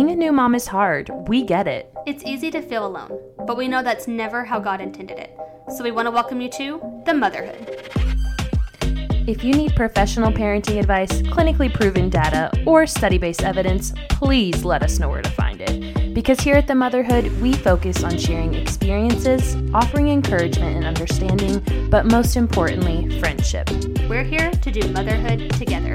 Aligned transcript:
Being 0.00 0.12
a 0.12 0.16
new 0.16 0.32
mom 0.32 0.54
is 0.54 0.66
hard. 0.66 1.10
We 1.28 1.42
get 1.42 1.68
it. 1.68 1.92
It's 2.06 2.24
easy 2.24 2.50
to 2.52 2.62
feel 2.62 2.86
alone, 2.86 3.20
but 3.46 3.58
we 3.58 3.68
know 3.68 3.82
that's 3.82 4.08
never 4.08 4.46
how 4.46 4.58
God 4.58 4.80
intended 4.80 5.18
it. 5.18 5.36
So 5.76 5.84
we 5.84 5.90
want 5.90 6.06
to 6.06 6.10
welcome 6.10 6.40
you 6.40 6.48
to 6.52 7.02
the 7.04 7.12
motherhood. 7.12 7.92
If 9.28 9.44
you 9.44 9.52
need 9.52 9.76
professional 9.76 10.32
parenting 10.32 10.78
advice, 10.78 11.20
clinically 11.20 11.70
proven 11.70 12.08
data, 12.08 12.50
or 12.64 12.86
study 12.86 13.18
based 13.18 13.42
evidence, 13.42 13.92
please 14.08 14.64
let 14.64 14.82
us 14.82 14.98
know 14.98 15.10
where 15.10 15.20
to 15.20 15.30
find 15.32 15.60
it. 15.60 16.14
Because 16.14 16.40
here 16.40 16.56
at 16.56 16.66
The 16.66 16.74
Motherhood, 16.74 17.30
we 17.42 17.52
focus 17.52 18.02
on 18.02 18.16
sharing 18.16 18.54
experiences, 18.54 19.54
offering 19.74 20.08
encouragement 20.08 20.76
and 20.76 20.86
understanding, 20.86 21.90
but 21.90 22.06
most 22.06 22.36
importantly, 22.36 23.20
friendship. 23.20 23.68
We're 24.08 24.24
here 24.24 24.50
to 24.50 24.70
do 24.70 24.88
motherhood 24.92 25.50
together. 25.50 25.94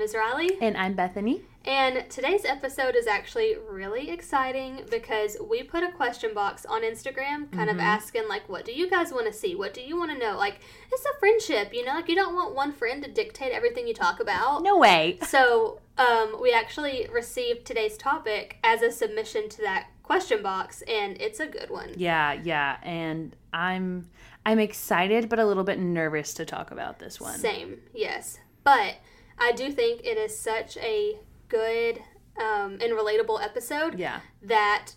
Name 0.00 0.06
is 0.06 0.14
Riley. 0.14 0.56
And 0.62 0.78
I'm 0.78 0.94
Bethany. 0.94 1.42
And 1.66 2.08
today's 2.08 2.46
episode 2.46 2.96
is 2.96 3.06
actually 3.06 3.56
really 3.68 4.08
exciting 4.08 4.80
because 4.90 5.36
we 5.46 5.62
put 5.62 5.82
a 5.82 5.92
question 5.92 6.32
box 6.32 6.64
on 6.64 6.82
Instagram 6.82 7.52
kind 7.52 7.68
of 7.68 7.78
asking 7.78 8.26
like 8.26 8.48
what 8.48 8.64
do 8.64 8.72
you 8.72 8.88
guys 8.88 9.12
want 9.12 9.26
to 9.26 9.32
see? 9.32 9.54
What 9.54 9.74
do 9.74 9.82
you 9.82 9.98
want 9.98 10.10
to 10.10 10.16
know? 10.16 10.38
Like 10.38 10.60
it's 10.90 11.04
a 11.04 11.18
friendship, 11.18 11.74
you 11.74 11.84
know? 11.84 11.92
Like 11.92 12.08
you 12.08 12.14
don't 12.14 12.34
want 12.34 12.54
one 12.54 12.72
friend 12.72 13.04
to 13.04 13.10
dictate 13.10 13.52
everything 13.52 13.86
you 13.86 13.92
talk 13.92 14.20
about. 14.20 14.62
No 14.62 14.78
way. 14.78 15.18
So, 15.30 15.80
um, 15.96 16.38
we 16.40 16.50
actually 16.52 17.06
received 17.12 17.66
today's 17.66 17.98
topic 17.98 18.56
as 18.64 18.80
a 18.80 18.90
submission 18.90 19.50
to 19.50 19.62
that 19.62 19.88
question 20.02 20.42
box 20.42 20.82
and 20.88 21.20
it's 21.20 21.40
a 21.40 21.46
good 21.46 21.68
one. 21.68 21.92
Yeah, 21.94 22.40
yeah. 22.42 22.78
And 22.82 23.36
I'm 23.52 24.08
I'm 24.46 24.58
excited 24.58 25.28
but 25.28 25.38
a 25.38 25.44
little 25.44 25.64
bit 25.64 25.78
nervous 25.78 26.32
to 26.34 26.46
talk 26.46 26.70
about 26.70 27.00
this 27.00 27.20
one. 27.20 27.38
Same, 27.38 27.80
yes. 27.92 28.38
But 28.64 28.96
I 29.40 29.52
do 29.52 29.72
think 29.72 30.02
it 30.04 30.18
is 30.18 30.38
such 30.38 30.76
a 30.76 31.18
good 31.48 31.98
um, 32.38 32.78
and 32.80 32.92
relatable 32.92 33.42
episode 33.42 33.98
Yeah. 33.98 34.20
that 34.42 34.92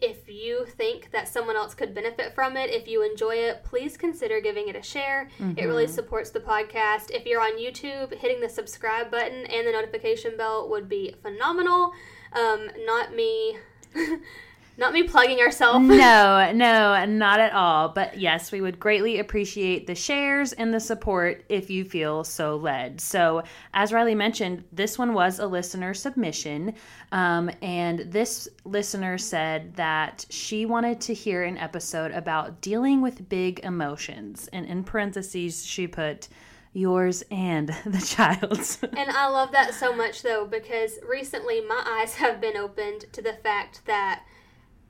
if 0.00 0.28
you 0.28 0.66
think 0.66 1.10
that 1.12 1.26
someone 1.28 1.56
else 1.56 1.74
could 1.74 1.94
benefit 1.94 2.34
from 2.34 2.56
it, 2.56 2.68
if 2.70 2.86
you 2.86 3.02
enjoy 3.02 3.36
it, 3.36 3.64
please 3.64 3.96
consider 3.96 4.40
giving 4.42 4.68
it 4.68 4.76
a 4.76 4.82
share. 4.82 5.28
It 5.56 5.64
really 5.64 5.86
supports 5.86 6.28
the 6.30 6.40
podcast. 6.40 7.10
If 7.10 7.24
you're 7.24 7.40
on 7.40 7.58
YouTube, 7.58 8.12
hitting 8.18 8.40
the 8.42 8.48
subscribe 8.48 9.10
button 9.10 9.46
and 9.46 9.66
the 9.66 9.72
notification 9.72 10.36
bell 10.36 10.68
would 10.68 10.86
be 10.88 11.14
phenomenal. 11.22 11.92
Um, 12.34 12.68
not 12.84 13.14
me, 13.14 13.56
not 14.78 14.92
me 14.92 15.04
plugging 15.04 15.40
ourselves. 15.40 15.86
no, 15.86 16.52
no, 16.54 17.04
not 17.06 17.40
at 17.40 17.52
all. 17.52 17.88
But 17.88 18.18
yes, 18.18 18.52
we 18.52 18.60
would 18.60 18.78
greatly 18.78 19.18
appreciate 19.18 19.86
the 19.86 19.94
shares 19.94 20.52
and 20.52 20.72
the 20.72 20.80
support 20.80 21.44
if 21.48 21.70
you 21.70 21.84
feel 21.84 22.24
so 22.24 22.56
led. 22.56 23.00
So, 23.00 23.42
as 23.72 23.92
Riley 23.92 24.14
mentioned, 24.14 24.64
this 24.72 24.98
one 24.98 25.14
was 25.14 25.38
a 25.38 25.46
listener 25.46 25.94
submission. 25.94 26.74
Um, 27.12 27.50
and 27.62 28.00
this 28.00 28.48
listener 28.64 29.18
said 29.18 29.74
that 29.76 30.26
she 30.30 30.66
wanted 30.66 31.00
to 31.02 31.14
hear 31.14 31.44
an 31.44 31.58
episode 31.58 32.12
about 32.12 32.60
dealing 32.60 33.00
with 33.00 33.28
big 33.28 33.60
emotions. 33.60 34.48
And 34.52 34.66
in 34.66 34.84
parentheses, 34.84 35.64
she 35.64 35.86
put 35.86 36.28
yours 36.76 37.24
and 37.30 37.68
the 37.86 37.98
child's. 37.98 38.78
And 38.96 39.10
I 39.10 39.28
love 39.28 39.52
that 39.52 39.74
so 39.74 39.94
much 39.94 40.22
though 40.22 40.46
because 40.46 40.98
recently 41.08 41.60
my 41.60 41.82
eyes 41.86 42.14
have 42.14 42.40
been 42.40 42.56
opened 42.56 43.06
to 43.12 43.22
the 43.22 43.32
fact 43.32 43.82
that 43.86 44.24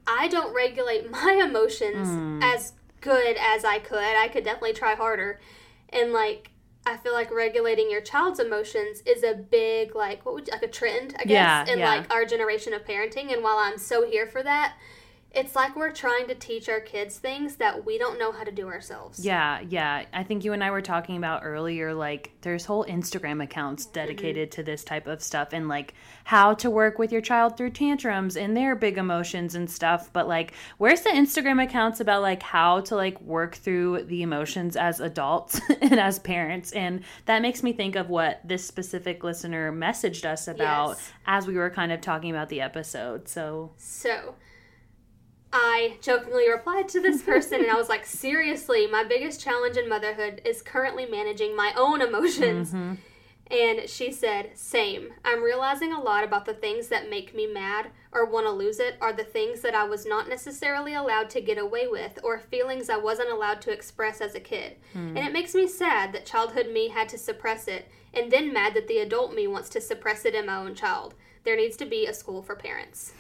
I 0.07 0.29
don't 0.29 0.55
regulate 0.55 1.11
my 1.11 1.41
emotions 1.45 2.09
hmm. 2.09 2.41
as 2.43 2.73
good 3.01 3.37
as 3.39 3.65
I 3.65 3.79
could. 3.79 3.99
I 3.99 4.29
could 4.29 4.45
definitely 4.45 4.73
try 4.73 4.95
harder. 4.95 5.41
And 5.91 6.13
like 6.13 6.51
I 6.85 6.97
feel 6.97 7.13
like 7.13 7.33
regulating 7.33 7.91
your 7.91 8.01
child's 8.01 8.39
emotions 8.39 9.03
is 9.07 9.25
a 9.25 9.35
big 9.35 9.97
like 9.97 10.25
what 10.25 10.35
would 10.35 10.47
you, 10.47 10.53
like 10.53 10.63
a 10.63 10.69
trend, 10.69 11.15
I 11.19 11.25
guess, 11.25 11.31
Yeah, 11.31 11.73
in 11.73 11.79
yeah. 11.81 11.89
like 11.89 12.13
our 12.13 12.25
generation 12.25 12.73
of 12.73 12.85
parenting 12.85 13.33
and 13.33 13.43
while 13.43 13.59
I'm 13.59 13.79
so 13.79 14.09
here 14.09 14.27
for 14.27 14.43
that, 14.43 14.75
it's 15.37 15.55
like 15.55 15.77
we're 15.77 15.93
trying 15.93 16.27
to 16.29 16.35
teach 16.35 16.67
our 16.71 16.81
kids 16.81 17.19
things 17.19 17.57
that 17.57 17.85
we 17.85 17.99
don't 17.99 18.19
know 18.19 18.33
how 18.33 18.43
to 18.43 18.51
do 18.51 18.69
ourselves. 18.69 19.23
Yeah, 19.23 19.61
yeah. 19.61 20.07
I 20.15 20.23
think 20.23 20.47
you 20.47 20.55
and 20.55 20.65
I 20.65 20.71
were 20.71 20.81
talking 20.81 21.19
about 21.19 21.43
earlier, 21.45 21.93
like, 21.93 22.33
there's 22.41 22.65
whole 22.65 22.87
Instagram 22.87 23.45
accounts 23.45 23.85
mm-hmm. 23.85 23.93
dedicated 23.93 24.51
to 24.53 24.63
this 24.63 24.83
type 24.83 25.07
of 25.07 25.23
stuff 25.23 25.49
and, 25.53 25.69
like, 25.69 25.93
how 26.25 26.55
to 26.55 26.71
work 26.71 26.99
with 26.99 27.13
your 27.13 27.21
child 27.21 27.59
through 27.59 27.71
tantrums 27.71 28.35
and 28.39 28.57
their 28.57 28.75
big 28.75 28.97
emotions 28.97 29.55
and 29.55 29.69
stuff. 29.71 30.11
But, 30.11 30.27
like, 30.27 30.55
where's 30.79 31.03
the 31.03 31.11
Instagram 31.11 31.63
accounts 31.63 32.01
about, 32.01 32.23
like, 32.23 32.43
how 32.43 32.81
to, 32.81 32.97
like, 32.97 33.21
work 33.21 33.57
through 33.57 34.05
the 34.05 34.23
emotions 34.23 34.75
as 34.75 35.01
adults 35.01 35.61
and 35.83 36.01
as 36.01 36.19
parents? 36.19 36.73
And 36.73 37.03
that 37.27 37.43
makes 37.43 37.63
me 37.63 37.75
think 37.75 37.95
of 37.95 38.09
what 38.09 38.41
this 38.43 38.65
specific 38.65 39.23
listener 39.23 39.71
messaged 39.71 40.25
us 40.25 40.49
about 40.49 40.89
Yes. 40.89 41.13
as 41.27 41.47
we 41.47 41.57
were 41.57 41.69
kind 41.69 41.93
of 41.93 42.01
talking 42.01 42.31
about 42.31 42.49
the 42.49 42.63
episode. 42.63 43.29
So, 43.29 43.73
So 43.77 44.35
I 45.53 45.97
jokingly 46.01 46.51
replied 46.51 46.89
to 46.91 47.01
this 47.01 47.23
person 47.23 47.61
and 47.61 47.71
I 47.71 47.77
was 47.77 47.89
like, 47.89 48.05
seriously, 48.07 48.87
my 48.87 49.05
biggest 49.05 49.41
challenge 49.41 49.77
in 49.77 49.89
motherhood 49.89 50.43
is 50.45 50.63
currently 50.63 51.07
managing 51.07 51.57
my 51.57 51.73
own 51.77 52.03
emotions. 52.03 52.69
Mm-hmm. 52.69 52.95
And 53.49 53.89
she 53.89 54.11
said, 54.11 54.59
same. 54.59 55.13
I'm 55.25 55.43
realizing 55.43 55.93
a 55.93 56.01
lot 56.01 56.25
about 56.25 56.47
the 56.47 56.55
things 56.55 56.89
that 56.89 57.09
make 57.09 57.33
me 57.33 57.47
mad 57.47 57.93
or 58.11 58.27
want 58.27 58.47
to 58.47 58.51
lose 58.51 58.81
it 58.81 58.97
are 59.01 59.13
the 59.13 59.23
things 59.23 59.61
that 59.61 59.75
I 59.75 59.85
was 59.85 60.05
not 60.05 60.29
necessarily 60.29 60.95
allowed 60.95 61.31
to 61.31 61.41
get 61.41 61.57
away 61.57 61.87
with 61.87 62.19
or 62.25 62.41
feelings 62.41 62.91
I 62.91 62.97
wasn't 62.97 63.31
allowed 63.31 63.61
to 63.63 63.71
express 63.71 64.21
as 64.21 64.35
a 64.35 64.41
kid. 64.41 64.77
Hmm. 64.93 65.17
And 65.17 65.19
it 65.19 65.33
makes 65.33 65.55
me 65.55 65.69
sad 65.69 66.13
that 66.13 66.27
childhood 66.27 66.73
me 66.73 66.89
had 66.89 67.09
to 67.11 67.19
suppress 67.19 67.69
it 67.69 67.89
and 68.13 68.33
then 68.33 68.53
mad 68.53 68.75
that 68.75 68.89
the 68.89 68.99
adult 68.99 69.33
me 69.33 69.47
wants 69.47 69.69
to 69.71 69.81
suppress 69.81 70.25
it 70.25 70.35
in 70.35 70.47
my 70.47 70.57
own 70.57 70.75
child. 70.75 71.15
There 71.45 71.57
needs 71.57 71.77
to 71.77 71.87
be 71.87 72.07
a 72.07 72.15
school 72.15 72.43
for 72.43 72.57
parents. 72.57 73.13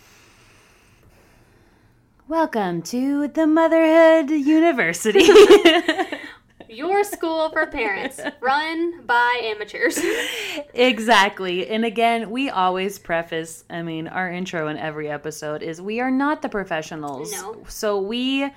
Welcome 2.28 2.82
to 2.82 3.28
the 3.28 3.46
Motherhood 3.46 4.30
University. 4.30 5.24
Your 6.68 7.04
school 7.04 7.50
for 7.50 7.66
parents, 7.68 8.18
run 8.40 9.06
by 9.06 9.40
amateurs. 9.44 10.00
exactly. 10.74 11.68
And 11.68 11.84
again, 11.84 12.30
we 12.30 12.50
always 12.50 12.98
preface, 12.98 13.62
I 13.70 13.82
mean, 13.82 14.08
our 14.08 14.28
intro 14.28 14.66
in 14.66 14.76
every 14.76 15.08
episode 15.08 15.62
is 15.62 15.80
we 15.80 16.00
are 16.00 16.10
not 16.10 16.42
the 16.42 16.48
professionals. 16.48 17.30
No. 17.30 17.62
So 17.68 18.00
we 18.00 18.50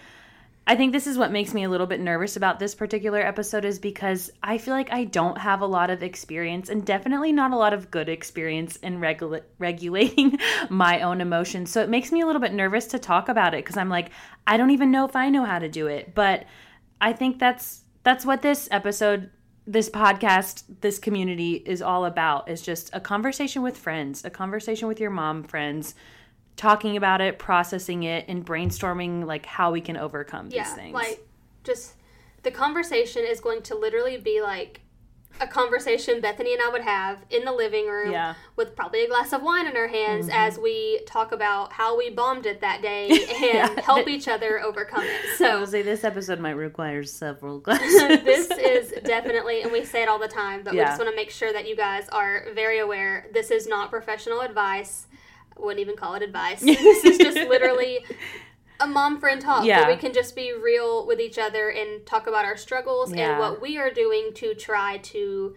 I 0.69 0.75
think 0.75 0.93
this 0.93 1.07
is 1.07 1.17
what 1.17 1.31
makes 1.31 1.51
me 1.51 1.63
a 1.63 1.69
little 1.69 1.87
bit 1.87 1.99
nervous 1.99 2.35
about 2.35 2.59
this 2.59 2.75
particular 2.75 3.19
episode 3.19 3.65
is 3.65 3.79
because 3.79 4.29
I 4.43 4.59
feel 4.59 4.75
like 4.75 4.93
I 4.93 5.05
don't 5.05 5.39
have 5.39 5.61
a 5.61 5.65
lot 5.65 5.89
of 5.89 6.03
experience 6.03 6.69
and 6.69 6.85
definitely 6.85 7.31
not 7.31 7.49
a 7.49 7.55
lot 7.55 7.73
of 7.73 7.89
good 7.89 8.07
experience 8.07 8.75
in 8.75 8.99
regula- 8.99 9.41
regulating 9.57 10.37
my 10.69 11.01
own 11.01 11.21
emotions. 11.21 11.71
So 11.71 11.81
it 11.81 11.89
makes 11.89 12.11
me 12.11 12.21
a 12.21 12.27
little 12.27 12.39
bit 12.39 12.53
nervous 12.53 12.85
to 12.89 12.99
talk 12.99 13.29
about 13.29 13.55
it 13.55 13.65
because 13.65 13.77
I'm 13.77 13.89
like, 13.89 14.11
I 14.45 14.57
don't 14.57 14.69
even 14.69 14.91
know 14.91 15.05
if 15.05 15.15
I 15.15 15.29
know 15.29 15.43
how 15.43 15.57
to 15.57 15.67
do 15.67 15.87
it. 15.87 16.13
But 16.13 16.45
I 17.01 17.13
think 17.13 17.39
that's 17.39 17.81
that's 18.03 18.23
what 18.23 18.43
this 18.43 18.67
episode 18.69 19.31
this 19.65 19.89
podcast 19.89 20.65
this 20.81 20.99
community 20.99 21.63
is 21.65 21.81
all 21.81 22.05
about 22.05 22.47
is 22.47 22.61
just 22.61 22.91
a 22.93 22.99
conversation 22.99 23.61
with 23.61 23.77
friends 23.77 24.25
a 24.25 24.29
conversation 24.29 24.87
with 24.87 24.99
your 24.99 25.11
mom 25.11 25.43
friends 25.43 25.93
talking 26.59 26.97
about 26.97 27.21
it 27.21 27.39
processing 27.39 28.03
it 28.03 28.25
and 28.27 28.45
brainstorming 28.45 29.25
like 29.25 29.45
how 29.45 29.71
we 29.71 29.79
can 29.79 29.95
overcome 29.95 30.49
these 30.49 30.57
yeah, 30.57 30.75
things 30.75 30.93
like 30.93 31.25
just 31.63 31.93
the 32.43 32.51
conversation 32.51 33.23
is 33.23 33.39
going 33.39 33.61
to 33.61 33.75
literally 33.75 34.17
be 34.17 34.41
like 34.41 34.81
a 35.39 35.47
conversation 35.47 36.19
Bethany 36.19 36.51
and 36.51 36.61
I 36.61 36.67
would 36.67 36.81
have 36.81 37.19
in 37.29 37.45
the 37.45 37.53
living 37.53 37.87
room 37.87 38.11
Yeah. 38.11 38.33
with 38.57 38.75
probably 38.75 39.05
a 39.05 39.07
glass 39.07 39.31
of 39.31 39.41
wine 39.41 39.67
in 39.67 39.77
our 39.77 39.87
hands 39.87 40.25
mm-hmm. 40.27 40.35
as 40.37 40.57
we 40.59 40.99
talk 41.07 41.31
about 41.31 41.71
how 41.71 41.97
we 41.97 42.09
bombed 42.09 42.45
it 42.45 42.59
that 42.59 42.81
day 42.81 43.07
and 43.09 43.19
Yeah. 43.41 43.79
help 43.79 44.09
each 44.09 44.27
other 44.27 44.59
overcome 44.59 45.03
it. 45.05 45.11
I 45.33 45.35
So 45.37 45.59
will 45.61 45.67
say 45.67 45.81
this 45.81 46.03
episode 46.03 46.41
might 46.41 46.57
require 46.57 47.05
several 47.05 47.59
glasses. 47.65 48.21
this 48.25 48.51
is 48.51 48.91
definitely, 49.05 49.61
and 49.61 49.71
we 49.71 49.85
say 49.85 50.03
it 50.03 50.09
all 50.09 50.19
the 50.19 50.27
time, 50.27 50.61
but 50.63 50.73
we 50.73 50.79
just 50.79 50.99
want 50.99 51.09
to 51.09 51.15
make 51.15 51.31
sure 51.31 51.53
that 51.53 51.69
you 51.69 51.75
guys 51.77 52.09
are 52.09 52.47
very 52.53 52.79
aware. 52.79 53.27
This 53.33 53.49
is 53.49 53.65
not 53.65 53.89
professional 53.91 54.41
advice. 54.41 55.07
Wouldn't 55.59 55.79
even 55.79 55.95
call 55.95 56.15
it 56.15 56.21
advice. 56.21 56.61
this 56.61 57.03
is 57.05 57.17
just 57.17 57.37
literally 57.49 58.05
a 58.79 58.87
mom 58.87 59.19
friend 59.19 59.41
talk 59.41 59.65
Yeah. 59.65 59.81
where 59.81 59.95
we 59.95 59.97
can 59.99 60.13
just 60.13 60.35
be 60.35 60.53
real 60.53 61.05
with 61.05 61.19
each 61.19 61.37
other 61.37 61.69
and 61.69 62.05
talk 62.05 62.27
about 62.27 62.45
our 62.45 62.55
struggles 62.57 63.13
Yeah. 63.13 63.31
and 63.31 63.39
what 63.39 63.61
we 63.61 63.77
are 63.77 63.91
doing 63.91 64.31
to 64.35 64.53
try 64.53 64.97
to 64.97 65.55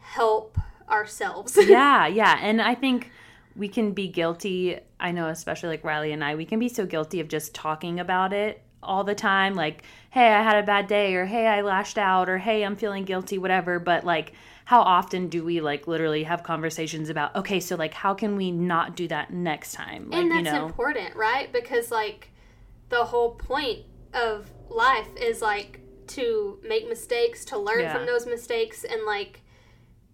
help 0.00 0.58
ourselves. 0.88 1.58
yeah, 1.66 2.06
yeah. 2.06 2.38
And 2.40 2.60
I 2.60 2.74
think 2.74 3.10
we 3.56 3.68
can 3.68 3.92
be 3.92 4.08
guilty. 4.08 4.78
I 5.00 5.12
know, 5.12 5.28
especially 5.28 5.70
like 5.70 5.84
Riley 5.84 6.12
and 6.12 6.22
I, 6.24 6.34
we 6.34 6.44
can 6.44 6.58
be 6.58 6.68
so 6.68 6.86
guilty 6.86 7.20
of 7.20 7.28
just 7.28 7.54
talking 7.54 8.00
about 8.00 8.32
it 8.32 8.62
all 8.82 9.04
the 9.04 9.14
time. 9.14 9.54
Like, 9.54 9.82
hey, 10.10 10.28
I 10.32 10.42
had 10.42 10.62
a 10.62 10.66
bad 10.66 10.86
day, 10.86 11.14
or 11.14 11.26
hey, 11.26 11.46
I 11.46 11.62
lashed 11.62 11.98
out, 11.98 12.28
or 12.28 12.38
hey, 12.38 12.62
I'm 12.64 12.76
feeling 12.76 13.04
guilty, 13.04 13.36
whatever. 13.38 13.78
But 13.78 14.04
like, 14.04 14.32
how 14.68 14.82
often 14.82 15.28
do 15.30 15.42
we 15.42 15.62
like 15.62 15.86
literally 15.86 16.24
have 16.24 16.42
conversations 16.42 17.08
about, 17.08 17.34
okay, 17.34 17.58
so 17.58 17.74
like, 17.74 17.94
how 17.94 18.12
can 18.12 18.36
we 18.36 18.50
not 18.50 18.94
do 18.94 19.08
that 19.08 19.32
next 19.32 19.72
time? 19.72 20.10
Like, 20.10 20.20
and 20.20 20.30
that's 20.30 20.44
you 20.44 20.52
know, 20.52 20.66
important, 20.66 21.16
right? 21.16 21.50
Because 21.50 21.90
like 21.90 22.28
the 22.90 23.02
whole 23.06 23.30
point 23.30 23.86
of 24.12 24.50
life 24.68 25.08
is 25.18 25.40
like 25.40 25.80
to 26.08 26.58
make 26.68 26.86
mistakes, 26.86 27.46
to 27.46 27.56
learn 27.56 27.80
Yeah. 27.80 27.94
from 27.94 28.04
those 28.04 28.26
mistakes, 28.26 28.84
and 28.84 29.06
like 29.06 29.40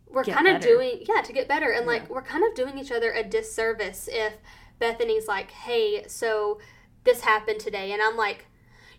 we're 0.08 0.22
kind 0.22 0.46
of 0.46 0.62
doing 0.62 1.02
yeah 1.02 1.20
to 1.22 1.32
get 1.32 1.48
better, 1.48 1.72
and 1.72 1.84
like 1.84 2.02
Yeah. 2.02 2.10
we're 2.10 2.22
kind 2.22 2.44
of 2.44 2.54
doing 2.54 2.78
each 2.78 2.92
other 2.92 3.10
a 3.10 3.24
disservice 3.24 4.08
if 4.12 4.34
Bethany's 4.78 5.26
like, 5.26 5.50
hey, 5.50 6.04
so 6.06 6.60
this 7.02 7.22
happened 7.22 7.58
today, 7.58 7.90
and 7.90 8.00
I'm 8.00 8.16
like. 8.16 8.46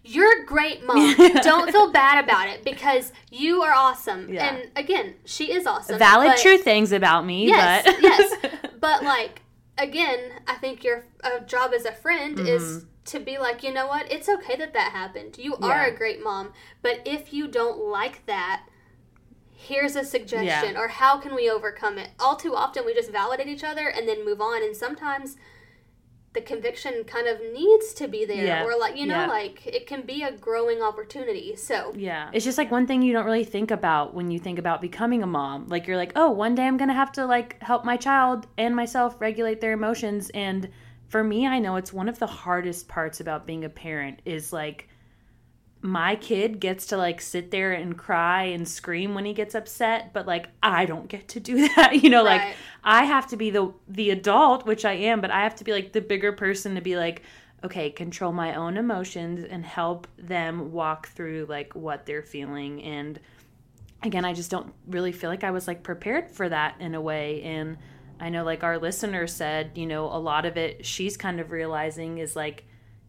You're 0.07 0.41
a 0.43 0.45
great 0.45 0.85
mom. 0.85 1.15
Don't 1.41 1.71
feel 1.71 1.91
bad 1.91 2.23
about 2.23 2.47
it 2.47 2.63
because 2.63 3.11
you 3.31 3.61
are 3.63 3.73
awesome. 3.73 4.31
Yeah. 4.33 4.53
And 4.55 4.71
again, 4.75 5.15
she 5.25 5.51
is 5.51 5.65
awesome. 5.65 5.97
Valid 5.99 6.29
but- 6.29 6.39
true 6.41 6.57
things 6.57 6.91
about 6.91 7.25
me, 7.25 7.47
Yes, 7.47 7.83
but 7.85 8.01
yes. 8.01 8.33
But 8.79 9.03
like 9.03 9.41
again, 9.77 10.19
I 10.47 10.55
think 10.55 10.83
your 10.83 11.05
uh, 11.23 11.39
job 11.39 11.73
as 11.73 11.85
a 11.85 11.91
friend 11.91 12.37
Mm-hmm. 12.37 12.47
is 12.47 12.85
to 13.05 13.19
be 13.19 13.37
like, 13.37 13.61
you 13.63 13.71
know 13.73 13.87
what? 13.87 14.11
It's 14.11 14.27
okay 14.29 14.55
that 14.55 14.73
that 14.73 14.91
happened. 14.91 15.37
You 15.37 15.55
are 15.57 15.85
a 15.85 15.91
great 15.95 16.23
mom, 16.23 16.53
but 16.81 17.01
if 17.05 17.33
you 17.33 17.47
don't 17.47 17.77
like 17.91 18.25
that, 18.25 18.63
here's 19.51 19.95
a 19.95 20.03
suggestion 20.03 20.73
Yeah. 20.75 20.79
or 20.79 20.87
how 20.87 21.17
can 21.19 21.33
we 21.35 21.49
overcome 21.49 21.97
it? 21.97 22.09
All 22.19 22.35
too 22.35 22.55
often 22.55 22.85
we 22.85 22.93
just 22.93 23.11
validate 23.11 23.47
each 23.47 23.63
other 23.63 23.87
and 23.87 24.07
then 24.07 24.25
move 24.25 24.41
on 24.41 24.63
and 24.63 24.75
sometimes 24.75 25.37
the 26.35 26.41
conviction 26.41 27.03
kind 27.05 27.27
of 27.27 27.39
needs 27.53 27.93
to 27.95 28.07
be 28.07 28.25
there 28.25 28.45
Yeah. 28.45 28.63
or 28.65 28.77
like 28.77 28.95
you 28.97 29.07
know 29.07 29.21
Yeah. 29.21 29.27
like 29.27 29.65
it 29.65 29.87
can 29.87 30.01
be 30.03 30.21
a 30.21 30.31
growing 30.31 30.81
opportunity 30.83 31.55
so 31.55 31.91
Yeah. 31.95 32.29
It's 32.33 32.45
just 32.45 32.57
like 32.57 32.69
one 32.69 32.85
thing 32.85 33.01
you 33.01 33.13
don't 33.13 33.25
really 33.25 33.45
think 33.45 33.71
about 33.71 34.13
when 34.13 34.29
you 34.29 34.37
think 34.39 34.59
about 34.59 34.81
becoming 34.81 35.23
a 35.23 35.27
mom. 35.27 35.67
Like 35.67 35.87
you're 35.87 35.97
like, 35.97 36.11
"Oh, 36.15 36.29
one 36.29 36.53
day 36.53 36.65
I'm 36.67 36.77
going 36.77 36.89
to 36.89 36.93
have 37.03 37.11
to 37.13 37.25
like 37.25 37.61
help 37.63 37.85
my 37.85 37.97
child 37.97 38.47
and 38.57 38.75
myself 38.75 39.15
regulate 39.19 39.61
their 39.61 39.71
emotions." 39.73 40.29
And 40.33 40.69
for 41.07 41.23
me, 41.23 41.47
I 41.47 41.59
know 41.59 41.77
it's 41.77 41.93
one 41.93 42.09
of 42.09 42.19
the 42.19 42.27
hardest 42.27 42.87
parts 42.87 43.19
about 43.21 43.47
being 43.47 43.63
a 43.63 43.69
parent 43.69 44.19
is 44.25 44.51
like 44.51 44.89
my 45.85 46.15
kid 46.15 46.59
gets 46.59 46.87
to 46.87 46.97
like 46.97 47.21
sit 47.21 47.51
there 47.51 47.71
and 47.71 47.95
cry 47.97 48.45
and 48.45 48.67
scream 48.67 49.13
when 49.13 49.23
he 49.23 49.33
gets 49.33 49.53
upset, 49.53 50.13
but 50.13 50.25
like 50.25 50.47
I 50.63 50.85
don't 50.85 51.07
get 51.07 51.27
to 51.29 51.39
do 51.39 51.67
that. 51.75 52.03
You 52.03 52.09
know, 52.09 52.23
like 52.23 52.55
I 52.83 53.03
have 53.03 53.27
to 53.27 53.37
be 53.37 53.51
the 53.51 53.71
the 53.87 54.09
adult, 54.09 54.65
which 54.65 54.83
I 54.83 54.93
am, 54.93 55.21
but 55.21 55.31
I 55.31 55.43
have 55.43 55.55
to 55.55 55.63
be 55.63 55.71
like 55.71 55.93
the 55.93 56.01
bigger 56.01 56.31
person 56.33 56.75
to 56.75 56.81
be 56.81 56.97
like, 56.97 57.21
okay, 57.63 57.91
control 57.91 58.31
my 58.31 58.55
own 58.55 58.77
emotions 58.77 59.45
and 59.45 59.63
help 59.63 60.07
them 60.17 60.71
walk 60.71 61.07
through 61.09 61.45
like 61.49 61.75
what 61.75 62.05
they're 62.05 62.23
feeling. 62.23 62.81
And 62.83 63.19
again, 64.01 64.25
I 64.25 64.33
just 64.33 64.49
don't 64.49 64.73
really 64.87 65.11
feel 65.11 65.29
like 65.29 65.43
I 65.43 65.51
was 65.51 65.67
like 65.67 65.83
prepared 65.83 66.31
for 66.31 66.49
that 66.49 66.75
in 66.79 66.95
a 66.95 67.01
way. 67.01 67.43
And 67.43 67.77
I 68.19 68.29
know 68.29 68.43
like 68.43 68.63
our 68.63 68.79
listener 68.79 69.27
said, 69.27 69.71
you 69.75 69.85
know, 69.85 70.05
a 70.05 70.17
lot 70.17 70.45
of 70.45 70.57
it 70.57 70.83
she's 70.83 71.15
kind 71.15 71.39
of 71.39 71.51
realizing 71.51 72.17
is 72.17 72.35
like 72.35 72.65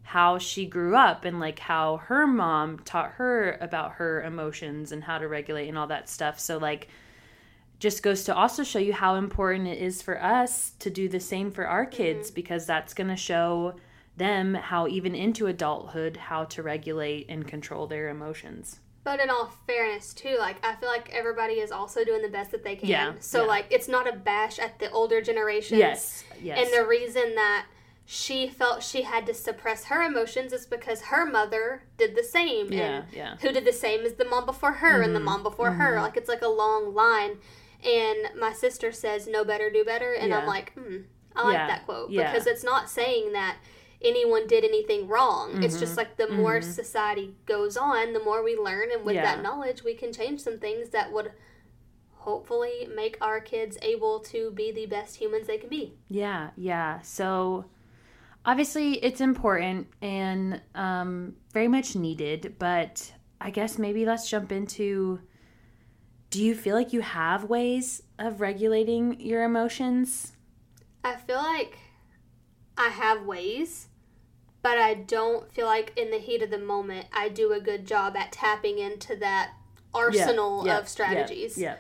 how 0.06 0.38
she 0.38 0.64
grew 0.64 0.94
up 0.94 1.24
and 1.24 1.40
like 1.40 1.58
how 1.58 1.96
her 1.96 2.28
mom 2.28 2.78
taught 2.84 3.10
her 3.12 3.58
about 3.60 3.94
her 3.94 4.22
emotions 4.22 4.92
and 4.92 5.02
how 5.02 5.18
to 5.18 5.26
regulate 5.26 5.68
and 5.68 5.76
all 5.76 5.88
that 5.88 6.08
stuff. 6.08 6.38
So 6.38 6.58
like 6.58 6.86
just 7.80 8.04
goes 8.04 8.22
to 8.22 8.34
also 8.34 8.62
show 8.62 8.78
you 8.78 8.92
how 8.92 9.16
important 9.16 9.66
it 9.66 9.78
is 9.78 10.02
for 10.02 10.22
us 10.22 10.74
to 10.78 10.90
do 10.90 11.08
the 11.08 11.18
same 11.18 11.50
for 11.50 11.66
our 11.66 11.84
mm-hmm. 11.84 11.96
kids 11.96 12.30
because 12.30 12.66
that's 12.66 12.94
going 12.94 13.10
to 13.10 13.16
show 13.16 13.74
them 14.16 14.54
how 14.54 14.86
even 14.86 15.16
into 15.16 15.48
adulthood 15.48 16.16
how 16.16 16.44
to 16.44 16.62
regulate 16.62 17.26
and 17.28 17.48
control 17.48 17.88
their 17.88 18.08
emotions. 18.08 18.78
But 19.02 19.18
in 19.18 19.28
all 19.28 19.52
fairness, 19.66 20.14
too, 20.14 20.36
like 20.38 20.64
I 20.64 20.76
feel 20.76 20.88
like 20.88 21.10
everybody 21.12 21.54
is 21.54 21.72
also 21.72 22.04
doing 22.04 22.22
the 22.22 22.28
best 22.28 22.52
that 22.52 22.62
they 22.62 22.76
can. 22.76 22.88
Yeah, 22.88 23.14
So 23.18 23.42
yeah. 23.42 23.48
like 23.48 23.66
it's 23.70 23.88
not 23.88 24.08
a 24.08 24.16
bash 24.16 24.60
at 24.60 24.78
the 24.78 24.88
older 24.92 25.20
generations. 25.20 25.80
Yes. 25.80 26.24
Yes. 26.40 26.58
And 26.60 26.72
the 26.72 26.88
reason 26.88 27.34
that 27.34 27.66
she 28.08 28.46
felt 28.48 28.84
she 28.84 29.02
had 29.02 29.26
to 29.26 29.34
suppress 29.34 29.86
her 29.86 30.00
emotions 30.02 30.52
is 30.52 30.64
because 30.64 31.02
her 31.02 31.26
mother 31.26 31.82
did 31.98 32.14
the 32.14 32.22
same. 32.22 32.72
yeah, 32.72 32.80
And 33.02 33.04
yeah. 33.12 33.36
who 33.40 33.50
did 33.52 33.64
the 33.64 33.72
same 33.72 34.06
as 34.06 34.14
the 34.14 34.24
mom 34.24 34.46
before 34.46 34.74
her 34.74 35.02
and 35.02 35.12
the 35.12 35.18
Mm-hmm. 35.18 35.24
mom 35.24 35.42
before 35.42 35.72
her. 35.72 36.00
Like 36.00 36.16
it's 36.16 36.28
like 36.28 36.42
a 36.42 36.48
long 36.48 36.94
line. 36.94 37.38
And 37.84 38.30
my 38.38 38.52
sister 38.52 38.92
says, 38.92 39.26
"No 39.26 39.44
better, 39.44 39.70
do 39.70 39.84
better," 39.84 40.12
and 40.14 40.32
I'm 40.32 40.46
like, 40.46 40.72
hmm, 40.74 40.98
I 41.34 41.42
like 41.44 41.52
Yeah, 41.54 41.66
that 41.66 41.84
quote 41.84 42.10
yeah. 42.10 42.30
because 42.32 42.46
it's 42.46 42.64
not 42.64 42.88
saying 42.88 43.32
that 43.32 43.56
anyone 44.02 44.46
did 44.46 44.64
anything 44.64 45.08
wrong. 45.08 45.62
It's 45.62 45.74
Mm-hmm. 45.74 45.80
just 45.80 45.96
like 45.96 46.16
the 46.16 46.28
more 46.28 46.62
society 46.62 47.34
goes 47.44 47.76
on, 47.76 48.12
the 48.12 48.20
more 48.22 48.42
we 48.42 48.56
learn, 48.56 48.90
and 48.92 49.04
with 49.04 49.16
Yeah. 49.16 49.24
that 49.24 49.42
knowledge, 49.42 49.82
we 49.82 49.94
can 49.94 50.12
change 50.12 50.40
some 50.40 50.58
things 50.58 50.90
that 50.90 51.12
would 51.12 51.32
hopefully 52.18 52.88
make 52.94 53.16
our 53.20 53.40
kids 53.40 53.78
able 53.82 54.20
to 54.20 54.50
be 54.52 54.72
the 54.72 54.86
best 54.86 55.16
humans 55.16 55.46
they 55.46 55.58
can 55.58 55.68
be. 55.68 55.94
Yeah, 56.08 56.50
yeah. 56.56 57.00
So 57.02 57.66
obviously 58.46 58.94
it's 59.04 59.20
important 59.20 59.88
and 60.00 60.62
um, 60.74 61.34
very 61.52 61.68
much 61.68 61.96
needed, 61.96 62.54
but 62.58 63.12
I 63.40 63.50
guess 63.50 63.76
maybe 63.76 64.06
let's 64.06 64.30
jump 64.30 64.52
into 64.52 65.20
do 66.30 66.42
you 66.42 66.54
feel 66.54 66.74
like 66.74 66.92
you 66.92 67.00
have 67.02 67.44
ways 67.44 68.02
of 68.18 68.40
regulating 68.40 69.20
your 69.20 69.44
emotions? 69.44 70.32
I 71.04 71.16
feel 71.16 71.36
like 71.36 71.78
I 72.78 72.88
have 72.88 73.24
ways, 73.24 73.88
but 74.62 74.78
I 74.78 74.94
don't 74.94 75.50
feel 75.52 75.66
like 75.66 75.92
in 75.96 76.10
the 76.10 76.18
heat 76.18 76.42
of 76.42 76.50
the 76.50 76.58
moment 76.58 77.06
I 77.12 77.28
do 77.28 77.52
a 77.52 77.60
good 77.60 77.86
job 77.86 78.16
at 78.16 78.32
tapping 78.32 78.78
into 78.78 79.16
that 79.16 79.52
arsenal 79.94 80.66
Yeah, 80.66 80.78
of 80.78 80.88
strategies. 80.88 81.56
Yeah. 81.56 81.76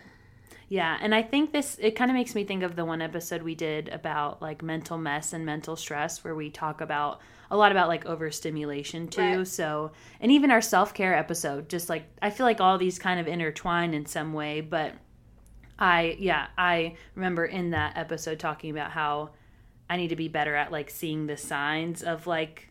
Yeah, 0.68 0.98
and 1.00 1.14
I 1.14 1.22
think 1.22 1.52
this 1.52 1.78
it 1.80 1.92
kind 1.92 2.10
of 2.10 2.16
makes 2.16 2.34
me 2.34 2.44
think 2.44 2.62
of 2.62 2.74
the 2.74 2.84
one 2.84 3.00
episode 3.00 3.42
we 3.42 3.54
did 3.54 3.88
about 3.88 4.42
like 4.42 4.62
mental 4.62 4.98
mess 4.98 5.32
and 5.32 5.46
mental 5.46 5.76
stress 5.76 6.24
where 6.24 6.34
we 6.34 6.50
talk 6.50 6.80
about 6.80 7.20
a 7.50 7.56
lot 7.56 7.70
about 7.70 7.86
like 7.86 8.04
overstimulation 8.06 9.06
too. 9.06 9.38
Right. 9.38 9.46
So, 9.46 9.92
and 10.20 10.32
even 10.32 10.50
our 10.50 10.60
self-care 10.60 11.14
episode 11.14 11.68
just 11.68 11.88
like 11.88 12.08
I 12.20 12.30
feel 12.30 12.46
like 12.46 12.60
all 12.60 12.78
these 12.78 12.98
kind 12.98 13.20
of 13.20 13.28
intertwine 13.28 13.94
in 13.94 14.06
some 14.06 14.32
way, 14.32 14.60
but 14.60 14.94
I 15.78 16.16
yeah, 16.18 16.48
I 16.58 16.96
remember 17.14 17.44
in 17.44 17.70
that 17.70 17.96
episode 17.96 18.40
talking 18.40 18.70
about 18.70 18.90
how 18.90 19.30
I 19.88 19.96
need 19.96 20.08
to 20.08 20.16
be 20.16 20.26
better 20.26 20.56
at 20.56 20.72
like 20.72 20.90
seeing 20.90 21.28
the 21.28 21.36
signs 21.36 22.02
of 22.02 22.26
like 22.26 22.70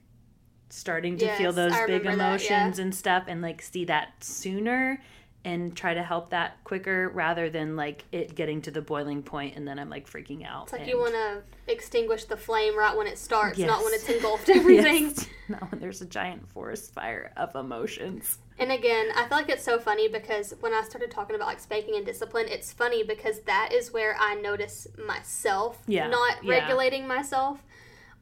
starting 0.69 1.17
to 1.19 1.33
feel 1.35 1.53
those 1.53 1.71
big 1.71 2.03
remember 2.03 2.17
that, 2.17 2.43
yeah. 2.43 2.57
emotions 2.63 2.79
and 2.79 2.93
stuff 2.93 3.23
and 3.27 3.41
like 3.41 3.61
see 3.61 3.85
that 3.85 4.21
sooner 4.21 4.99
and 5.45 5.75
try 5.77 5.93
to 5.93 6.03
help 6.03 6.31
that 6.31 6.61
quicker 6.65 7.09
rather 7.09 7.49
than 7.49 7.75
like 7.77 8.03
it 8.11 8.35
getting 8.35 8.61
to 8.63 8.71
the 8.71 8.81
boiling 8.81 9.21
point 9.23 9.55
and 9.55 9.65
then 9.67 9.79
I'm 9.79 9.89
like 9.89 10.09
freaking 10.09 10.45
out. 10.45 10.63
It's 10.63 10.73
like 10.73 10.81
and- 10.81 10.89
you 10.89 10.97
want 10.99 11.13
to 11.13 11.43
extinguish 11.71 12.25
the 12.25 12.35
flame 12.35 12.77
right 12.77 12.95
when 12.97 13.07
it 13.07 13.17
starts, 13.17 13.57
not 13.59 13.83
when 13.83 13.93
it's 13.93 14.09
engulfed 14.09 14.49
everything. 14.59 15.05
Yes. 15.05 15.27
Not 15.47 15.71
when 15.71 15.79
there's 15.79 16.01
a 16.01 16.07
giant 16.07 16.49
forest 16.49 16.91
fire 16.95 17.31
of 17.37 17.55
emotions. 17.55 18.39
And 18.57 18.71
again, 18.71 19.09
I 19.15 19.27
feel 19.27 19.37
like 19.37 19.47
it's 19.49 19.63
so 19.63 19.77
funny 19.77 20.07
because 20.07 20.55
when 20.59 20.73
I 20.73 20.81
started 20.81 21.11
talking 21.11 21.35
about 21.35 21.47
like 21.47 21.59
spanking 21.59 21.95
and 21.95 22.03
discipline, 22.03 22.47
it's 22.49 22.73
funny 22.73 23.03
because 23.03 23.41
that 23.41 23.69
is 23.71 23.93
where 23.93 24.17
I 24.19 24.33
notice 24.33 24.87
myself 25.07 25.83
Yeah, 25.85 26.07
not 26.07 26.43
yeah. 26.43 26.49
regulating 26.51 27.07
myself. 27.07 27.63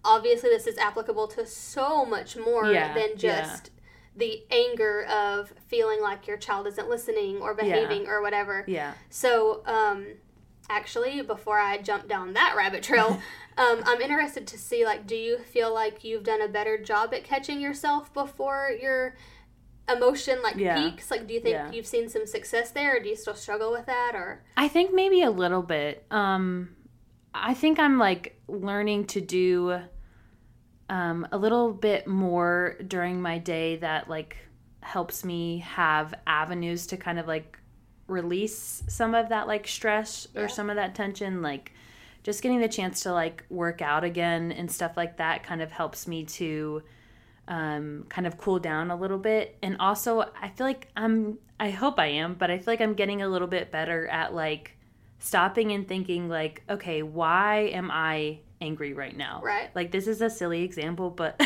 Obviously, 0.04 0.50
this 0.50 0.68
is 0.68 0.78
applicable 0.78 1.28
to 1.30 1.46
so 1.46 2.04
much 2.06 2.36
more 2.36 2.66
Yeah, 2.74 2.94
than 2.94 3.16
just 3.18 3.70
the 4.16 4.44
anger 4.52 5.06
of 5.06 5.52
feeling 5.68 6.02
like 6.02 6.28
your 6.28 6.38
child 6.38 6.68
isn't 6.68 6.88
listening 6.90 7.38
or 7.38 7.54
behaving 7.56 8.08
or 8.08 8.22
whatever. 8.22 8.64
Yeah. 8.68 8.94
So, 9.10 9.64
um, 9.66 10.06
actually, 10.70 11.22
before 11.22 11.58
I 11.60 11.80
jump 11.80 12.08
down 12.08 12.34
that 12.34 12.54
rabbit 12.56 12.84
trail, 12.84 13.20
um, 13.58 13.82
I'm 13.86 14.02
interested 14.02 14.46
to 14.48 14.58
see 14.58 14.86
like, 14.86 15.08
do 15.08 15.16
you 15.16 15.38
feel 15.40 15.74
like 15.74 16.04
you've 16.04 16.24
done 16.24 16.42
a 16.42 16.48
better 16.48 16.78
job 16.82 17.14
at 17.14 17.24
catching 17.24 17.60
yourself 17.60 18.14
before 18.14 18.70
your 18.80 19.16
emotion 19.90 20.42
like 20.44 20.56
Yeah. 20.56 20.76
peaks? 20.90 21.10
Like, 21.12 21.28
do 21.28 21.34
you 21.34 21.40
think 21.40 21.54
Yeah. 21.56 21.72
you've 21.72 21.88
seen 21.88 22.08
some 22.08 22.26
success 22.28 22.72
there, 22.72 22.98
or 22.98 23.00
do 23.00 23.10
you 23.10 23.16
still 23.16 23.36
struggle 23.36 23.72
with 23.72 23.86
that? 23.88 24.12
Or 24.16 24.44
I 24.58 24.68
think 24.68 24.94
maybe 24.94 25.22
a 25.24 25.32
little 25.32 25.62
bit. 25.64 26.06
Um, 26.12 26.76
I 27.34 27.54
think 27.56 27.80
I'm 27.80 27.98
like 27.98 28.40
learning 28.48 29.08
to 29.08 29.22
do 29.22 29.80
um, 30.94 31.28
a 31.32 31.38
little 31.38 31.74
bit 31.74 32.06
more 32.06 32.76
during 32.88 33.20
my 33.20 33.40
day 33.40 33.78
that 33.78 34.08
like 34.08 34.38
helps 34.82 35.26
me 35.26 35.58
have 35.60 36.14
avenues 36.28 36.86
to 36.88 36.98
kind 36.98 37.18
of 37.18 37.28
like 37.28 37.58
release 38.08 38.84
some 38.88 39.16
of 39.16 39.30
that 39.30 39.48
like 39.48 39.68
stress 39.68 40.28
Yeah. 40.36 40.42
or 40.42 40.48
some 40.48 40.70
of 40.70 40.76
that 40.76 40.94
tension. 40.94 41.42
Like 41.42 41.72
just 42.22 42.44
getting 42.44 42.62
the 42.62 42.68
chance 42.68 43.02
to 43.04 43.12
like 43.12 43.44
work 43.50 43.82
out 43.82 44.04
again 44.04 44.52
and 44.52 44.72
stuff 44.72 44.96
like 44.96 45.18
that 45.18 45.42
kind 45.42 45.64
of 45.64 45.72
helps 45.72 46.08
me 46.08 46.26
to 46.26 46.84
um, 47.48 48.06
kind 48.08 48.28
of 48.28 48.38
cool 48.38 48.60
down 48.60 48.92
a 48.92 48.96
little 48.96 49.18
bit. 49.18 49.58
And 49.64 49.78
also, 49.80 50.22
I 50.40 50.50
feel 50.50 50.68
like 50.68 50.90
I'm, 50.96 51.40
I 51.60 51.72
hope 51.72 52.00
I 52.00 52.06
am, 52.08 52.36
but 52.36 52.52
I 52.52 52.58
feel 52.60 52.72
like 52.72 52.82
I'm 52.82 52.94
getting 52.94 53.24
a 53.24 53.28
little 53.28 53.48
bit 53.48 53.72
better 53.72 54.08
at 54.08 54.34
like 54.34 54.78
stopping 55.18 55.72
and 55.72 55.88
thinking, 55.88 56.30
like, 56.30 56.62
okay, 56.70 57.02
why 57.02 57.72
am 57.74 57.90
I 57.92 58.40
angry 58.64 58.94
right 58.94 59.16
now? 59.16 59.42
Right. 59.44 59.70
Like, 59.76 59.92
this 59.92 60.08
is 60.08 60.22
a 60.22 60.30
silly 60.30 60.64
example, 60.64 61.10
but 61.10 61.46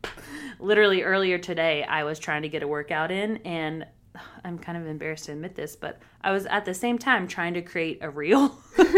literally 0.60 1.02
earlier 1.02 1.38
today, 1.38 1.82
I 1.84 2.04
was 2.04 2.18
trying 2.18 2.42
to 2.42 2.48
get 2.48 2.62
a 2.62 2.68
workout 2.68 3.10
in 3.10 3.38
and 3.38 3.86
I'm 4.44 4.58
kind 4.58 4.78
of 4.78 4.86
embarrassed 4.86 5.24
to 5.26 5.32
admit 5.32 5.54
this, 5.54 5.76
but 5.76 6.00
I 6.22 6.30
was 6.30 6.46
at 6.46 6.64
the 6.64 6.74
same 6.74 6.98
time 6.98 7.26
trying 7.26 7.54
to 7.54 7.62
create 7.62 7.98
a 8.00 8.10
reel 8.10 8.56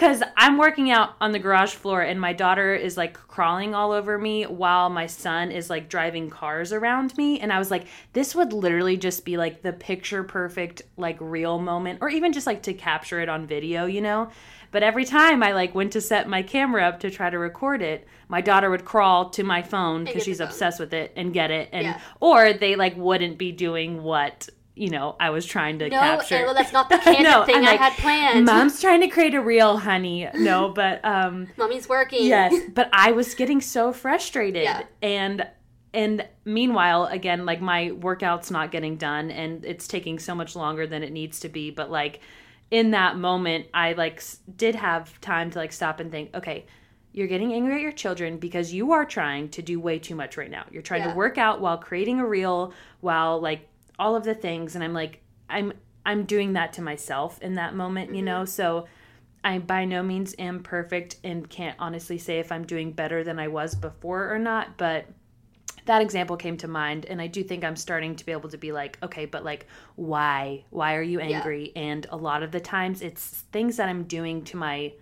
Because 0.00 0.22
I'm 0.34 0.56
working 0.56 0.90
out 0.90 1.10
on 1.20 1.32
the 1.32 1.38
garage 1.38 1.74
floor 1.74 2.00
and 2.00 2.18
my 2.18 2.32
daughter 2.32 2.74
is 2.74 2.96
like 2.96 3.12
crawling 3.12 3.74
all 3.74 3.92
over 3.92 4.16
me 4.16 4.44
while 4.44 4.88
my 4.88 5.06
son 5.06 5.50
is 5.50 5.68
like 5.68 5.90
driving 5.90 6.30
cars 6.30 6.72
around 6.72 7.14
me. 7.18 7.38
And 7.38 7.52
I 7.52 7.58
was 7.58 7.70
like, 7.70 7.86
this 8.14 8.34
would 8.34 8.54
literally 8.54 8.96
just 8.96 9.26
be 9.26 9.36
like 9.36 9.60
the 9.60 9.74
picture 9.74 10.24
perfect, 10.24 10.80
like 10.96 11.18
real 11.20 11.58
moment, 11.58 11.98
or 12.00 12.08
even 12.08 12.32
just 12.32 12.46
like 12.46 12.62
to 12.62 12.72
capture 12.72 13.20
it 13.20 13.28
on 13.28 13.46
video, 13.46 13.84
you 13.84 14.00
know? 14.00 14.30
But 14.70 14.82
every 14.82 15.04
time 15.04 15.42
I 15.42 15.52
like 15.52 15.74
went 15.74 15.92
to 15.92 16.00
set 16.00 16.28
my 16.28 16.42
camera 16.42 16.84
up 16.84 17.00
to 17.00 17.10
try 17.10 17.30
to 17.30 17.38
record 17.38 17.82
it, 17.82 18.06
my 18.28 18.40
daughter 18.40 18.70
would 18.70 18.84
crawl 18.84 19.30
to 19.30 19.42
my 19.42 19.62
phone 19.62 20.04
because 20.04 20.22
she's 20.22 20.40
obsessed 20.40 20.78
with 20.78 20.94
it 20.94 21.12
and 21.16 21.32
get 21.32 21.50
it. 21.50 21.68
And 21.72 21.86
yeah. 21.86 22.00
or 22.20 22.52
they 22.52 22.76
like 22.76 22.96
wouldn't 22.96 23.38
be 23.38 23.52
doing 23.52 24.02
what 24.02 24.48
you 24.76 24.88
know, 24.88 25.14
I 25.20 25.28
was 25.28 25.44
trying 25.44 25.78
to 25.80 25.90
no, 25.90 25.98
capture. 25.98 26.46
No, 26.46 26.54
that's 26.54 26.72
not 26.72 26.88
the 26.88 26.96
candid 27.04 27.24
no, 27.24 27.44
thing 27.44 27.62
like, 27.62 27.78
I 27.78 27.90
had 27.90 27.92
planned. 27.98 28.46
Mom's 28.46 28.80
trying 28.80 29.02
to 29.02 29.08
create 29.08 29.34
a 29.34 29.40
reel, 29.40 29.76
honey. 29.76 30.26
No, 30.34 30.68
but 30.74 31.04
um 31.04 31.48
Mommy's 31.58 31.88
working. 31.88 32.24
Yes, 32.24 32.54
but 32.74 32.88
I 32.92 33.12
was 33.12 33.34
getting 33.34 33.60
so 33.60 33.92
frustrated. 33.92 34.62
Yeah. 34.62 34.84
And 35.02 35.46
and 35.92 36.26
meanwhile, 36.44 37.06
again, 37.06 37.44
like 37.44 37.60
my 37.60 37.90
workout's 37.90 38.50
not 38.50 38.70
getting 38.70 38.96
done 38.96 39.30
and 39.30 39.64
it's 39.64 39.88
taking 39.88 40.18
so 40.18 40.34
much 40.34 40.54
longer 40.54 40.86
than 40.86 41.02
it 41.02 41.12
needs 41.12 41.40
to 41.40 41.48
be, 41.48 41.70
but 41.70 41.90
like 41.90 42.20
in 42.70 42.92
that 42.92 43.16
moment, 43.16 43.66
I 43.74 43.94
like 43.94 44.22
did 44.56 44.74
have 44.74 45.20
time 45.20 45.50
to 45.50 45.58
like 45.58 45.72
stop 45.72 46.00
and 46.00 46.10
think, 46.10 46.34
okay, 46.34 46.66
you're 47.12 47.26
getting 47.26 47.52
angry 47.52 47.74
at 47.74 47.80
your 47.80 47.92
children 47.92 48.38
because 48.38 48.72
you 48.72 48.92
are 48.92 49.04
trying 49.04 49.48
to 49.50 49.62
do 49.62 49.80
way 49.80 49.98
too 49.98 50.14
much 50.14 50.36
right 50.36 50.50
now. 50.50 50.64
You're 50.70 50.82
trying 50.82 51.02
yeah. 51.02 51.10
to 51.10 51.16
work 51.16 51.38
out 51.38 51.60
while 51.60 51.78
creating 51.78 52.20
a 52.20 52.26
reel, 52.26 52.72
while 53.00 53.40
like 53.40 53.66
all 54.00 54.16
of 54.16 54.24
the 54.24 54.34
things 54.34 54.74
and 54.74 54.82
i'm 54.82 54.94
like 54.94 55.20
i'm 55.48 55.72
i'm 56.06 56.24
doing 56.24 56.54
that 56.54 56.72
to 56.72 56.82
myself 56.82 57.40
in 57.42 57.54
that 57.54 57.76
moment 57.76 58.08
mm-hmm. 58.08 58.16
you 58.16 58.22
know 58.22 58.44
so 58.46 58.86
i 59.44 59.58
by 59.58 59.84
no 59.84 60.02
means 60.02 60.34
am 60.38 60.62
perfect 60.62 61.16
and 61.22 61.48
can't 61.50 61.76
honestly 61.78 62.16
say 62.16 62.38
if 62.38 62.50
i'm 62.50 62.64
doing 62.64 62.90
better 62.90 63.22
than 63.22 63.38
i 63.38 63.46
was 63.46 63.74
before 63.74 64.32
or 64.34 64.38
not 64.38 64.76
but 64.78 65.04
that 65.86 66.02
example 66.02 66.36
came 66.36 66.56
to 66.56 66.68
mind 66.68 67.06
and 67.06 67.20
i 67.20 67.26
do 67.26 67.42
think 67.42 67.64
i'm 67.64 67.76
starting 67.76 68.14
to 68.16 68.24
be 68.24 68.32
able 68.32 68.48
to 68.48 68.58
be 68.58 68.72
like 68.72 68.98
okay 69.02 69.24
but 69.24 69.44
like 69.44 69.66
why 69.96 70.64
why 70.70 70.94
are 70.94 71.02
you 71.02 71.20
angry 71.20 71.72
yeah. 71.74 71.82
and 71.82 72.06
a 72.10 72.16
lot 72.16 72.42
of 72.42 72.50
the 72.50 72.60
times 72.60 73.02
it's 73.02 73.44
things 73.52 73.76
that 73.76 73.88
i'm 73.88 74.04
doing 74.04 74.42
to 74.44 74.56
my 74.56 74.92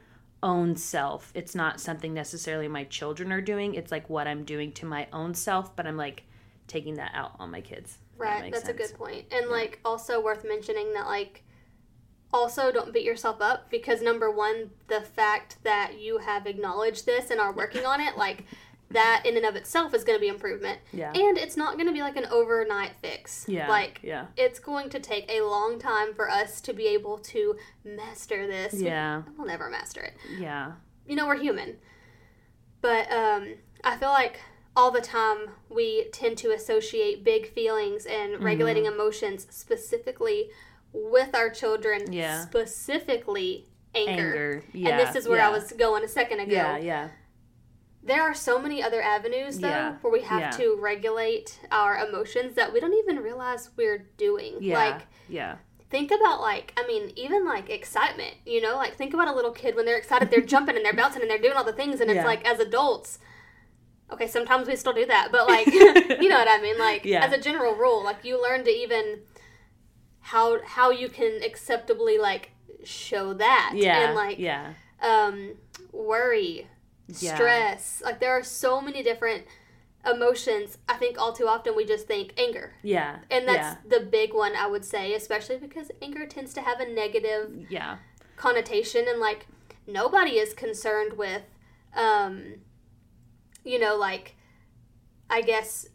own 0.43 0.77
self 0.77 1.33
it's 1.35 1.55
not 1.55 1.81
something 1.81 2.15
necessarily 2.15 2.69
my 2.69 2.85
children 2.85 3.33
are 3.33 3.41
doing 3.41 3.75
it's 3.75 3.91
like 3.91 4.09
what 4.09 4.29
i'm 4.29 4.45
doing 4.45 4.71
to 4.71 4.87
my 4.87 5.07
own 5.13 5.35
self 5.35 5.75
but 5.75 5.87
i'm 5.87 5.97
like 5.97 6.23
taking 6.69 6.95
that 6.95 7.11
out 7.15 7.33
on 7.39 7.51
my 7.51 7.61
kids 7.61 7.99
Right, 8.19 8.43
that 8.43 8.53
that's 8.53 8.67
sense. 8.67 8.91
a 8.91 8.97
good. 8.97 9.25
And 9.31 9.47
yeah. 9.47 9.47
like 9.47 9.81
also 9.85 10.21
worth 10.21 10.45
mentioning 10.45 10.93
that 10.95 11.07
like 11.07 11.45
also 12.33 12.71
don't 12.71 12.93
beat 12.93 13.05
yourself 13.05 13.41
up 13.41 13.71
because 13.71 14.03
number 14.03 14.31
one, 14.31 14.71
the 14.89 15.01
fact 15.01 15.63
that 15.63 15.99
you 16.01 16.19
have 16.19 16.47
acknowledged 16.47 17.07
this 17.07 17.31
and 17.31 17.41
are 17.41 17.53
working 17.53 17.87
on 17.87 18.01
it, 18.01 18.19
like 18.19 18.45
that 18.91 19.23
in 19.27 19.37
and 19.37 19.45
of 19.45 19.55
itself 19.55 19.93
is 19.93 20.03
going 20.05 20.19
to 20.19 20.21
be 20.21 20.29
improvement. 20.29 20.79
Yeah. 20.93 21.13
And 21.13 21.37
it's 21.37 21.57
not 21.57 21.75
going 21.75 21.87
to 21.87 21.93
be 21.93 22.01
like 22.01 22.17
an 22.17 22.27
overnight 22.27 22.93
fix. 23.03 23.45
Yeah. 23.47 23.69
Like, 23.69 24.01
yeah. 24.03 24.27
it's 24.37 24.59
going 24.59 24.89
to 24.91 25.01
take 25.01 25.31
a 25.31 25.43
long 25.43 25.79
time 25.79 26.15
for 26.15 26.31
us 26.31 26.61
to 26.63 26.73
be 26.73 26.87
able 26.87 27.19
to 27.19 27.57
master 27.85 28.47
this. 28.47 28.75
Yeah. 28.75 29.23
We'll 29.37 29.47
never 29.47 29.69
master 29.69 30.01
it. 30.01 30.15
Yeah. 30.39 30.73
You 31.07 31.17
know, 31.17 31.27
we're 31.27 31.39
human. 31.39 31.77
But 32.81 33.11
um, 33.13 33.57
I 33.85 33.97
feel 33.97 34.11
like 34.11 34.41
all 34.79 34.91
the 34.91 35.01
time 35.01 35.51
we 35.69 36.05
tend 36.13 36.39
to 36.39 36.53
associate 36.53 37.25
big 37.25 37.53
feelings 37.53 38.07
and 38.07 38.35
mm-hmm. 38.35 38.45
regulating 38.45 38.87
emotions 38.87 39.47
specifically 39.51 40.51
with 40.93 41.35
our 41.35 41.51
children 41.51 42.13
yeah. 42.13 42.43
specifically 42.43 43.67
anger, 43.95 44.13
anger. 44.13 44.65
Yeah. 44.73 44.91
and 44.91 45.01
this 45.01 45.17
is 45.17 45.29
where 45.29 45.39
yeah. 45.39 45.49
i 45.49 45.51
was 45.51 45.73
going 45.73 46.05
a 46.05 46.09
second 46.09 46.41
ago 46.41 46.53
yeah 46.53 46.79
yeah 46.79 47.09
there 48.09 48.23
are 48.23 48.35
so 48.35 48.59
many 48.59 48.83
other 48.83 49.01
avenues 49.01 49.59
though 49.59 49.69
yeah. 49.69 49.95
where 50.01 50.13
we 50.13 50.23
have 50.23 50.41
yeah. 50.41 50.51
to 50.51 50.77
regulate 50.81 51.61
our 51.71 51.97
emotions 51.99 52.55
that 52.55 52.73
we 52.73 52.81
don't 52.81 52.95
even 52.95 53.19
realize 53.19 53.71
we're 53.77 54.07
doing 54.17 54.57
yeah. 54.61 54.75
like 54.75 55.07
yeah 55.29 55.57
think 55.91 56.11
about 56.11 56.41
like 56.41 56.73
i 56.77 56.87
mean 56.87 57.13
even 57.17 57.45
like 57.47 57.71
excitement 57.71 58.35
you 58.45 58.61
know 58.61 58.77
like 58.77 58.95
think 58.97 59.15
about 59.15 59.29
a 59.29 59.33
little 59.33 59.53
kid 59.53 59.77
when 59.77 59.87
they're 59.87 59.99
excited 59.99 60.31
they're 60.31 60.41
jumping 60.55 60.77
and 60.77 60.85
they're 60.85 60.93
bouncing 60.93 61.23
and 61.23 61.31
they're 61.31 61.39
doing 61.39 61.57
all 61.57 61.65
the 61.65 61.73
things 61.73 62.01
and 62.01 62.11
it's 62.11 62.25
like 62.25 62.45
as 62.47 62.59
adults 62.59 63.19
okay, 64.11 64.27
sometimes 64.27 64.69
we 64.69 64.77
still 64.77 64.93
do 64.93 65.07
that, 65.07 65.29
but 65.31 65.47
like, 65.49 65.67
you 65.67 66.29
know 66.29 66.39
what 66.39 66.49
I 66.49 66.61
mean? 66.61 66.79
Like, 66.79 67.07
as 67.07 67.33
a 67.33 67.39
general 67.41 67.75
rule, 67.75 68.03
like 68.05 68.25
you 68.25 68.43
learn 68.43 68.65
to 68.65 68.71
even 68.71 69.21
how 70.21 70.63
how 70.65 70.91
you 70.91 71.09
can 71.09 71.43
acceptably 71.43 72.19
like 72.19 72.51
show 72.85 73.35
that, 73.35 73.73
yeah, 73.75 74.07
and 74.07 74.15
like, 74.15 74.39
yeah, 74.39 74.75
um, 75.01 75.55
worry, 75.93 76.69
yeah. 77.09 77.35
stress. 77.35 78.03
Like, 78.05 78.21
there 78.21 78.33
are 78.33 78.43
so 78.43 78.81
many 78.81 79.03
different 79.03 79.45
emotions. 80.11 80.79
I 80.89 80.95
think 80.95 81.21
all 81.21 81.33
too 81.33 81.47
often 81.47 81.75
we 81.77 81.85
just 81.85 82.07
think 82.07 82.33
anger. 82.37 82.75
Yeah, 82.83 83.19
and 83.31 83.47
that's 83.47 83.77
yeah. 83.85 83.99
the 83.99 84.05
big 84.07 84.33
one 84.33 84.55
I 84.55 84.67
would 84.67 84.85
say, 84.85 85.15
especially 85.15 85.59
because 85.59 85.91
anger 86.01 86.27
tends 86.27 86.55
to 86.55 86.61
have 86.61 86.81
a 86.81 86.89
negative, 86.89 87.67
yeah, 87.69 87.99
connotation, 88.37 89.07
and 89.09 89.21
like 89.21 89.47
nobody 89.87 90.39
is 90.39 90.55
concerned 90.55 91.15
with. 91.15 91.43
Um, 91.95 92.57
you 93.65 93.79
know, 93.79 93.97
like 93.97 94.37
I 95.29 95.43
guess 95.43 95.89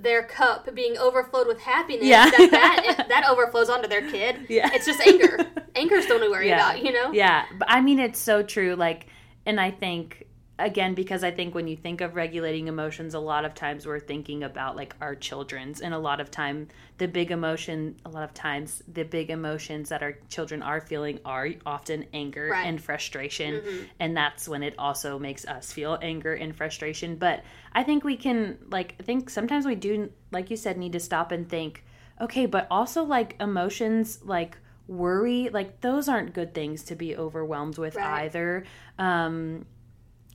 their 0.00 0.22
cup 0.22 0.72
being 0.74 0.98
overflowed 0.98 1.46
with 1.46 1.60
happiness, 1.60 2.06
yeah. 2.06 2.30
that 2.30 2.50
that, 2.50 3.06
that 3.08 3.28
overflows 3.28 3.70
onto 3.70 3.88
their 3.88 4.08
kid. 4.10 4.46
Yeah. 4.48 4.70
It's 4.72 4.86
just 4.86 5.00
anger. 5.00 5.38
Anger's 5.74 6.06
the 6.06 6.14
one 6.14 6.22
we 6.22 6.28
worry 6.28 6.48
yeah. 6.48 6.70
about, 6.70 6.84
you 6.84 6.92
know? 6.92 7.12
Yeah. 7.12 7.44
But 7.58 7.70
I 7.70 7.80
mean 7.80 7.98
it's 7.98 8.18
so 8.18 8.42
true. 8.42 8.74
Like 8.74 9.06
and 9.46 9.60
I 9.60 9.70
think 9.70 10.26
again 10.58 10.94
because 10.94 11.22
i 11.22 11.30
think 11.30 11.54
when 11.54 11.68
you 11.68 11.76
think 11.76 12.00
of 12.00 12.16
regulating 12.16 12.66
emotions 12.66 13.14
a 13.14 13.18
lot 13.18 13.44
of 13.44 13.54
times 13.54 13.86
we're 13.86 14.00
thinking 14.00 14.42
about 14.42 14.76
like 14.76 14.94
our 15.00 15.14
children's 15.14 15.80
and 15.80 15.94
a 15.94 15.98
lot 15.98 16.20
of 16.20 16.30
time 16.30 16.66
the 16.98 17.06
big 17.06 17.30
emotion 17.30 17.94
a 18.04 18.08
lot 18.08 18.24
of 18.24 18.34
times 18.34 18.82
the 18.92 19.04
big 19.04 19.30
emotions 19.30 19.88
that 19.88 20.02
our 20.02 20.14
children 20.28 20.62
are 20.62 20.80
feeling 20.80 21.18
are 21.24 21.48
often 21.64 22.04
anger 22.12 22.48
right. 22.50 22.66
and 22.66 22.82
frustration 22.82 23.54
mm-hmm. 23.54 23.84
and 24.00 24.16
that's 24.16 24.48
when 24.48 24.62
it 24.62 24.74
also 24.78 25.18
makes 25.18 25.44
us 25.46 25.72
feel 25.72 25.98
anger 26.02 26.34
and 26.34 26.56
frustration 26.56 27.16
but 27.16 27.42
i 27.72 27.82
think 27.82 28.02
we 28.02 28.16
can 28.16 28.58
like 28.70 28.94
i 28.98 29.02
think 29.02 29.30
sometimes 29.30 29.64
we 29.64 29.74
do 29.74 30.10
like 30.32 30.50
you 30.50 30.56
said 30.56 30.76
need 30.76 30.92
to 30.92 31.00
stop 31.00 31.30
and 31.30 31.48
think 31.48 31.84
okay 32.20 32.46
but 32.46 32.66
also 32.70 33.04
like 33.04 33.36
emotions 33.40 34.18
like 34.24 34.58
worry 34.88 35.50
like 35.50 35.82
those 35.82 36.08
aren't 36.08 36.32
good 36.32 36.54
things 36.54 36.82
to 36.82 36.96
be 36.96 37.14
overwhelmed 37.14 37.76
with 37.76 37.94
right. 37.94 38.24
either 38.24 38.64
um 38.98 39.64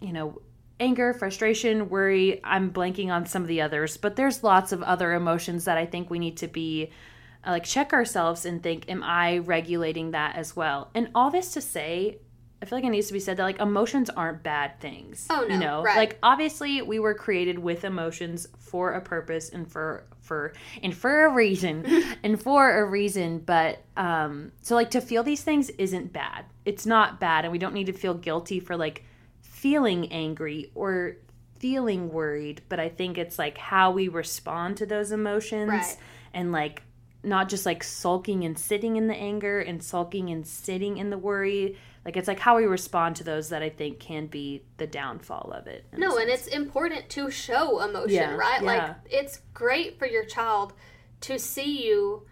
you 0.04 0.14
know, 0.14 0.42
anger, 0.80 1.14
frustration, 1.14 1.90
worry. 1.90 2.42
I'm 2.44 2.72
blanking 2.72 3.10
on 3.10 3.26
some 3.26 3.42
of 3.42 3.48
the 3.48 3.62
others, 3.62 3.98
but 3.98 4.16
there's 4.16 4.44
lots 4.44 4.72
of 4.72 4.84
other 4.84 5.14
emotions 5.14 5.66
that 5.66 5.78
I 5.78 5.86
think 5.86 6.10
we 6.10 6.20
need 6.20 6.38
to 6.38 6.48
be 6.48 6.92
uh, 7.46 7.52
like 7.52 7.64
check 7.64 7.94
ourselves 7.94 8.46
and 8.46 8.62
think, 8.62 8.90
am 8.90 9.04
I 9.04 9.40
regulating 9.40 10.12
that 10.12 10.36
as 10.36 10.56
well? 10.56 10.90
And 10.94 11.10
all 11.16 11.32
this 11.32 11.54
to 11.54 11.62
say, 11.62 12.20
I 12.62 12.66
feel 12.66 12.78
like 12.78 12.86
it 12.86 12.92
needs 12.92 13.08
to 13.08 13.14
be 13.14 13.20
said 13.20 13.36
that 13.38 13.44
like 13.44 13.60
emotions 13.60 14.10
aren't 14.10 14.42
bad 14.42 14.80
things. 14.80 15.28
Oh 15.30 15.46
no, 15.48 15.54
you 15.54 15.60
know, 15.60 15.84
right. 15.84 15.98
like 15.98 16.18
obviously 16.24 16.82
we 16.82 16.98
were 16.98 17.14
created 17.14 17.60
with 17.60 17.84
emotions 17.84 18.48
for 18.58 18.94
a 18.94 19.02
purpose 19.02 19.50
and 19.50 19.70
for 19.70 20.06
for 20.22 20.54
and 20.82 20.96
for 20.96 21.26
a 21.26 21.30
reason 21.30 21.86
and 22.24 22.42
for 22.42 22.80
a 22.80 22.86
reason. 22.86 23.40
But 23.40 23.84
um, 23.98 24.54
so 24.62 24.76
like 24.76 24.92
to 24.92 25.02
feel 25.02 25.24
these 25.24 25.44
things 25.44 25.72
isn't 25.72 26.14
bad. 26.14 26.46
It's 26.64 26.86
not 26.86 27.20
bad, 27.20 27.44
and 27.44 27.52
we 27.52 27.58
don't 27.58 27.74
need 27.74 27.88
to 27.88 27.94
feel 27.94 28.14
guilty 28.14 28.62
for 28.62 28.78
like 28.78 29.04
feeling 29.64 30.12
angry 30.12 30.70
or 30.76 31.16
feeling 31.58 32.12
worried, 32.12 32.62
but 32.68 32.82
I 32.82 32.90
think 32.90 33.18
it's 33.18 33.40
like 33.40 33.58
how 33.58 33.92
we 33.92 34.10
respond 34.10 34.76
to 34.76 34.86
those 34.86 35.14
emotions 35.14 35.70
right. 35.70 35.98
and 36.34 36.52
like 36.52 36.84
not 37.24 37.48
just 37.48 37.66
like 37.66 37.82
sulking 37.82 38.44
and 38.44 38.60
sitting 38.60 38.98
in 38.98 39.08
the 39.08 39.16
anger 39.16 39.62
and 39.62 39.82
sulking 39.82 40.30
and 40.32 40.46
sitting 40.46 40.98
in 40.98 41.12
the 41.12 41.18
worry. 41.18 41.78
Like 42.04 42.18
it's 42.18 42.28
like 42.28 42.40
how 42.40 42.58
we 42.58 42.66
respond 42.66 43.16
to 43.16 43.24
those 43.24 43.48
that 43.50 43.64
I 43.64 43.70
think 43.70 44.02
can 44.02 44.28
be 44.28 44.66
the 44.76 44.86
downfall 44.86 45.54
of 45.58 45.68
it. 45.68 45.86
No, 45.96 46.18
and 46.18 46.30
it's 46.30 46.48
important 46.48 47.08
to 47.12 47.32
show 47.32 47.80
emotion, 47.80 48.16
yeah, 48.16 48.36
right? 48.36 48.62
Yeah. 48.62 48.68
Like 48.68 48.96
it's 49.10 49.40
great 49.54 49.98
for 49.98 50.06
your 50.06 50.26
child 50.26 50.74
to 51.22 51.40
see 51.40 51.88
you 51.88 52.28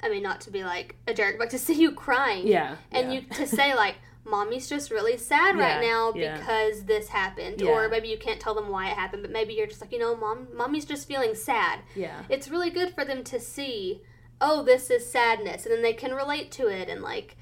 I 0.00 0.08
mean 0.08 0.22
not 0.22 0.40
to 0.42 0.52
be 0.52 0.62
like 0.62 0.94
a 1.08 1.14
jerk, 1.14 1.36
but 1.36 1.50
to 1.50 1.58
see 1.58 1.74
you 1.74 1.90
crying. 1.90 2.46
Yeah. 2.46 2.76
And 2.92 3.12
yeah. 3.12 3.20
you 3.22 3.28
to 3.30 3.46
say 3.48 3.74
like 3.74 3.96
mommy's 4.26 4.68
just 4.68 4.90
really 4.90 5.16
sad 5.16 5.56
yeah, 5.56 5.62
right 5.62 5.80
now 5.80 6.12
yeah. 6.14 6.36
because 6.36 6.84
this 6.84 7.08
happened. 7.08 7.60
Yeah. 7.60 7.70
or 7.70 7.88
maybe 7.88 8.08
you 8.08 8.18
can't 8.18 8.40
tell 8.40 8.54
them 8.54 8.68
why 8.68 8.90
it 8.90 8.96
happened 8.96 9.22
but 9.22 9.30
maybe 9.30 9.54
you're 9.54 9.66
just 9.66 9.80
like 9.80 9.92
you 9.92 9.98
know 9.98 10.16
mom 10.16 10.48
mommy's 10.54 10.84
just 10.84 11.08
feeling 11.08 11.34
sad. 11.34 11.80
Yeah. 11.94 12.22
It's 12.28 12.48
really 12.48 12.70
good 12.70 12.94
for 12.94 13.04
them 13.04 13.24
to 13.24 13.40
see 13.40 14.02
oh 14.40 14.62
this 14.62 14.90
is 14.90 15.10
sadness 15.10 15.64
and 15.64 15.74
then 15.74 15.82
they 15.82 15.92
can 15.92 16.12
relate 16.12 16.50
to 16.52 16.68
it 16.68 16.88
and 16.88 17.02
like 17.02 17.36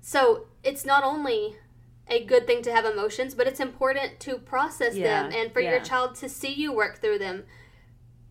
so 0.00 0.46
it's 0.62 0.84
not 0.84 1.04
only 1.04 1.56
a 2.08 2.24
good 2.24 2.46
thing 2.46 2.62
to 2.62 2.72
have 2.72 2.84
emotions 2.84 3.34
but 3.34 3.46
it's 3.46 3.60
important 3.60 4.18
to 4.20 4.38
process 4.38 4.94
them 4.94 5.30
and 5.32 5.52
for 5.52 5.60
your 5.60 5.80
child 5.80 6.14
to 6.16 6.28
see 6.28 6.52
you 6.52 6.72
work 6.72 7.00
through 7.00 7.18
them. 7.18 7.44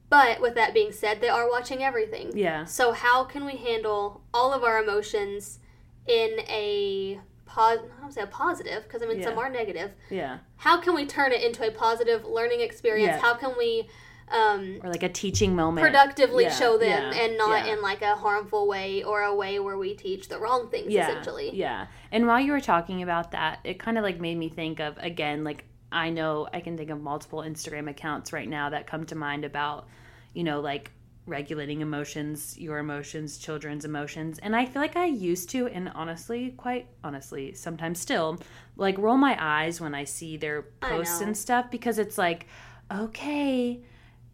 But 0.09 0.39
with 0.39 0.55
that 0.55 0.73
being 0.73 0.91
said 0.91 1.21
they 1.21 1.29
are 1.29 1.49
watching 1.49 1.83
everything. 1.83 2.31
Yeah. 2.35 2.65
So 2.65 2.91
how 2.91 3.23
can 3.23 3.45
we 3.45 3.57
handle 3.57 4.21
all 4.33 4.53
of 4.53 4.63
our 4.63 4.81
emotions 4.81 5.59
in 6.07 6.39
a 6.47 7.19
pos- 7.47 7.79
I 7.97 8.01
don't 8.01 8.13
say 8.13 8.21
a 8.21 8.27
positive 8.27 8.83
because 8.83 9.01
I 9.01 9.05
mean 9.05 9.23
some 9.23 9.37
are 9.37 9.49
negative. 9.49 9.91
Yeah. 10.09 10.39
How 10.57 10.79
can 10.79 10.93
we 10.93 11.05
turn 11.05 11.31
it 11.31 11.41
into 11.41 11.67
a 11.67 11.71
positive 11.71 12.25
learning 12.25 12.61
experience? 12.61 13.15
Yeah. 13.15 13.19
How 13.19 13.33
can 13.35 13.53
we 13.57 13.87
um, 14.29 14.79
Or 14.83 14.89
like 14.89 15.03
a 15.03 15.09
teaching 15.09 15.55
moment. 15.55 15.85
productively 15.85 16.43
Yeah, 16.43 16.51
show 16.51 16.77
them 16.77 17.13
yeah, 17.13 17.21
and 17.21 17.37
not 17.37 17.65
yeah. 17.65 17.73
in 17.73 17.81
like 17.81 18.01
a 18.01 18.15
harmful 18.15 18.67
way 18.67 19.01
or 19.03 19.21
a 19.21 19.33
way 19.33 19.59
where 19.59 19.77
we 19.77 19.93
teach 19.93 20.27
the 20.27 20.37
wrong 20.37 20.69
things 20.69 20.91
yeah, 20.91 21.09
essentially. 21.09 21.55
Yeah. 21.55 21.87
And 22.11 22.27
while 22.27 22.39
you 22.39 22.51
were 22.51 22.59
talking 22.59 23.01
about 23.03 23.31
that, 23.31 23.59
it 23.63 23.79
kind 23.79 23.97
of 23.97 24.03
like 24.03 24.19
made 24.19 24.37
me 24.37 24.49
think 24.49 24.79
of 24.79 24.97
again, 24.97 25.43
like 25.43 25.63
I 25.91 26.09
know 26.09 26.47
I 26.53 26.59
can 26.59 26.75
think 26.77 26.89
of 26.89 26.99
multiple 27.01 27.39
Instagram 27.39 27.89
accounts 27.89 28.33
right 28.33 28.49
now 28.49 28.69
that 28.71 28.85
come 28.85 29.05
to 29.05 29.15
mind 29.15 29.45
about, 29.45 29.87
you 30.33 30.43
know, 30.43 30.59
like 30.59 30.91
regulating 31.27 31.81
emotions, 31.81 32.57
your 32.57 32.79
emotions, 32.79 33.37
children's 33.37 33.85
emotions. 33.85 34.39
And 34.39 34.55
I 34.55 34.65
feel 34.65 34.81
like 34.81 34.95
I 34.95 35.05
used 35.05 35.49
to, 35.51 35.67
and 35.67 35.91
honestly, 35.93 36.51
quite 36.51 36.87
honestly, 37.03 37.53
sometimes 37.53 37.99
still, 37.99 38.39
like 38.77 38.97
roll 38.97 39.17
my 39.17 39.37
eyes 39.39 39.81
when 39.81 39.93
I 39.93 40.05
see 40.05 40.37
their 40.37 40.63
posts 40.79 41.21
and 41.21 41.37
stuff 41.37 41.69
because 41.69 41.99
it's 41.99 42.17
like, 42.17 42.47
okay, 42.91 43.81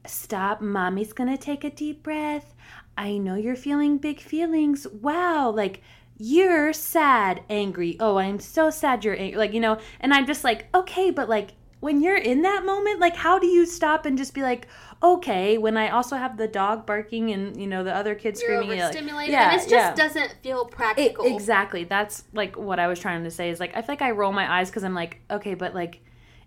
stop. 0.05 0.61
Mommy's 0.61 1.13
gonna 1.13 1.37
take 1.37 1.63
a 1.63 1.69
deep 1.69 2.03
breath. 2.03 2.53
I 2.95 3.17
know 3.17 3.35
you're 3.35 3.55
feeling 3.55 3.97
big 3.97 4.19
feelings. 4.21 4.87
Wow, 4.87 5.49
like 5.49 5.81
you're 6.17 6.73
sad, 6.73 7.41
angry. 7.49 7.97
Oh, 7.99 8.17
I'm 8.17 8.39
so 8.39 8.69
sad 8.69 9.03
you're 9.03 9.19
angry. 9.19 9.37
Like, 9.37 9.53
you 9.53 9.59
know, 9.59 9.79
and 9.99 10.13
I'm 10.13 10.27
just 10.27 10.43
like, 10.43 10.67
okay, 10.75 11.09
but 11.09 11.27
like 11.27 11.53
when 11.83 12.01
you're 12.01 12.15
in 12.17 12.43
that 12.43 12.65
moment, 12.65 12.99
like 13.01 13.15
how 13.15 13.37
do 13.37 13.45
you 13.47 13.65
stop 13.65 14.05
and 14.05 14.17
just 14.17 14.33
be 14.33 14.41
like, 14.41 14.67
okay, 15.03 15.57
when 15.57 15.75
I 15.75 15.89
also 15.89 16.15
have 16.15 16.37
the 16.37 16.47
dog 16.47 16.85
barking 16.85 17.31
and, 17.31 17.59
you 17.59 17.67
know, 17.67 17.83
the 17.83 17.93
other 17.93 18.15
kids 18.15 18.41
You're 18.41 18.61
screaming. 18.61 18.77
you're 18.77 18.87
like, 19.15 19.29
yeah, 19.29 19.51
and 19.51 19.55
it 19.61 19.69
just 19.69 19.69
yeah. 19.69 19.93
doesn't 19.93 20.37
feel 20.41 20.61
It- 20.61 20.71
practical. 20.71 21.25
exactly. 21.25 21.83
That's 21.83 22.23
like 22.33 22.55
what 22.57 22.79
I 22.79 22.87
was 22.87 22.99
trying 22.99 23.25
to 23.25 23.31
say 23.31 23.49
is 23.49 23.59
like 23.59 23.75
I 23.75 23.81
feel 23.81 23.89
like 23.89 24.01
I 24.01 24.11
roll 24.11 24.31
my 24.31 24.49
eyes 24.59 24.69
because 24.69 24.85
I'm 24.85 24.93
like, 24.93 25.19
okay, 25.29 25.55
but 25.55 25.75
like, 25.75 25.99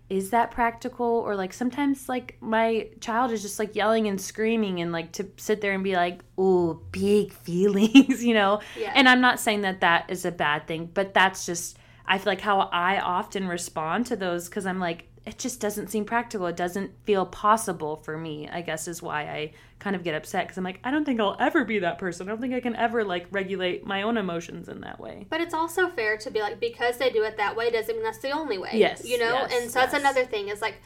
is 0.09 0.31
that 0.31 0.49
practical? 0.49 1.05
Or 1.05 1.35
like 1.35 1.53
sometimes 1.53 2.09
like 2.09 2.37
my 2.41 2.87
child 2.99 3.31
is 3.31 3.43
just 3.43 3.59
like 3.59 3.75
yelling 3.75 4.07
and 4.07 4.19
screaming 4.19 4.81
and 4.81 4.91
like 4.91 5.11
to 5.13 5.27
sit 5.37 5.61
there 5.61 5.73
and 5.73 5.83
be 5.83 5.93
like, 5.95 6.21
oh, 6.39 6.81
big 6.91 7.31
feelings, 7.45 8.23
you 8.23 8.33
know? 8.33 8.61
Yeah. 8.75 8.91
And 8.95 9.07
I'm 9.07 9.21
not 9.21 9.39
saying 9.39 9.61
that 9.61 9.81
that 9.81 10.09
is 10.09 10.25
a 10.25 10.31
bad 10.31 10.65
thing, 10.65 10.89
but 10.93 11.13
that's 11.13 11.45
just 11.45 11.77
I 12.07 12.17
feel 12.17 12.31
like 12.31 12.41
how 12.41 12.61
I 12.71 12.99
often 13.01 13.47
respond 13.47 14.07
to 14.07 14.15
those 14.15 14.49
because 14.49 14.65
I'm 14.65 14.79
like, 14.79 15.09
it 15.27 15.37
just 15.37 15.59
doesn't 15.59 15.89
seem 15.89 16.05
practical. 16.05 16.47
It 16.47 16.55
doesn't 16.55 16.91
feel 17.03 17.25
possible 17.25 17.97
for 17.97 18.17
me, 18.17 18.47
I 18.47 18.61
guess 18.61 18.87
is 18.87 19.01
why 19.01 19.23
I 19.23 19.51
kind 19.77 19.93
of 19.95 20.03
get 20.03 20.15
upset 20.15 20.45
because 20.45 20.57
I'm 20.57 20.63
like, 20.63 20.79
I 20.85 20.89
don't 20.89 21.03
think 21.03 21.19
I'll 21.19 21.35
ever 21.39 21.65
be 21.65 21.79
that 21.79 21.97
person. 21.97 22.27
I 22.27 22.31
don't 22.31 22.39
think 22.39 22.53
I 22.53 22.61
can 22.61 22.75
ever 22.77 23.03
like 23.03 23.27
regulate 23.29 23.85
my 23.85 24.03
own 24.03 24.15
emotions 24.17 24.69
in 24.69 24.81
that 24.81 24.99
way. 24.99 25.25
But 25.29 25.41
it's 25.41 25.53
also 25.53 25.89
fair 25.89 26.17
to 26.17 26.31
be 26.31 26.39
like 26.39 26.61
because 26.61 26.97
they 26.97 27.09
do 27.09 27.23
it 27.23 27.35
that 27.37 27.57
way 27.57 27.69
doesn't 27.69 27.93
mean 27.93 28.03
that's 28.05 28.19
the 28.19 28.31
only 28.31 28.57
way. 28.57 28.71
Yes, 28.73 29.05
You 29.05 29.17
know? 29.19 29.33
yes, 29.33 29.53
and 29.53 29.69
so 29.69 29.79
that's 29.79 29.91
yes. 29.93 30.01
another 30.01 30.23
thing 30.25 30.47
is 30.47 30.61
like 30.61 30.81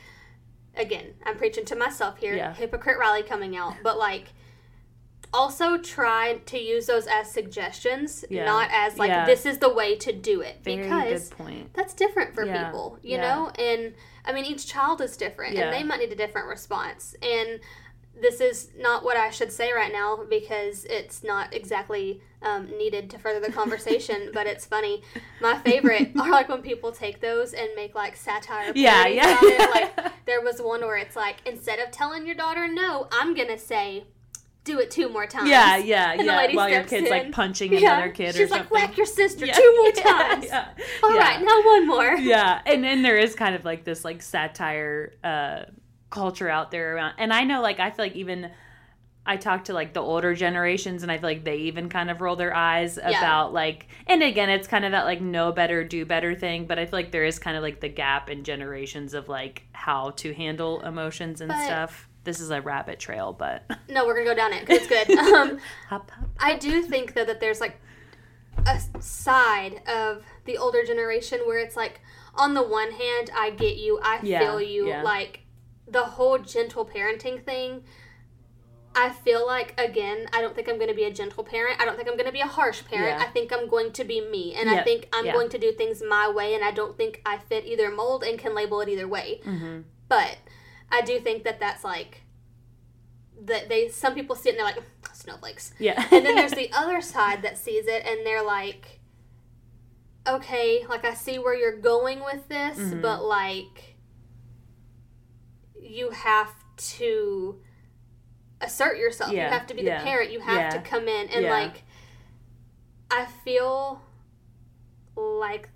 again, 0.75 1.13
I'm 1.25 1.37
preaching 1.37 1.65
to 1.65 1.75
myself 1.75 2.17
here, 2.17 2.33
Yeah. 2.35 2.53
hypocrite 2.55 2.97
Riley 2.97 3.23
coming 3.23 3.55
out. 3.55 3.75
But 3.83 3.97
like 3.99 4.33
also 5.33 5.77
try 5.77 6.39
to 6.45 6.57
use 6.59 6.85
those 6.87 7.07
as 7.07 7.31
suggestions, 7.31 8.25
Yeah. 8.29 8.45
not 8.45 8.69
as 8.71 8.97
like 8.97 9.09
Yeah. 9.09 9.25
this 9.25 9.45
is 9.45 9.59
the 9.59 9.69
way 9.69 9.95
to 9.95 10.11
do 10.11 10.41
it. 10.41 10.57
Very 10.63 10.83
because 10.83 11.31
that's 11.73 11.93
different 11.93 12.33
for 12.35 12.45
Yeah, 12.45 12.65
people, 12.65 12.99
you 13.01 13.17
know? 13.17 13.49
And 13.57 13.93
I 14.25 14.33
mean, 14.33 14.45
each 14.45 14.67
child 14.67 15.01
is 15.01 15.15
different 15.17 15.57
and 15.57 15.73
they 15.73 15.83
might 15.83 15.99
need 15.99 16.11
a 16.11 16.15
different 16.15 16.47
response. 16.47 17.15
And 17.21 17.59
this 18.19 18.41
is 18.41 18.71
not 18.77 19.03
what 19.03 19.15
I 19.17 19.29
should 19.29 19.51
say 19.51 19.71
right 19.71 19.91
now 19.91 20.19
because 20.29 20.83
it's 20.85 21.23
not 21.23 21.53
exactly 21.53 22.21
um, 22.41 22.69
needed 22.77 23.09
to 23.11 23.17
further 23.17 23.39
the 23.39 23.51
conversation, 23.61 24.31
but 24.33 24.47
it's 24.47 24.65
funny. 24.65 25.01
My 25.39 25.57
favorite 25.59 26.11
are 26.19 26.29
like 26.29 26.49
when 26.49 26.61
people 26.61 26.91
take 26.91 27.21
those 27.21 27.53
and 27.53 27.69
make 27.75 27.95
like 27.95 28.15
satire. 28.17 28.73
Yeah, 28.75 29.07
yeah. 29.07 29.31
about 29.37 29.43
it. 29.43 29.69
Like 29.71 30.25
there 30.25 30.41
was 30.41 30.61
one 30.61 30.81
where 30.81 30.97
it's 30.97 31.15
like 31.15 31.37
instead 31.45 31.79
of 31.79 31.89
telling 31.91 32.25
your 32.25 32.35
daughter 32.35 32.67
no, 32.67 33.07
I'm 33.11 33.33
gonna 33.33 33.57
say, 33.57 34.03
do 34.63 34.79
it 34.79 34.91
two 34.91 35.09
more 35.09 35.25
times. 35.25 35.49
Yeah, 35.49 35.77
yeah, 35.77 36.11
And 36.11 36.19
the 36.21 36.25
yeah. 36.25 36.55
While 36.55 36.69
your 36.69 36.83
kid's 36.83 37.05
in. 37.07 37.09
like 37.09 37.31
punching 37.31 37.73
Yeah. 37.73 37.95
another 37.97 38.11
kid 38.11 38.35
She's 38.35 38.41
or 38.49 38.51
like, 38.51 38.59
something. 38.69 38.73
whack 38.75 38.95
your 38.97 39.05
sister 39.07 39.45
Yeah, 39.47 39.53
two 39.53 39.75
more 39.81 39.91
times. 40.03 40.45
Yeah, 40.45 40.67
All 41.03 41.09
right, 41.17 41.41
now 41.41 41.61
one 41.71 41.87
more. 41.87 42.15
yeah 42.19 42.61
and 42.65 42.83
then 42.83 43.01
there 43.01 43.17
is 43.17 43.33
kind 43.35 43.55
of 43.55 43.65
like 43.65 43.83
this 43.83 44.05
like 44.05 44.21
satire 44.21 45.13
uh 45.23 45.63
culture 46.09 46.49
out 46.49 46.71
there 46.71 46.95
around 46.95 47.13
and 47.17 47.31
i 47.33 47.43
know 47.45 47.61
like 47.61 47.79
i 47.79 47.89
feel 47.89 48.03
like 48.05 48.15
even 48.17 48.51
i 49.25 49.37
talk 49.37 49.63
to 49.63 49.73
like 49.73 49.93
the 49.93 49.99
older 50.01 50.35
generations 50.35 51.03
and 51.03 51.11
i 51.11 51.17
feel 51.17 51.29
like 51.29 51.45
they 51.45 51.55
even 51.57 51.87
kind 51.87 52.11
of 52.11 52.19
roll 52.19 52.35
their 52.35 52.53
eyes 52.53 52.97
about 52.97 53.53
like 53.53 53.87
and 54.07 54.21
again 54.21 54.49
it's 54.49 54.67
kind 54.67 54.83
of 54.83 54.91
that 54.91 55.05
like 55.05 55.21
know 55.21 55.53
better 55.53 55.85
do 55.85 56.05
better 56.05 56.35
thing 56.35 56.65
but 56.65 56.77
i 56.77 56.85
feel 56.85 56.99
like 56.99 57.11
there 57.11 57.23
is 57.23 57.39
kind 57.39 57.55
of 57.55 57.63
like 57.63 57.79
the 57.79 57.87
gap 57.87 58.29
in 58.29 58.43
generations 58.43 59.13
of 59.13 59.29
like 59.29 59.63
how 59.71 60.09
to 60.11 60.33
handle 60.33 60.81
emotions 60.81 61.39
and 61.39 61.47
But- 61.49 61.63
stuff 61.65 62.09
this 62.23 62.39
is 62.39 62.51
a 62.51 62.61
rabbit 62.61 62.99
trail 62.99 63.33
but 63.33 63.63
No, 63.89 64.05
we're 64.05 64.13
gonna 64.15 64.25
go 64.27 64.35
down 64.35 64.53
it 64.53 64.65
'cause 64.67 64.77
it's 64.77 64.87
good. 64.87 65.17
Um, 65.17 65.59
hop, 65.89 66.09
hop. 66.11 66.29
I 66.39 66.55
do 66.55 66.81
think 66.83 67.13
though 67.13 67.25
that 67.25 67.39
there's 67.39 67.59
like 67.61 67.79
a 68.65 68.79
side 69.01 69.81
of 69.87 70.23
the 70.45 70.57
older 70.57 70.83
generation 70.83 71.39
where 71.45 71.57
it's 71.59 71.75
like 71.75 72.01
on 72.35 72.53
the 72.53 72.61
one 72.63 72.91
hand 72.91 73.29
I 73.35 73.49
get 73.49 73.77
you, 73.77 73.99
I 74.03 74.19
Yeah, 74.23 74.39
feel 74.39 74.61
you, 74.61 74.87
yeah. 74.89 75.01
like 75.03 75.41
the 75.87 76.03
whole 76.03 76.37
gentle 76.37 76.85
parenting 76.85 77.43
thing. 77.43 77.83
I 78.93 79.09
feel 79.09 79.45
like 79.47 79.73
again, 79.79 80.27
I 80.33 80.41
don't 80.41 80.53
think 80.53 80.67
I'm 80.67 80.75
going 80.75 80.89
to 80.89 80.93
be 80.95 81.05
a 81.05 81.11
gentle 81.13 81.43
parent. 81.45 81.79
I 81.81 81.85
don't 81.85 81.95
think 81.95 82.09
I'm 82.09 82.15
going 82.17 82.27
to 82.27 82.31
be 82.33 82.41
a 82.41 82.45
harsh 82.47 82.83
parent. 82.85 83.19
Yeah. 83.19 83.25
I 83.25 83.29
think 83.31 83.53
I'm 83.53 83.67
going 83.69 83.93
to 83.93 84.03
be 84.03 84.19
me, 84.19 84.53
and 84.53 84.69
I 84.69 84.83
think 84.83 85.07
I'm 85.13 85.23
going 85.31 85.47
to 85.49 85.57
do 85.57 85.71
things 85.71 86.03
my 86.07 86.29
way. 86.29 86.55
And 86.55 86.63
I 86.63 86.71
don't 86.71 86.97
think 86.97 87.21
I 87.25 87.37
fit 87.37 87.65
either 87.65 87.89
mold 87.89 88.23
and 88.23 88.37
can 88.37 88.53
label 88.53 88.81
it 88.81 88.89
either 88.89 89.07
way. 89.07 89.39
Mhm. 89.45 89.85
But 90.09 90.37
I 90.91 91.01
do 91.01 91.19
think 91.19 91.43
that 91.43 91.59
that's 91.59 91.83
like 91.83 92.21
that 93.43 93.69
they 93.69 93.87
some 93.89 94.13
people 94.13 94.35
see 94.35 94.49
it 94.49 94.51
and 94.53 94.59
they're 94.59 94.65
like 94.75 94.83
snowflakes. 95.13 95.73
Yeah. 95.79 96.03
And 96.11 96.25
then 96.25 96.35
there's 96.35 96.51
the 96.63 96.71
other 96.73 97.01
side 97.01 97.41
that 97.43 97.57
sees 97.57 97.87
it 97.87 98.05
and 98.05 98.25
they're 98.25 98.43
like 98.43 98.99
okay 100.27 100.85
like 100.87 101.03
i 101.03 101.15
see 101.15 101.39
where 101.39 101.55
you're 101.55 101.79
going 101.79 102.23
with 102.23 102.47
this 102.47 102.77
Mhm. 102.77 103.01
but 103.01 103.23
like 103.25 103.95
you 105.81 106.11
have 106.11 106.53
to 106.99 107.59
assert 108.61 108.97
yourself. 108.97 109.31
Yeah, 109.31 109.45
you 109.47 109.51
have 109.53 109.67
to 109.67 109.73
be 109.73 109.81
yeah, 109.81 109.97
the 109.99 110.03
parent. 110.05 110.31
You 110.31 110.39
have 110.41 110.57
yeah, 110.57 110.69
to 110.69 110.79
come 110.81 111.07
in. 111.07 111.27
And 111.29 111.45
like 111.47 111.83
i 113.09 113.25
feel 113.43 114.01
like 115.15 115.69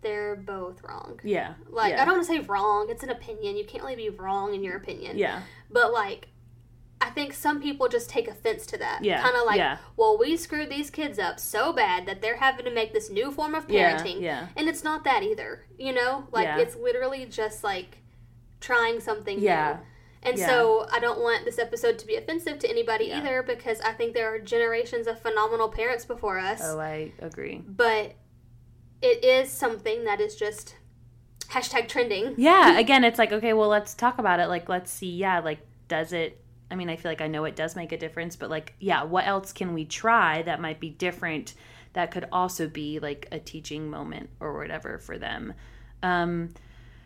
they're 0.00 0.36
both 0.36 0.82
wrong 0.84 1.18
yeah 1.24 1.54
like 1.68 1.92
yeah. 1.92 2.02
i 2.02 2.04
don't 2.04 2.14
want 2.16 2.26
to 2.26 2.32
say 2.32 2.38
wrong 2.40 2.86
it's 2.88 3.02
an 3.02 3.10
opinion 3.10 3.56
you 3.56 3.64
can't 3.64 3.82
really 3.82 3.96
be 3.96 4.08
wrong 4.10 4.54
in 4.54 4.62
your 4.62 4.76
opinion 4.76 5.18
yeah 5.18 5.42
but 5.70 5.92
like 5.92 6.28
I 7.00 7.10
think 7.10 7.32
some 7.32 7.62
people 7.62 7.86
just 7.88 8.10
take 8.10 8.26
offense 8.26 8.66
to 8.66 8.78
that. 8.78 9.04
Yeah, 9.04 9.22
Kind 9.22 9.36
of 9.36 9.46
like, 9.46 9.58
yeah. 9.58 9.76
well, 9.96 10.18
we 10.18 10.36
screwed 10.36 10.68
these 10.68 10.90
kids 10.90 11.16
up 11.16 11.38
so 11.38 11.72
bad 11.72 12.06
that 12.06 12.20
they're 12.20 12.38
having 12.38 12.64
to 12.64 12.72
make 12.72 12.92
this 12.92 13.08
new 13.08 13.30
form 13.30 13.54
of 13.54 13.68
parenting. 13.68 14.20
yeah. 14.20 14.48
And 14.56 14.68
it's 14.68 14.82
not 14.82 15.04
that 15.04 15.22
either. 15.22 15.64
You 15.78 15.92
know? 15.92 16.26
Like, 16.32 16.46
Yeah. 16.46 16.58
it's 16.58 16.74
literally 16.74 17.24
just 17.26 17.62
like 17.62 17.98
trying 18.60 18.98
something 18.98 19.38
new. 19.38 19.44
Yeah. 19.44 19.76
new. 20.24 20.30
And 20.30 20.38
Yeah. 20.38 20.46
so 20.48 20.88
I 20.90 20.98
don't 20.98 21.20
want 21.20 21.44
this 21.44 21.60
episode 21.60 22.00
to 22.00 22.06
be 22.06 22.16
offensive 22.16 22.58
to 22.58 22.68
anybody 22.68 23.04
Yeah. 23.06 23.18
either 23.18 23.42
because 23.44 23.80
I 23.82 23.92
think 23.92 24.12
there 24.14 24.34
are 24.34 24.40
generations 24.40 25.06
of 25.06 25.20
phenomenal 25.20 25.68
parents 25.68 26.04
before 26.04 26.40
us. 26.40 26.60
oh 26.64 26.80
i 26.80 27.12
agree 27.20 27.62
But 27.64 28.16
it 29.02 29.24
is 29.24 29.50
something 29.50 30.04
that 30.04 30.20
is 30.20 30.34
just 30.36 30.76
hashtag 31.50 31.88
trending. 31.88 32.34
yeah 32.36 32.78
again 32.84 33.04
it's 33.04 33.18
like 33.18 33.32
okay 33.32 33.52
well 33.52 33.68
let's 33.68 33.94
talk 33.94 34.18
about 34.18 34.40
it. 34.40 34.48
Like 34.48 34.68
let's 34.68 34.90
see. 34.90 35.10
Yeah 35.10 35.40
like 35.40 35.60
does 35.88 36.12
it 36.12 36.42
i 36.70 36.74
mean 36.74 36.90
i 36.90 36.96
feel 36.96 37.10
like 37.10 37.22
i 37.22 37.26
know 37.26 37.46
it 37.46 37.56
does 37.56 37.74
make 37.74 37.92
a 37.92 37.96
difference 37.96 38.36
but 38.36 38.50
like 38.50 38.74
yeah 38.78 39.02
what 39.02 39.26
else 39.26 39.54
can 39.54 39.72
we 39.72 39.86
try 39.86 40.42
that 40.42 40.60
might 40.60 40.78
be 40.80 40.90
different 40.90 41.54
that 41.94 42.10
could 42.10 42.26
also 42.30 42.68
be 42.68 42.98
like 42.98 43.26
a 43.32 43.38
teaching 43.38 43.88
moment 43.88 44.28
or 44.38 44.56
whatever 44.58 44.98
for 44.98 45.16
them? 45.18 45.54
Um 46.02 46.50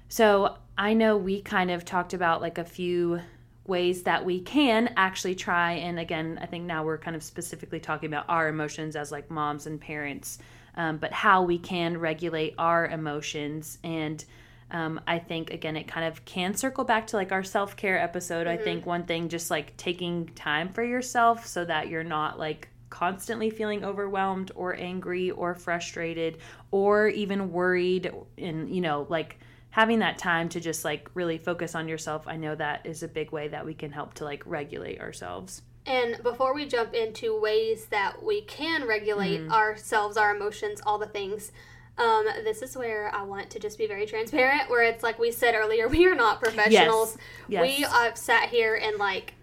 so 0.08 0.56
i 0.76 0.92
know 0.94 1.16
we 1.16 1.40
kind 1.40 1.70
of 1.70 1.84
talked 1.84 2.12
about 2.12 2.40
like 2.40 2.58
a 2.58 2.64
few 2.64 3.20
ways 3.66 4.02
that 4.02 4.24
we 4.24 4.40
can 4.40 4.92
actually 4.96 5.34
try 5.36 5.72
and 5.72 5.98
again 6.00 6.38
i 6.42 6.46
think 6.46 6.64
now 6.64 6.84
we're 6.84 6.98
kind 6.98 7.14
of 7.14 7.22
specifically 7.22 7.78
talking 7.78 8.08
about 8.08 8.24
our 8.28 8.48
emotions 8.48 8.96
as 8.96 9.12
like 9.12 9.30
moms 9.30 9.66
and 9.66 9.80
parents 9.80 10.38
um, 10.76 10.98
but 10.98 11.12
how 11.12 11.42
we 11.42 11.58
can 11.58 11.98
regulate 11.98 12.54
our 12.58 12.86
emotions. 12.86 13.78
And 13.82 14.24
um, 14.70 15.00
i 15.06 15.18
think 15.18 15.50
again 15.50 15.76
it 15.76 15.86
kind 15.86 16.06
of 16.06 16.24
can 16.24 16.54
circle 16.54 16.82
back 16.84 17.06
to 17.08 17.16
like 17.16 17.30
our 17.30 17.44
self-care 17.44 17.98
episode. 17.98 18.46
I 18.46 18.56
think 18.56 18.86
one 18.86 19.04
thing 19.04 19.28
just 19.28 19.50
like 19.50 19.76
taking 19.76 20.28
time 20.28 20.72
for 20.72 20.82
yourself 20.82 21.46
so 21.46 21.64
that 21.66 21.88
you're 21.88 22.02
not 22.02 22.38
like 22.38 22.68
constantly 22.92 23.48
feeling 23.48 23.86
overwhelmed 23.86 24.52
or 24.54 24.76
angry 24.78 25.30
or 25.30 25.54
frustrated 25.54 26.36
or 26.70 27.08
even 27.08 27.50
worried 27.50 28.12
and 28.36 28.68
you 28.68 28.82
know 28.82 29.06
like 29.08 29.38
having 29.70 30.00
that 30.00 30.18
time 30.18 30.50
to 30.50 30.60
just 30.60 30.84
like 30.84 31.08
really 31.14 31.38
focus 31.38 31.74
on 31.74 31.88
yourself 31.88 32.28
i 32.28 32.36
know 32.36 32.54
that 32.54 32.84
is 32.84 33.02
a 33.02 33.08
big 33.08 33.32
way 33.32 33.48
that 33.48 33.64
we 33.64 33.72
can 33.72 33.90
help 33.90 34.12
to 34.12 34.24
like 34.24 34.42
regulate 34.44 35.00
ourselves 35.00 35.62
And 35.86 36.22
before 36.22 36.54
we 36.54 36.66
jump 36.66 36.94
into 36.94 37.38
ways 37.38 37.86
that 37.86 38.22
we 38.22 38.42
can 38.42 38.86
regulate 38.86 39.40
Mm-hmm. 39.40 39.52
ourselves, 39.52 40.16
our 40.16 40.34
emotions, 40.34 40.80
all 40.86 40.98
the 40.98 41.06
things, 41.06 41.50
Um, 41.98 42.24
this 42.44 42.62
is 42.62 42.74
where 42.76 43.14
I 43.14 43.22
want 43.22 43.50
to 43.50 43.58
just 43.58 43.76
be 43.78 43.86
very 43.86 44.06
transparent. 44.06 44.70
Where 44.70 44.82
it's 44.82 45.02
like 45.02 45.18
we 45.18 45.30
said 45.30 45.54
earlier, 45.54 45.88
we 45.96 46.06
are 46.06 46.14
not 46.14 46.40
professionals. 46.40 47.18
Yes. 47.48 47.62
We 47.62 47.82
have 47.82 48.16
sat 48.16 48.48
here 48.48 48.74
and 48.76 48.96
like 48.96 49.34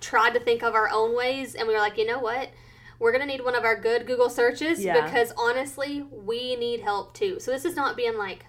tried 0.00 0.34
to 0.34 0.40
think 0.40 0.62
of 0.62 0.74
our 0.74 0.90
own 0.90 1.16
ways, 1.16 1.54
and 1.54 1.66
we 1.66 1.72
were 1.74 1.80
like, 1.80 1.96
you 1.96 2.06
know 2.06 2.18
what? 2.18 2.50
We're 2.98 3.12
gonna 3.12 3.26
need 3.26 3.42
one 3.44 3.54
of 3.54 3.64
our 3.64 3.76
good 3.80 4.06
Google 4.06 4.28
searches 4.28 4.84
Yeah. 4.84 5.04
because 5.04 5.32
honestly, 5.38 6.02
we 6.10 6.54
need 6.56 6.80
help 6.80 7.14
too. 7.14 7.40
So 7.40 7.50
this 7.50 7.64
is 7.64 7.76
not 7.76 7.96
being 7.96 8.16
like, 8.18 8.44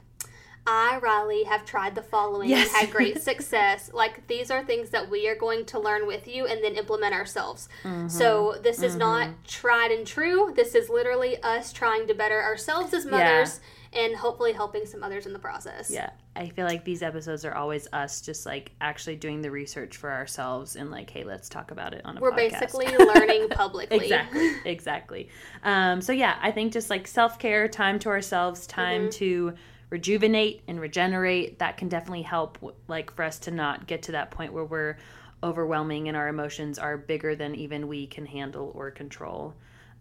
I, 0.67 0.99
Riley, 1.01 1.43
have 1.45 1.65
tried 1.65 1.95
the 1.95 2.01
following 2.03 2.49
Yes. 2.49 2.67
and 2.67 2.77
had 2.87 2.91
great 2.91 3.21
success. 3.31 3.89
like 3.93 4.27
these 4.27 4.51
are 4.51 4.63
things 4.63 4.89
that 4.89 5.09
we 5.09 5.27
are 5.29 5.35
going 5.35 5.65
to 5.67 5.79
learn 5.79 6.05
with 6.05 6.27
you 6.27 6.45
and 6.45 6.61
then 6.63 6.75
implement 6.75 7.13
ourselves. 7.13 7.69
Mm-hmm. 7.83 8.09
So 8.09 8.55
this 8.61 8.83
is 8.83 8.95
not 8.97 9.29
tried 9.47 9.91
and 9.91 10.05
true. 10.05 10.51
This 10.55 10.75
is 10.75 10.89
literally 10.89 11.41
us 11.41 11.71
trying 11.71 12.05
to 12.07 12.13
better 12.13 12.41
ourselves 12.43 12.93
as 12.93 13.05
mothers 13.05 13.61
and 13.93 14.15
hopefully 14.17 14.51
helping 14.51 14.85
some 14.85 15.01
others 15.03 15.25
in 15.25 15.31
the 15.33 15.39
process. 15.39 15.89
Yeah. 15.89 16.09
I 16.35 16.49
feel 16.49 16.65
like 16.65 16.83
these 16.83 17.01
episodes 17.01 17.45
are 17.45 17.55
always 17.55 17.87
us 17.93 18.21
just 18.21 18.45
like 18.45 18.71
actually 18.81 19.15
doing 19.15 19.41
the 19.41 19.49
research 19.49 19.95
for 19.95 20.11
ourselves 20.11 20.75
and 20.75 20.91
like, 20.91 21.09
hey, 21.09 21.23
let's 21.23 21.47
talk 21.49 21.71
about 21.71 21.93
it 21.93 22.01
on 22.05 22.17
a 22.17 22.19
We're 22.19 22.31
podcast. 22.33 22.59
basically 22.59 22.87
learning 22.97 23.47
publicly. 23.51 23.97
exactly 23.97 24.51
exactly 24.65 25.29
um, 25.63 26.01
so 26.01 26.11
yeah 26.11 26.37
i 26.41 26.51
think 26.51 26.73
just 26.73 26.89
like 26.89 27.07
self-care 27.07 27.67
time 27.69 27.97
to 27.99 28.09
ourselves 28.09 28.67
time 28.67 29.03
Mm-hmm. 29.03 29.09
to 29.11 29.53
rejuvenate 29.89 30.61
and 30.67 30.79
regenerate 30.79 31.59
that 31.59 31.77
can 31.77 31.87
definitely 31.89 32.23
help 32.23 32.57
like 32.87 33.13
for 33.15 33.23
us 33.23 33.39
to 33.39 33.51
not 33.51 33.87
get 33.87 34.03
to 34.03 34.11
that 34.13 34.31
point 34.31 34.51
where 34.53 34.65
we're 34.65 34.97
overwhelming 35.43 36.07
and 36.07 36.17
our 36.17 36.27
emotions 36.27 36.77
are 36.79 36.97
bigger 36.97 37.35
than 37.35 37.55
even 37.55 37.87
we 37.87 38.07
can 38.07 38.25
handle 38.25 38.71
or 38.75 38.91
control 38.91 39.53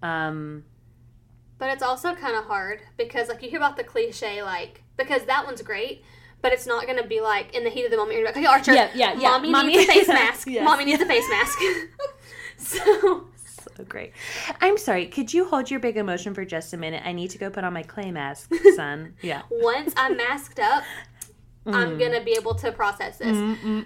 um, 0.03 0.65
But 1.59 1.71
it's 1.71 1.83
also 1.83 2.15
kind 2.15 2.37
of 2.37 2.45
hard 2.45 2.81
because, 2.97 3.29
like, 3.29 3.43
you 3.43 3.49
hear 3.51 3.59
about 3.59 3.77
the 3.77 3.85
cliche, 3.85 4.43
like, 4.43 4.83
because 4.97 5.25
that 5.25 5.47
one's 5.47 5.63
great, 5.63 6.05
but 6.43 6.53
it's 6.53 6.67
not 6.67 6.87
going 6.87 6.99
to 7.01 7.07
be 7.09 7.21
like 7.21 7.55
in 7.55 7.65
the 7.65 7.71
heat 7.71 7.85
of 7.87 7.91
the 7.91 7.97
moment. 7.97 8.17
You're 8.19 8.27
like, 8.27 8.37
okay, 8.37 8.45
Archer, 8.47 8.75
Yeah, 8.75 8.91
yeah, 8.95 9.15
yeah. 9.15 9.31
mommy, 9.31 9.51
Mommy- 9.51 9.77
needs 9.77 9.89
a 9.89 9.93
face 9.93 10.09
mask. 10.21 10.49
Yes. 10.49 10.65
Mommy 10.65 10.85
needs 10.85 11.01
a 11.03 11.07
face 11.07 11.25
mask. 11.31 11.59
so, 12.59 13.29
so 13.77 13.85
great 13.85 14.13
i'm 14.61 14.79
sorry 14.79 15.07
could 15.07 15.33
you 15.35 15.45
hold 15.47 15.71
your 15.71 15.81
big 15.81 15.97
emotion 15.97 16.33
for 16.35 16.45
just 16.45 16.73
a 16.73 16.77
minute 16.77 17.03
i 17.05 17.13
need 17.13 17.31
to 17.31 17.39
go 17.39 17.51
put 17.51 17.65
on 17.65 17.73
my 17.73 17.83
clay 17.83 18.11
mask 18.11 18.53
son 18.75 19.15
yeah 19.23 19.43
once 19.51 19.93
I'm 19.97 20.17
masked 20.17 20.59
up, 20.61 20.85
Mm. 21.67 21.75
I'm 21.75 21.99
going 21.99 22.13
to 22.13 22.21
be 22.21 22.31
able 22.39 22.55
to 22.55 22.71
process 22.71 23.19
this. 23.19 23.37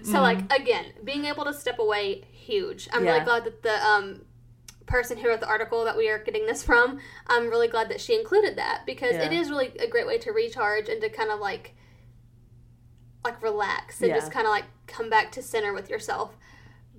So, 0.07 0.21
like, 0.21 0.37
again, 0.53 0.85
being 1.03 1.25
able 1.25 1.45
to 1.45 1.51
step 1.53 1.79
away, 1.79 2.21
huge. 2.31 2.87
I'm 2.93 3.03
Yeah. 3.03 3.13
really 3.13 3.25
glad 3.25 3.43
that 3.45 3.63
the, 3.63 3.83
um, 3.83 4.21
person 4.85 5.17
who 5.17 5.27
wrote 5.27 5.39
the 5.39 5.47
article 5.47 5.83
that 5.85 5.97
we 5.97 6.07
are 6.07 6.19
getting 6.19 6.45
this 6.45 6.61
from 6.61 6.99
i'm 7.27 7.49
really 7.49 7.67
glad 7.67 7.89
that 7.89 7.99
she 8.01 8.13
included 8.13 8.55
that 8.57 8.81
because 8.85 9.15
it 9.15 9.31
Yeah. 9.31 9.39
is 9.39 9.49
really 9.49 9.71
a 9.79 9.87
great 9.87 10.05
way 10.05 10.17
to 10.19 10.31
recharge 10.31 10.89
and 10.89 11.01
to 11.01 11.09
kind 11.09 11.31
of 11.31 11.39
like 11.39 11.73
like 13.23 13.41
relax 13.41 14.01
and 14.01 14.09
Yeah. 14.09 14.15
just 14.15 14.31
kind 14.31 14.45
of 14.45 14.51
like 14.51 14.65
come 14.87 15.09
back 15.09 15.31
to 15.33 15.41
center 15.41 15.73
with 15.73 15.89
yourself 15.89 16.37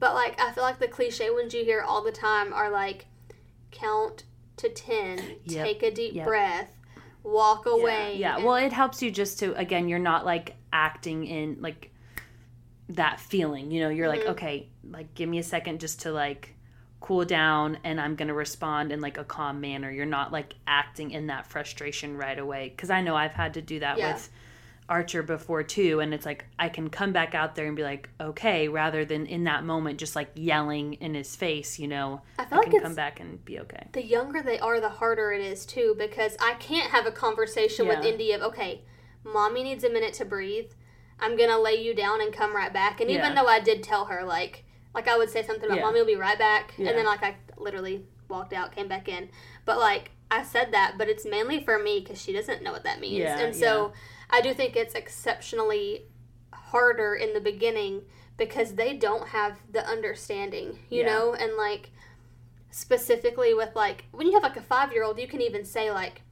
but 0.02 0.14
like 0.14 0.38
i 0.40 0.50
feel 0.50 0.64
like 0.64 0.80
the 0.80 0.88
cliche 0.88 1.30
ones 1.30 1.54
you 1.54 1.64
hear 1.64 1.80
all 1.80 2.02
the 2.02 2.10
time 2.10 2.52
are 2.52 2.68
like 2.70 3.06
count 3.70 4.24
to 4.56 4.68
10 4.68 5.18
Yep. 5.44 5.64
take 5.64 5.82
a 5.84 5.90
deep 5.92 6.14
Yep. 6.14 6.26
breath 6.26 6.76
walk 7.22 7.66
away 7.66 8.16
Yeah. 8.16 8.34
and- 8.34 8.44
Well, 8.44 8.56
it 8.56 8.72
helps 8.72 9.00
you 9.00 9.10
just 9.12 9.38
to 9.38 9.54
again, 9.56 9.88
you're 9.88 10.00
not 10.00 10.24
like 10.26 10.56
acting 10.72 11.24
in 11.24 11.58
like 11.60 11.92
that 12.88 13.20
feeling. 13.20 13.70
You 13.70 13.80
know, 13.82 13.88
you're 13.90 14.08
like, 14.08 14.22
Mhm. 14.24 14.30
okay, 14.30 14.68
like 14.90 15.14
give 15.14 15.28
me 15.28 15.38
a 15.38 15.42
second 15.44 15.80
just 15.80 16.02
to 16.02 16.10
like 16.12 16.54
cool 17.00 17.24
down 17.24 17.78
and 17.84 18.00
I'm 18.00 18.16
going 18.16 18.26
to 18.28 18.34
respond 18.34 18.90
in 18.92 19.00
like 19.00 19.18
a 19.18 19.24
calm 19.24 19.60
manner. 19.60 19.88
You're 19.90 20.04
not 20.04 20.32
like 20.32 20.54
acting 20.66 21.12
in 21.12 21.28
that 21.28 21.46
frustration 21.46 22.16
right 22.16 22.38
away 22.38 22.70
cuz 22.76 22.90
I 22.90 23.00
know 23.02 23.14
I've 23.16 23.34
had 23.34 23.54
to 23.54 23.62
do 23.62 23.78
that 23.80 23.98
Yeah. 23.98 24.12
with 24.14 24.28
Archer 24.92 25.22
before 25.22 25.62
too 25.62 26.00
and 26.00 26.12
it's 26.12 26.26
like 26.26 26.44
I 26.58 26.68
can 26.68 26.90
come 26.90 27.12
back 27.12 27.34
out 27.34 27.54
there 27.54 27.66
and 27.66 27.74
be 27.74 27.82
like, 27.82 28.10
"Okay," 28.20 28.68
rather 28.68 29.06
than 29.06 29.24
in 29.24 29.44
that 29.44 29.64
moment 29.64 29.98
just 29.98 30.14
like 30.14 30.28
yelling 30.34 30.92
in 30.94 31.14
his 31.14 31.34
face, 31.34 31.78
you 31.78 31.88
know. 31.88 32.20
I 32.38 32.44
feel 32.44 32.58
I 32.58 32.64
can 32.64 32.74
it's 32.74 32.82
come 32.82 32.94
back 32.94 33.18
and 33.18 33.42
be 33.42 33.58
okay. 33.60 33.86
the 33.92 34.04
younger 34.04 34.42
they 34.42 34.58
are, 34.58 34.80
the 34.80 34.90
harder 34.90 35.32
it 35.32 35.40
is 35.40 35.64
too, 35.64 35.96
because 35.98 36.36
I 36.40 36.54
can't 36.54 36.90
have 36.90 37.06
a 37.06 37.10
conversation 37.10 37.88
with 37.88 38.04
Yeah. 38.04 38.10
Indy 38.10 38.32
of, 38.32 38.42
okay, 38.42 38.82
mommy 39.24 39.62
needs 39.62 39.82
a 39.82 39.88
minute 39.88 40.12
to 40.14 40.26
breathe. 40.26 40.70
I'm 41.18 41.38
gonna 41.38 41.58
lay 41.58 41.76
you 41.82 41.94
down 41.94 42.20
and 42.20 42.30
come 42.30 42.54
right 42.54 42.72
back. 42.72 43.00
And 43.00 43.08
even 43.10 43.32
Yeah. 43.32 43.42
though 43.42 43.48
I 43.48 43.60
did 43.60 43.82
tell 43.82 44.04
her, 44.06 44.22
like, 44.24 44.64
like 44.94 45.08
I 45.08 45.16
would 45.16 45.30
say 45.30 45.42
something 45.42 45.64
about 45.64 45.78
Yeah. 45.78 45.84
mommy 45.84 46.00
will 46.00 46.06
be 46.06 46.16
right 46.16 46.38
back, 46.38 46.74
and 46.76 46.88
then 46.88 47.06
like 47.06 47.22
I 47.22 47.36
literally 47.56 48.04
walked 48.28 48.52
out, 48.52 48.74
came 48.74 48.88
back 48.88 49.08
in. 49.08 49.30
But 49.64 49.78
like 49.78 50.10
I 50.30 50.42
said 50.42 50.70
that, 50.72 50.96
but 50.98 51.08
it's 51.08 51.24
mainly 51.24 51.64
for 51.64 51.78
me 51.78 52.00
because 52.00 52.20
she 52.20 52.32
doesn't 52.34 52.62
know 52.62 52.72
what 52.72 52.84
that 52.84 53.00
means, 53.00 53.30
and 53.40 53.54
so 53.56 53.92
I 54.32 54.40
do 54.40 54.54
think 54.54 54.74
it's 54.76 54.94
exceptionally 54.94 56.06
harder 56.52 57.14
in 57.14 57.34
the 57.34 57.40
beginning 57.40 58.02
because 58.38 58.74
they 58.74 58.96
don't 58.96 59.28
have 59.28 59.58
the 59.70 59.86
understanding, 59.86 60.78
you 60.88 61.02
Yeah. 61.02 61.06
know, 61.14 61.34
and 61.34 61.54
like 61.56 61.90
specifically 62.70 63.52
with 63.54 63.74
like 63.76 64.04
when 64.12 64.26
you 64.26 64.32
have 64.34 64.42
like 64.42 64.56
a 64.56 64.62
five 64.62 64.92
year 64.92 65.04
old, 65.04 65.18
you 65.18 65.28
can 65.28 65.40
even 65.42 65.64
say 65.64 65.90
like, 65.90 66.22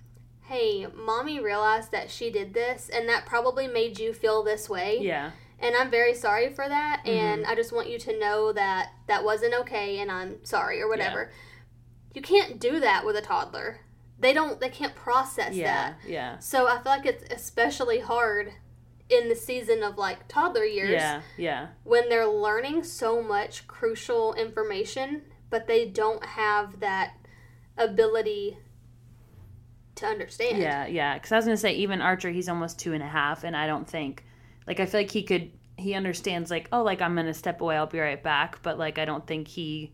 "Hey, 0.42 0.86
mommy 0.86 1.38
realized 1.40 1.92
that 1.92 2.10
she 2.10 2.30
did 2.30 2.54
this, 2.54 2.88
and 2.88 3.08
that 3.08 3.26
probably 3.26 3.66
made 3.66 3.98
you 3.98 4.12
feel 4.12 4.42
this 4.42 4.68
way, 4.68 4.98
Yeah. 5.00 5.32
and 5.58 5.76
I'm 5.76 5.90
very 5.90 6.14
sorry 6.14 6.48
for 6.52 6.66
that, 6.68 7.00
Mm-hmm. 7.04 7.10
and 7.10 7.46
I 7.46 7.54
just 7.54 7.72
want 7.72 7.88
you 7.90 7.98
to 7.98 8.18
know 8.18 8.52
that 8.52 8.90
that 9.06 9.22
wasn't 9.24 9.54
okay, 9.54 9.98
and 9.98 10.10
I'm 10.10 10.44
sorry 10.44 10.80
or 10.80 10.88
whatever." 10.88 11.30
You 12.14 12.22
can't 12.22 12.58
do 12.58 12.80
that 12.80 13.04
with 13.06 13.14
a 13.14 13.20
toddler. 13.22 13.80
They 14.20 14.32
don't. 14.32 14.60
They 14.60 14.68
can't 14.68 14.94
process 14.94 15.54
Yeah. 15.54 15.66
that. 15.66 15.96
Yeah. 16.08 16.38
So 16.38 16.66
I 16.68 16.74
feel 16.82 16.92
like 16.92 17.06
it's 17.06 17.24
especially 17.32 18.00
hard 18.00 18.52
in 19.08 19.28
the 19.28 19.34
season 19.34 19.82
of 19.82 19.96
like 19.98 20.28
toddler 20.28 20.64
years 20.64 20.90
Yeah. 20.90 21.22
Yeah. 21.36 21.66
when 21.84 22.08
they're 22.08 22.28
learning 22.28 22.84
so 22.84 23.22
much 23.22 23.66
crucial 23.66 24.34
information, 24.34 25.22
but 25.48 25.66
they 25.66 25.86
don't 25.86 26.24
have 26.24 26.78
that 26.80 27.14
ability 27.76 28.58
to 29.96 30.06
understand. 30.06 30.58
Yeah, 30.58 30.86
yeah. 30.86 31.14
Because 31.14 31.32
I 31.32 31.36
was 31.36 31.44
gonna 31.46 31.56
say, 31.56 31.72
even 31.72 32.00
Archer, 32.00 32.30
he's 32.30 32.48
almost 32.48 32.78
two 32.78 32.92
and 32.92 33.02
a 33.02 33.08
half, 33.08 33.42
and 33.44 33.56
I 33.56 33.66
don't 33.66 33.88
think, 33.88 34.24
like, 34.66 34.80
I 34.80 34.86
feel 34.86 35.00
like 35.00 35.10
he 35.10 35.22
could, 35.22 35.50
he 35.76 35.94
understands, 35.94 36.50
like, 36.50 36.68
oh, 36.72 36.82
like 36.82 37.00
I'm 37.02 37.16
gonna 37.16 37.34
step 37.34 37.60
away, 37.60 37.76
I'll 37.76 37.86
be 37.86 37.98
right 37.98 38.22
back, 38.22 38.62
but 38.62 38.78
like 38.78 38.98
I 38.98 39.04
don't 39.04 39.26
think 39.26 39.48
he 39.48 39.92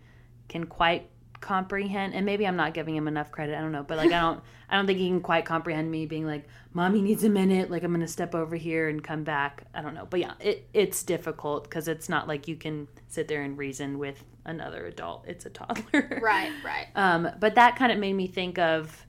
can 0.48 0.66
quite 0.66 1.08
comprehend. 1.40 2.14
And 2.14 2.24
maybe 2.26 2.46
I'm 2.46 2.56
not 2.56 2.74
giving 2.74 2.96
him 2.96 3.08
enough 3.08 3.30
credit. 3.30 3.56
I 3.56 3.60
don't 3.60 3.72
know, 3.72 3.82
but 3.82 3.96
like 3.96 4.12
I 4.12 4.20
don't, 4.20 4.40
I 4.68 4.76
don't 4.76 4.86
think 4.86 4.98
he 4.98 5.08
can 5.08 5.20
quite 5.20 5.44
comprehend 5.44 5.90
me 5.90 6.06
being 6.06 6.26
like, 6.26 6.46
mommy 6.72 7.00
needs 7.00 7.24
a 7.24 7.28
minute, 7.28 7.70
like 7.70 7.82
I'm 7.82 7.92
gonna 7.92 8.08
step 8.08 8.34
over 8.34 8.56
here 8.56 8.88
and 8.88 9.02
come 9.02 9.24
back. 9.24 9.64
I 9.74 9.82
don't 9.82 9.94
know, 9.94 10.06
but 10.08 10.20
yeah, 10.20 10.32
it 10.40 10.68
it's 10.74 11.02
difficult 11.02 11.64
because 11.64 11.88
it's 11.88 12.08
not 12.08 12.28
like 12.28 12.48
you 12.48 12.56
can 12.56 12.88
sit 13.08 13.28
there 13.28 13.42
and 13.42 13.56
reason 13.56 13.98
with 13.98 14.22
another 14.44 14.86
adult. 14.86 15.24
It's 15.26 15.46
a 15.46 15.50
toddler, 15.50 16.20
Right, 16.22 16.52
right. 16.64 16.86
um, 16.94 17.28
but 17.40 17.54
that 17.54 17.76
kind 17.76 17.92
of 17.92 17.98
made 17.98 18.12
me 18.12 18.26
think 18.26 18.58
of 18.58 19.06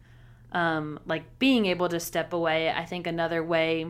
um, 0.54 1.00
like 1.06 1.40
being 1.40 1.66
able 1.66 1.90
to 1.90 2.00
step 2.00 2.34
away. 2.34 2.70
I 2.72 2.86
think 2.86 3.06
another 3.08 3.44
way 3.44 3.88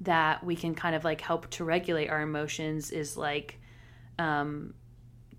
that 0.00 0.42
we 0.42 0.56
can 0.56 0.74
kind 0.74 0.96
of 0.96 1.04
like 1.04 1.20
help 1.20 1.50
to 1.50 1.64
regulate 1.64 2.08
our 2.08 2.22
emotions 2.22 2.90
is 2.90 3.16
like 3.16 3.58
um, 4.18 4.72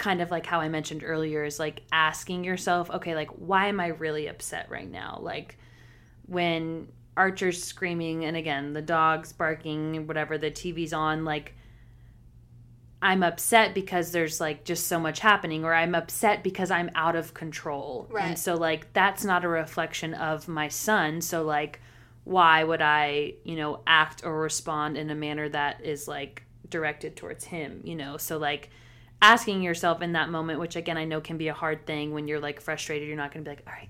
kind 0.01 0.19
of 0.19 0.31
like 0.31 0.47
how 0.47 0.59
I 0.59 0.67
mentioned 0.67 1.03
earlier 1.05 1.43
is 1.43 1.59
like 1.59 1.83
asking 1.91 2.43
yourself, 2.43 2.89
okay, 2.89 3.13
like 3.13 3.29
why 3.29 3.67
am 3.67 3.79
I 3.79 3.87
really 3.87 4.25
upset 4.25 4.67
right 4.71 4.89
now? 4.89 5.19
Like 5.21 5.59
when 6.25 6.87
Archer's 7.15 7.63
screaming 7.63 8.25
and 8.25 8.35
again 8.35 8.73
the 8.73 8.81
dog's 8.81 9.31
barking, 9.31 10.07
whatever 10.07 10.39
the 10.39 10.49
TV's 10.49 10.91
on, 10.91 11.23
like 11.23 11.53
I'm 12.99 13.21
upset 13.21 13.75
because 13.75 14.11
there's 14.11 14.41
like 14.41 14.63
just 14.63 14.87
so 14.87 14.99
much 14.99 15.19
happening, 15.19 15.63
or 15.63 15.73
I'm 15.73 15.93
upset 15.93 16.43
because 16.43 16.71
I'm 16.71 16.89
out 16.95 17.15
of 17.15 17.35
control. 17.35 18.07
Right. 18.09 18.25
And 18.25 18.39
so, 18.39 18.55
like, 18.55 18.93
that's 18.93 19.23
not 19.23 19.43
a 19.43 19.47
reflection 19.47 20.13
of 20.13 20.47
my 20.47 20.67
son. 20.67 21.21
So, 21.21 21.43
like, 21.43 21.79
why 22.23 22.63
would 22.63 22.81
I, 22.81 23.33
you 23.43 23.55
know, 23.55 23.81
act 23.85 24.23
or 24.23 24.39
respond 24.39 24.97
in 24.97 25.09
a 25.09 25.15
manner 25.15 25.49
that 25.49 25.83
is 25.83 26.07
like 26.07 26.43
directed 26.69 27.15
towards 27.15 27.43
him, 27.43 27.81
you 27.83 27.95
know? 27.95 28.17
So, 28.17 28.37
like, 28.37 28.69
asking 29.21 29.61
yourself 29.61 30.01
in 30.01 30.13
that 30.13 30.29
moment, 30.29 30.59
which 30.59 30.75
again, 30.75 30.97
I 30.97 31.05
know 31.05 31.21
can 31.21 31.37
be 31.37 31.47
a 31.47 31.53
hard 31.53 31.85
thing 31.85 32.11
when 32.11 32.27
you're 32.27 32.39
like 32.39 32.61
frustrated, 32.61 33.07
you're 33.07 33.17
not 33.17 33.31
going 33.31 33.43
to 33.43 33.49
be 33.49 33.55
like, 33.55 33.65
all 33.67 33.73
right, 33.73 33.89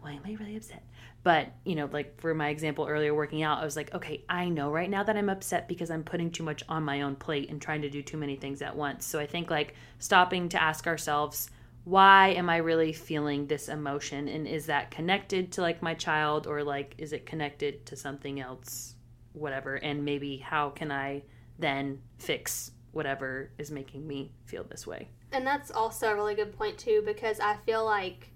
why 0.00 0.12
am 0.12 0.22
I 0.24 0.36
really 0.38 0.56
upset? 0.56 0.84
But, 1.22 1.48
you 1.64 1.74
know, 1.74 1.88
like 1.90 2.20
for 2.20 2.34
my 2.34 2.50
example 2.50 2.86
earlier, 2.86 3.12
working 3.12 3.42
out, 3.42 3.60
I 3.60 3.64
was 3.64 3.74
like, 3.74 3.92
okay, 3.92 4.22
I 4.28 4.48
know 4.48 4.70
right 4.70 4.88
now 4.88 5.02
that 5.02 5.16
I'm 5.16 5.28
upset 5.28 5.66
because 5.66 5.90
I'm 5.90 6.04
putting 6.04 6.30
too 6.30 6.44
much 6.44 6.62
on 6.68 6.84
my 6.84 7.02
own 7.02 7.16
plate 7.16 7.50
and 7.50 7.60
trying 7.60 7.82
to 7.82 7.90
do 7.90 8.00
too 8.00 8.16
many 8.16 8.36
things 8.36 8.62
at 8.62 8.76
once. 8.76 9.04
So 9.04 9.18
I 9.18 9.26
think 9.26 9.50
like 9.50 9.74
stopping 9.98 10.48
to 10.50 10.62
ask 10.62 10.86
ourselves, 10.86 11.50
why 11.82 12.28
am 12.28 12.48
I 12.48 12.58
really 12.58 12.92
feeling 12.92 13.46
this 13.46 13.68
emotion? 13.68 14.28
And 14.28 14.46
is 14.46 14.66
that 14.66 14.90
connected 14.90 15.50
to 15.52 15.62
like 15.62 15.82
my 15.82 15.94
child 15.94 16.46
or 16.46 16.62
like 16.62 16.94
is 16.98 17.12
it 17.12 17.26
connected 17.26 17.86
to 17.86 17.96
something 17.96 18.38
else? 18.38 18.94
Whatever. 19.32 19.76
And 19.76 20.04
maybe 20.04 20.36
how 20.36 20.70
can 20.70 20.92
I 20.92 21.22
then 21.58 22.02
fix 22.18 22.70
whatever 22.96 23.50
is 23.58 23.70
making 23.70 24.06
me 24.06 24.32
feel 24.46 24.64
this 24.64 24.86
way? 24.86 25.08
And 25.30 25.46
that's 25.46 25.70
also 25.70 26.08
a 26.08 26.14
really 26.14 26.34
good 26.34 26.56
point 26.56 26.78
too, 26.78 27.02
because 27.04 27.38
I 27.38 27.56
feel 27.64 27.84
like 27.84 28.30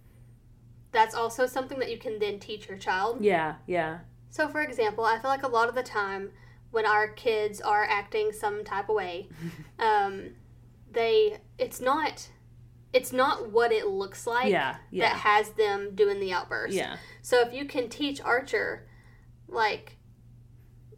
that's 0.93 1.15
also 1.15 1.47
something 1.47 1.79
that 1.79 1.91
you 1.91 1.99
can 1.99 2.19
then 2.19 2.39
teach 2.39 2.69
your 2.69 2.79
child. 2.79 3.25
Yeah, 3.25 3.57
yeah. 3.67 4.01
So, 4.29 4.47
for 4.49 4.61
example, 4.61 5.05
I 5.05 5.19
feel 5.19 5.31
like 5.31 5.43
a 5.43 5.49
lot 5.49 5.69
of 5.69 5.75
the 5.75 5.83
time 5.83 6.31
when 6.71 6.87
our 6.87 7.09
kids 7.09 7.61
are 7.61 7.85
acting 7.85 8.33
some 8.33 8.63
type 8.63 8.89
of 8.89 8.95
way, 8.95 9.29
um, 9.79 10.31
they 10.93 11.39
it's 11.59 11.81
not 11.81 12.29
it's 12.93 13.13
not 13.13 13.51
what 13.51 13.71
it 13.73 13.87
looks 13.87 14.27
like 14.27 14.51
Yeah, 14.51 14.77
yeah. 14.91 15.09
that 15.09 15.17
has 15.19 15.51
them 15.51 15.95
doing 15.95 16.19
the 16.21 16.33
outburst. 16.33 16.75
Yeah. 16.75 16.97
So 17.23 17.41
if 17.41 17.55
you 17.55 17.65
can 17.65 17.89
teach 17.89 18.21
Archer, 18.21 18.89
like, 19.47 19.97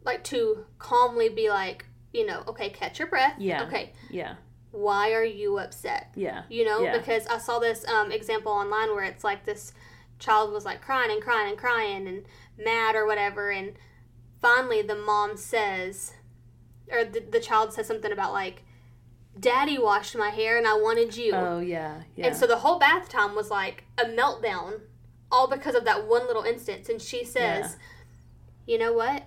like 0.03 0.23
to 0.25 0.65
calmly 0.79 1.29
be 1.29 1.49
like, 1.49 1.85
you 2.13 2.25
know, 2.25 2.43
okay, 2.47 2.69
catch 2.69 2.99
your 2.99 3.07
breath. 3.07 3.33
Yeah. 3.39 3.63
Okay, 3.63 3.91
Yeah. 4.09 4.35
why 4.71 5.11
are 5.13 5.23
you 5.25 5.57
upset? 5.57 6.11
Yeah. 6.15 6.43
You 6.47 6.63
know, 6.65 6.83
Yeah. 6.83 6.97
because 6.97 7.25
I 7.27 7.39
saw 7.39 7.59
this 7.59 7.85
um, 7.87 8.11
example 8.11 8.51
online 8.51 8.89
where 8.95 9.03
it's 9.03 9.23
like 9.23 9.45
this 9.45 9.73
child 10.19 10.53
was 10.53 10.63
like 10.63 10.81
crying 10.81 11.11
and 11.11 11.21
crying 11.21 11.49
and 11.49 11.57
crying 11.57 12.07
and 12.07 12.25
mad 12.57 12.95
or 12.95 13.05
whatever, 13.05 13.49
and 13.51 13.73
finally 14.41 14.81
the 14.81 14.95
mom 14.95 15.35
says, 15.37 16.13
or 16.91 17.03
the, 17.03 17.19
the 17.19 17.39
child 17.39 17.73
says 17.73 17.87
something 17.87 18.11
about 18.11 18.31
like, 18.31 18.63
"Daddy 19.39 19.79
washed 19.79 20.15
my 20.15 20.29
hair 20.29 20.57
and 20.57 20.67
I 20.67 20.75
wanted 20.75 21.17
you," 21.17 21.33
Oh 21.33 21.59
yeah. 21.59 22.03
Yeah. 22.15 22.27
and 22.27 22.35
so 22.35 22.45
the 22.45 22.57
whole 22.57 22.77
bath 22.77 23.09
time 23.09 23.33
was 23.35 23.49
like 23.49 23.85
a 23.97 24.05
meltdown, 24.05 24.81
all 25.31 25.47
because 25.47 25.73
of 25.75 25.83
that 25.85 26.05
one 26.07 26.27
little 26.27 26.43
instance. 26.43 26.89
And 26.89 27.01
she 27.01 27.23
says, 27.25 27.77
"You 28.67 28.77
know 28.77 28.93
what? 28.93 29.23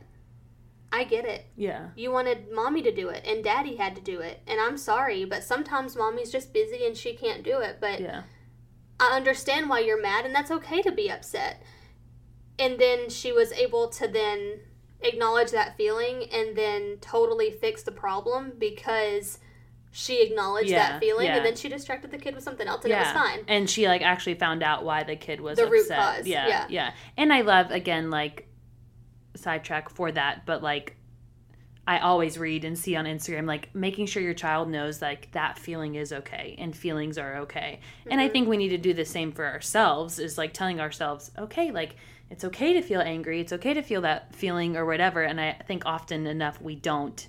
I 0.96 1.04
get 1.04 1.24
it." 1.24 1.46
yeah. 1.56 1.88
You 1.96 2.10
wanted 2.10 2.50
mommy 2.52 2.82
to 2.82 2.92
do 2.94 3.08
it, 3.08 3.24
and 3.26 3.44
daddy 3.44 3.76
had 3.76 3.94
to 3.96 4.00
do 4.02 4.20
it. 4.20 4.40
And 4.46 4.60
I'm 4.60 4.76
sorry, 4.76 5.24
but 5.24 5.42
sometimes 5.44 5.96
mommy's 5.96 6.30
just 6.32 6.52
busy 6.52 6.86
and 6.86 6.96
she 6.96 7.14
can't 7.14 7.42
do 7.42 7.60
it. 7.60 7.78
But 7.80 8.00
Yeah. 8.00 8.22
I 8.98 9.14
understand 9.16 9.68
why 9.68 9.80
you're 9.80 10.00
mad, 10.00 10.24
and 10.24 10.34
that's 10.34 10.50
okay 10.50 10.80
to 10.82 10.92
be 10.92 11.10
upset. 11.10 11.62
And 12.58 12.78
then 12.78 13.10
she 13.10 13.32
was 13.32 13.52
able 13.52 13.88
to 13.90 14.08
then 14.08 14.60
acknowledge 15.02 15.50
that 15.50 15.76
feeling 15.76 16.24
and 16.32 16.56
then 16.56 16.96
totally 17.02 17.50
fix 17.50 17.82
the 17.82 17.92
problem 17.92 18.52
because 18.58 19.38
she 19.92 20.22
acknowledged 20.22 20.70
Yeah, 20.70 20.92
that 20.92 21.00
feeling 21.00 21.26
yeah. 21.26 21.36
and 21.36 21.44
then 21.46 21.54
she 21.56 21.68
distracted 21.68 22.10
the 22.10 22.18
kid 22.18 22.34
with 22.34 22.44
something 22.44 22.66
else 22.66 22.84
and 22.84 22.92
it 22.92 22.98
was 22.98 23.08
fine. 23.12 23.40
And 23.48 23.68
she 23.68 23.86
like 23.88 24.02
actually 24.02 24.34
found 24.34 24.62
out 24.62 24.84
why 24.84 25.02
the 25.04 25.16
kid 25.16 25.40
was 25.40 25.56
The 25.58 25.64
upset. 25.66 25.72
root 25.72 25.88
cause, 25.90 26.26
Yeah, 26.26 26.48
yeah. 26.48 26.66
yeah. 26.70 26.90
And 27.18 27.32
I 27.32 27.42
love 27.42 27.70
again 27.70 28.10
like 28.10 28.48
sidetrack 29.36 29.88
for 29.88 30.12
that, 30.12 30.46
but 30.46 30.62
like 30.62 30.96
I 31.88 32.00
always 32.00 32.36
read 32.36 32.64
and 32.64 32.76
see 32.76 32.96
on 32.96 33.04
Instagram 33.04 33.46
like 33.46 33.72
making 33.74 34.06
sure 34.06 34.22
your 34.22 34.34
child 34.34 34.68
knows 34.68 35.00
like 35.00 35.30
that 35.32 35.56
feeling 35.58 35.94
is 35.94 36.12
okay 36.12 36.56
and 36.58 36.76
feelings 36.76 37.16
are 37.16 37.36
okay. 37.38 37.80
And 38.10 38.20
I 38.20 38.24
mm-hmm. 38.24 38.32
think 38.32 38.48
we 38.48 38.56
need 38.56 38.70
to 38.70 38.78
do 38.78 38.92
the 38.92 39.04
same 39.04 39.30
for 39.30 39.46
ourselves 39.46 40.18
is 40.18 40.36
like 40.36 40.52
telling 40.52 40.80
ourselves, 40.80 41.30
okay, 41.38 41.70
like 41.70 41.94
it's 42.28 42.44
okay 42.44 42.72
to 42.72 42.82
feel 42.82 43.00
angry, 43.00 43.40
it's 43.40 43.52
okay 43.52 43.72
to 43.72 43.82
feel 43.82 44.00
that 44.00 44.34
feeling 44.34 44.76
or 44.76 44.84
whatever. 44.84 45.22
And 45.22 45.40
I 45.40 45.52
think 45.66 45.86
often 45.86 46.26
enough 46.26 46.60
we 46.60 46.74
don't 46.74 47.26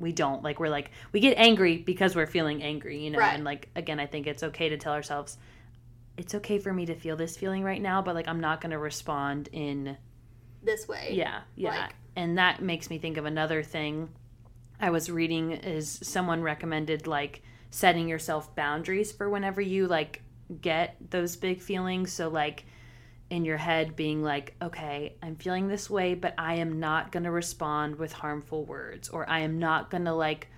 we 0.00 0.12
don't 0.12 0.42
like 0.42 0.58
we're 0.58 0.68
like 0.68 0.90
we 1.12 1.20
get 1.20 1.36
angry 1.36 1.76
because 1.76 2.16
we're 2.16 2.26
feeling 2.26 2.62
angry 2.62 3.04
you 3.04 3.10
know 3.10 3.18
Right. 3.18 3.34
and 3.34 3.44
like 3.44 3.68
again 3.76 4.00
i 4.00 4.06
think 4.06 4.26
it's 4.26 4.42
okay 4.42 4.70
to 4.70 4.78
tell 4.78 4.94
ourselves 4.94 5.36
it's 6.16 6.34
okay 6.36 6.58
for 6.58 6.72
me 6.72 6.86
to 6.86 6.94
feel 6.94 7.16
this 7.16 7.36
feeling 7.36 7.62
right 7.62 7.80
now 7.80 8.00
but 8.00 8.14
like 8.14 8.26
i'm 8.26 8.40
not 8.40 8.60
going 8.62 8.70
to 8.70 8.78
respond 8.78 9.50
in 9.52 9.96
This 10.62 10.86
way. 10.86 11.10
yeah 11.12 11.40
yeah 11.56 11.70
Like- 11.70 11.94
and 12.16 12.38
that 12.38 12.60
makes 12.60 12.90
me 12.90 12.98
think 12.98 13.16
of 13.16 13.24
another 13.24 13.62
thing 13.62 14.08
i 14.80 14.90
was 14.90 15.10
reading 15.10 15.52
is 15.52 16.00
someone 16.02 16.42
recommended 16.42 17.06
like 17.06 17.42
setting 17.70 18.08
yourself 18.08 18.54
boundaries 18.56 19.12
for 19.12 19.30
whenever 19.30 19.60
you 19.60 19.86
like 19.86 20.22
get 20.60 20.96
those 21.10 21.36
big 21.36 21.60
feelings 21.60 22.12
so 22.12 22.28
like 22.28 22.64
in 23.30 23.44
your 23.44 23.56
head 23.56 23.94
being 23.94 24.22
like, 24.22 24.54
okay, 24.60 25.14
I'm 25.22 25.36
feeling 25.36 25.68
this 25.68 25.88
way, 25.88 26.14
but 26.14 26.34
I 26.36 26.54
am 26.54 26.80
not 26.80 27.12
going 27.12 27.22
to 27.22 27.30
respond 27.30 27.96
with 27.96 28.12
harmful 28.12 28.64
words, 28.64 29.08
or 29.08 29.28
I 29.30 29.40
am 29.40 29.60
not 29.60 29.88
going 29.88 30.04
to 30.04 30.12
like 30.12 30.48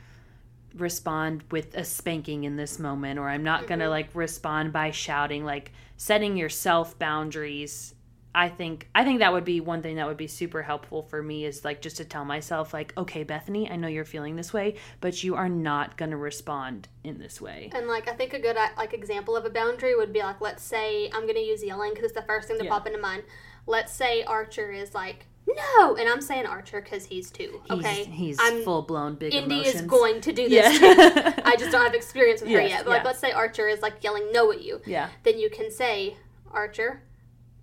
respond 0.75 1.45
with 1.51 1.77
a 1.77 1.85
spanking 1.85 2.45
in 2.45 2.57
this 2.57 2.79
moment, 2.79 3.19
or 3.19 3.29
I'm 3.29 3.45
not 3.45 3.67
going 3.67 3.81
to 3.81 3.85
mm-hmm. 3.85 3.91
like 3.91 4.15
respond 4.15 4.73
by 4.73 4.91
shouting, 4.91 5.45
like 5.45 5.73
setting 5.99 6.37
yourself 6.37 6.99
boundaries. 6.99 7.95
I 8.35 8.49
think 8.49 8.89
I 8.95 9.05
think 9.05 9.19
that 9.21 9.33
would 9.33 9.45
be 9.45 9.61
one 9.61 9.83
thing 9.83 9.97
that 9.97 10.07
would 10.07 10.17
be 10.17 10.27
super 10.27 10.63
helpful 10.63 11.03
for 11.03 11.23
me 11.23 11.45
is 11.45 11.65
like 11.65 11.83
just 11.83 11.99
to 11.99 12.05
tell 12.05 12.25
myself 12.25 12.73
like 12.73 12.97
okay 12.97 13.25
Bethany 13.25 13.71
I 13.71 13.77
know 13.77 13.89
you're 13.89 14.05
feeling 14.05 14.37
this 14.37 14.53
way 14.53 14.77
but 15.01 15.23
you 15.23 15.35
are 15.35 15.49
not 15.49 15.97
going 15.97 16.11
to 16.13 16.17
respond 16.17 16.89
in 17.05 17.19
this 17.19 17.41
way. 17.41 17.71
And 17.75 17.87
like 17.89 18.09
I 18.09 18.15
think 18.15 18.33
a 18.33 18.39
good 18.39 18.57
like 18.77 18.95
example 18.95 19.37
of 19.37 19.45
a 19.45 19.51
boundary 19.51 19.95
would 19.95 20.13
be 20.13 20.21
like 20.21 20.41
let's 20.41 20.63
say 20.63 21.11
I'm 21.13 21.27
gonna 21.27 21.41
use 21.41 21.63
yelling 21.63 21.91
because 21.91 22.05
it's 22.05 22.15
the 22.15 22.23
first 22.23 22.49
thing 22.49 22.59
to 22.59 22.65
Yeah. 22.65 22.71
pop 22.71 22.87
into 22.87 22.99
mind. 22.99 23.25
Let's 23.67 23.93
say 23.93 24.23
Archer 24.23 24.71
is 24.73 24.95
like 24.95 25.27
no, 25.47 25.97
and 25.97 26.09
I'm 26.09 26.21
saying 26.21 26.47
Archer 26.47 26.81
because 26.81 27.05
he's 27.05 27.31
two. 27.31 27.61
Okay, 27.69 28.05
He's, 28.05 28.07
he's 28.07 28.39
I'm 28.41 28.63
full 28.63 28.83
blown 28.83 29.17
big 29.17 29.35
Indy 29.35 29.57
emotions. 29.57 29.75
is 29.75 29.83
going 29.83 30.21
to 30.21 30.33
do 30.33 30.49
this. 30.49 30.81
Yeah. 30.81 31.33
too. 31.33 31.43
I 31.45 31.57
just 31.57 31.73
don't 31.73 31.83
have 31.83 31.95
experience 31.95 32.41
with 32.41 32.51
her 32.53 32.61
yet. 32.61 32.85
But 32.85 32.91
like 32.91 33.05
let's 33.05 33.19
say 33.19 33.33
Archer 33.33 33.69
is 33.69 33.83
like 33.83 34.03
yelling 34.05 34.31
no 34.33 34.53
at 34.53 34.63
you, 34.63 34.81
yeah. 34.87 35.09
then 35.25 35.39
you 35.41 35.51
can 35.51 35.71
say 35.71 36.17
Archer, 36.53 37.03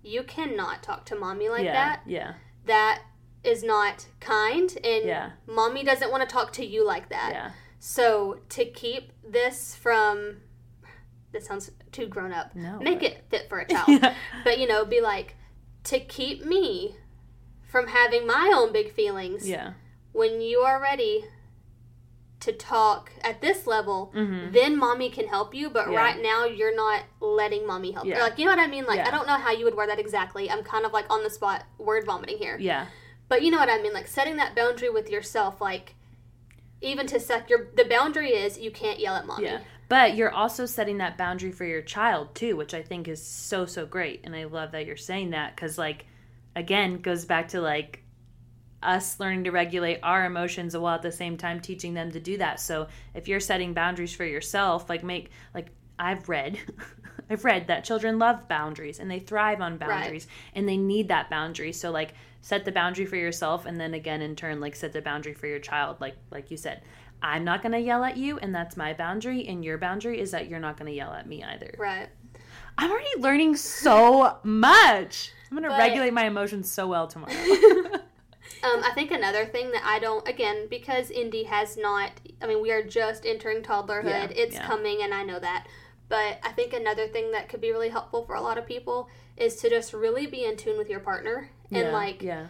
you 0.02 0.22
cannot 0.22 0.82
talk 0.82 1.04
to 1.06 1.14
mommy 1.16 1.48
like 1.48 1.64
yeah. 1.64 1.72
that. 1.72 2.02
Yeah. 2.06 2.34
That 2.66 3.02
is 3.44 3.62
not 3.62 4.06
kind, 4.20 4.70
and 4.84 5.04
Yeah. 5.04 5.30
mommy 5.46 5.82
doesn't 5.84 6.10
want 6.10 6.28
to 6.28 6.32
talk 6.32 6.52
to 6.54 6.64
you 6.64 6.84
like 6.86 7.08
that. 7.08 7.30
Yeah. 7.32 7.50
So 7.78 8.40
to 8.50 8.64
keep 8.66 9.12
this 9.26 9.74
from 9.74 10.38
this 11.32 11.46
sounds 11.46 11.70
too 11.92 12.06
grown 12.06 12.32
up. 12.32 12.54
No, 12.56 12.78
Make 12.80 13.02
it 13.02 13.24
fit 13.30 13.48
for 13.48 13.60
a 13.60 13.64
child. 13.68 13.88
Yeah. 13.88 14.14
But 14.44 14.58
you 14.58 14.66
know, 14.66 14.84
be 14.84 15.00
like 15.00 15.36
to 15.84 16.00
keep 16.00 16.44
me 16.44 16.96
from 17.70 17.86
having 17.86 18.26
my 18.26 18.52
own 18.54 18.72
big 18.72 18.92
feelings 18.92 19.48
Yeah. 19.48 19.72
when 20.12 20.40
you 20.40 20.58
are 20.60 20.80
ready 20.80 21.24
to 22.40 22.52
talk 22.52 23.12
at 23.22 23.40
this 23.42 23.66
level, 23.66 24.10
Mhm. 24.14 24.52
then 24.52 24.76
mommy 24.78 25.10
can 25.10 25.28
help 25.28 25.54
you, 25.54 25.68
but 25.68 25.90
Yeah. 25.90 25.98
right 25.98 26.22
now 26.22 26.44
you're 26.46 26.74
not 26.74 27.02
letting 27.20 27.66
mommy 27.66 27.92
help. 27.92 28.06
you. 28.06 28.12
Yeah. 28.12 28.22
Like 28.22 28.38
you 28.38 28.46
know 28.46 28.50
what 28.52 28.58
I 28.58 28.66
mean? 28.66 28.86
Like 28.86 28.96
Yeah. 28.98 29.08
I 29.08 29.10
don't 29.10 29.26
know 29.26 29.34
how 29.34 29.50
you 29.52 29.64
would 29.66 29.74
word 29.76 29.90
that 29.90 29.98
exactly. 29.98 30.50
I'm 30.50 30.62
kind 30.62 30.86
of 30.86 30.92
like 30.92 31.04
on 31.10 31.22
the 31.22 31.30
spot 31.30 31.64
word 31.78 32.04
vomiting 32.06 32.38
here. 32.38 32.56
Yeah. 32.58 32.86
But 33.28 33.42
you 33.42 33.50
know 33.50 33.58
what 33.58 33.68
I 33.68 33.78
mean, 33.78 33.92
like 33.92 34.06
setting 34.08 34.36
that 34.36 34.54
boundary 34.56 34.88
with 34.90 35.10
yourself, 35.10 35.60
like 35.60 35.94
even 36.80 37.06
to 37.08 37.20
set 37.20 37.50
your 37.50 37.68
the 37.74 37.84
boundary 37.84 38.30
is 38.30 38.58
you 38.58 38.70
can't 38.70 38.98
yell 38.98 39.14
at 39.16 39.26
mommy. 39.26 39.44
Yeah. 39.44 39.60
But 39.90 40.14
you're 40.16 40.30
also 40.32 40.64
setting 40.66 40.98
that 40.98 41.18
boundary 41.18 41.50
for 41.52 41.64
your 41.64 41.82
child 41.82 42.34
too, 42.34 42.56
which 42.56 42.72
I 42.72 42.82
think 42.82 43.06
is 43.06 43.22
so 43.24 43.66
so 43.66 43.84
great. 43.84 44.20
And 44.24 44.34
I 44.34 44.44
love 44.44 44.72
that 44.72 44.86
you're 44.86 44.96
saying 44.96 45.30
that 45.30 45.56
cuz 45.58 45.76
like 45.76 46.06
again 46.56 47.00
goes 47.02 47.26
back 47.26 47.48
to 47.48 47.60
like 47.60 48.02
us 48.82 49.20
learning 49.20 49.44
to 49.44 49.50
regulate 49.50 49.98
our 50.02 50.24
emotions 50.24 50.76
while 50.76 50.94
at 50.94 51.02
the 51.02 51.12
same 51.12 51.36
time 51.36 51.60
teaching 51.60 51.94
them 51.94 52.10
to 52.12 52.20
do 52.20 52.38
that. 52.38 52.60
So 52.60 52.88
if 53.14 53.28
you're 53.28 53.40
setting 53.40 53.74
boundaries 53.74 54.14
for 54.14 54.24
yourself, 54.24 54.88
like 54.88 55.04
make 55.04 55.30
like 55.54 55.68
I've 55.98 56.28
read 56.28 56.58
I've 57.30 57.44
read 57.44 57.68
that 57.68 57.84
children 57.84 58.18
love 58.18 58.48
boundaries 58.48 58.98
and 58.98 59.10
they 59.10 59.20
thrive 59.20 59.60
on 59.60 59.76
boundaries 59.76 60.26
and 60.54 60.68
they 60.68 60.76
need 60.76 61.08
that 61.08 61.30
boundary. 61.30 61.72
So 61.72 61.90
like 61.90 62.14
set 62.40 62.64
the 62.64 62.72
boundary 62.72 63.06
for 63.06 63.16
yourself 63.16 63.66
and 63.66 63.78
then 63.80 63.94
again 63.94 64.22
in 64.22 64.34
turn 64.34 64.60
like 64.60 64.74
set 64.74 64.92
the 64.92 65.02
boundary 65.02 65.34
for 65.34 65.46
your 65.46 65.58
child 65.58 66.00
like 66.00 66.16
like 66.30 66.50
you 66.50 66.56
said. 66.56 66.82
I'm 67.22 67.44
not 67.44 67.60
going 67.60 67.72
to 67.72 67.78
yell 67.78 68.02
at 68.02 68.16
you 68.16 68.38
and 68.38 68.54
that's 68.54 68.78
my 68.78 68.94
boundary 68.94 69.46
and 69.46 69.62
your 69.62 69.76
boundary 69.76 70.20
is 70.20 70.30
that 70.30 70.48
you're 70.48 70.58
not 70.58 70.78
going 70.78 70.90
to 70.90 70.96
yell 70.96 71.12
at 71.12 71.26
me 71.26 71.44
either. 71.44 71.74
Right. 71.78 72.08
I'm 72.78 72.90
already 72.90 73.20
learning 73.20 73.56
so 73.56 74.38
much. 74.42 75.32
I'm 75.50 75.58
going 75.58 75.70
to 75.70 75.76
regulate 75.76 76.14
my 76.14 76.24
emotions 76.24 76.70
so 76.70 76.86
well 76.86 77.08
tomorrow. 77.08 77.32
Um, 78.62 78.82
I 78.84 78.90
think 78.94 79.10
another 79.10 79.46
thing 79.46 79.70
that 79.72 79.82
I 79.84 79.98
don't 79.98 80.26
again 80.28 80.66
because 80.68 81.10
Indy 81.10 81.44
has 81.44 81.76
not. 81.76 82.12
I 82.42 82.46
mean, 82.46 82.60
we 82.60 82.70
are 82.70 82.82
just 82.82 83.24
entering 83.24 83.62
toddlerhood. 83.62 84.04
Yeah, 84.04 84.28
it's 84.42 84.54
yeah. 84.56 84.66
coming, 84.66 85.02
and 85.02 85.14
I 85.14 85.22
know 85.22 85.38
that. 85.38 85.66
But 86.08 86.40
I 86.42 86.50
think 86.52 86.72
another 86.72 87.06
thing 87.06 87.30
that 87.32 87.48
could 87.48 87.60
be 87.60 87.70
really 87.70 87.88
helpful 87.88 88.24
for 88.24 88.34
a 88.34 88.40
lot 88.40 88.58
of 88.58 88.66
people 88.66 89.08
is 89.36 89.56
to 89.56 89.70
just 89.70 89.92
really 89.92 90.26
be 90.26 90.44
in 90.44 90.56
tune 90.56 90.76
with 90.76 90.90
your 90.90 91.00
partner 91.00 91.48
and 91.70 91.86
yeah, 91.86 91.92
like 91.92 92.22
yeah. 92.22 92.46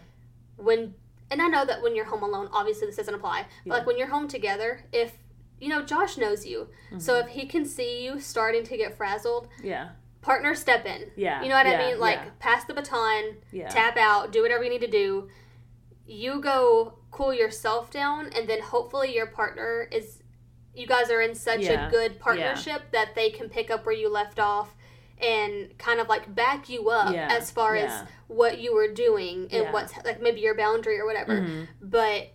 when. 0.56 0.94
And 1.30 1.40
I 1.40 1.46
know 1.46 1.64
that 1.64 1.80
when 1.80 1.94
you're 1.94 2.06
home 2.06 2.24
alone, 2.24 2.48
obviously 2.52 2.86
this 2.88 2.96
doesn't 2.96 3.14
apply. 3.14 3.46
But 3.64 3.78
like 3.78 3.86
when 3.86 3.96
you're 3.98 4.08
home 4.08 4.26
together, 4.26 4.80
if 4.92 5.12
you 5.60 5.68
know 5.68 5.82
Josh 5.84 6.16
knows 6.16 6.44
you, 6.44 6.68
so 6.98 7.12
Mm-hmm. 7.14 7.28
if 7.28 7.34
he 7.34 7.46
can 7.46 7.64
see 7.64 8.04
you 8.04 8.18
starting 8.18 8.64
to 8.64 8.76
get 8.76 8.96
frazzled, 8.96 9.46
Yeah. 9.62 9.90
partner 10.22 10.56
step 10.56 10.86
in. 10.86 11.10
Yeah. 11.14 11.40
You 11.42 11.48
know 11.50 11.54
what 11.54 11.66
I 11.66 11.76
mean? 11.78 12.00
Like 12.00 12.40
pass 12.40 12.64
the 12.64 12.74
baton, 12.74 13.36
yeah. 13.52 13.68
tap 13.68 13.96
out, 13.96 14.32
do 14.32 14.42
whatever 14.42 14.64
you 14.64 14.70
need 14.70 14.80
to 14.80 14.90
do. 14.90 15.28
You 16.10 16.40
go 16.40 16.94
cool 17.12 17.32
yourself 17.32 17.90
down, 17.90 18.30
and 18.36 18.48
then 18.48 18.60
hopefully 18.60 19.14
your 19.14 19.26
partner 19.26 19.88
is. 19.92 20.22
You 20.74 20.86
guys 20.86 21.10
are 21.10 21.20
in 21.20 21.34
such 21.34 21.60
Yeah, 21.60 21.88
a 21.88 21.90
good 21.90 22.18
partnership 22.20 22.90
that 22.92 23.14
they 23.14 23.30
can 23.30 23.48
pick 23.48 23.70
up 23.70 23.84
where 23.86 23.94
you 23.94 24.08
left 24.08 24.38
off 24.38 24.74
and 25.20 25.76
kind 25.78 25.98
of 26.00 26.08
like 26.08 26.32
back 26.34 26.68
you 26.68 26.88
up 26.90 27.12
Yeah, 27.12 27.28
as 27.30 27.50
far 27.50 27.76
yeah. 27.76 27.84
as 28.02 28.08
what 28.28 28.58
you 28.60 28.74
were 28.74 28.86
doing 28.92 29.48
and 29.52 29.64
Yeah. 29.64 29.72
what's 29.72 29.92
like 30.04 30.22
maybe 30.22 30.40
your 30.40 30.54
boundary 30.56 30.98
or 30.98 31.06
whatever. 31.06 31.40
Mhm. 31.40 31.68
But 31.82 32.28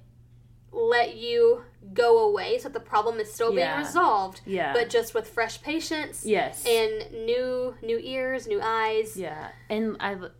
let 0.71 1.15
you 1.15 1.63
go 1.93 2.27
away 2.27 2.57
so 2.57 2.67
the 2.67 2.79
problem 2.81 3.19
is 3.19 3.33
still 3.33 3.53
Yeah. 3.53 3.75
being 3.75 3.85
resolved 3.87 4.41
Yeah. 4.45 4.73
but 4.73 4.89
just 4.89 5.13
with 5.13 5.27
fresh 5.29 5.61
patience 5.61 6.25
yes. 6.25 6.65
and 6.65 7.25
new 7.25 7.75
new 7.81 7.97
ears 7.99 8.45
new 8.47 8.59
eyes 8.61 9.15
Yeah, 9.17 9.49
and 9.69 9.95
I 10.01 10.13
l- 10.15 10.31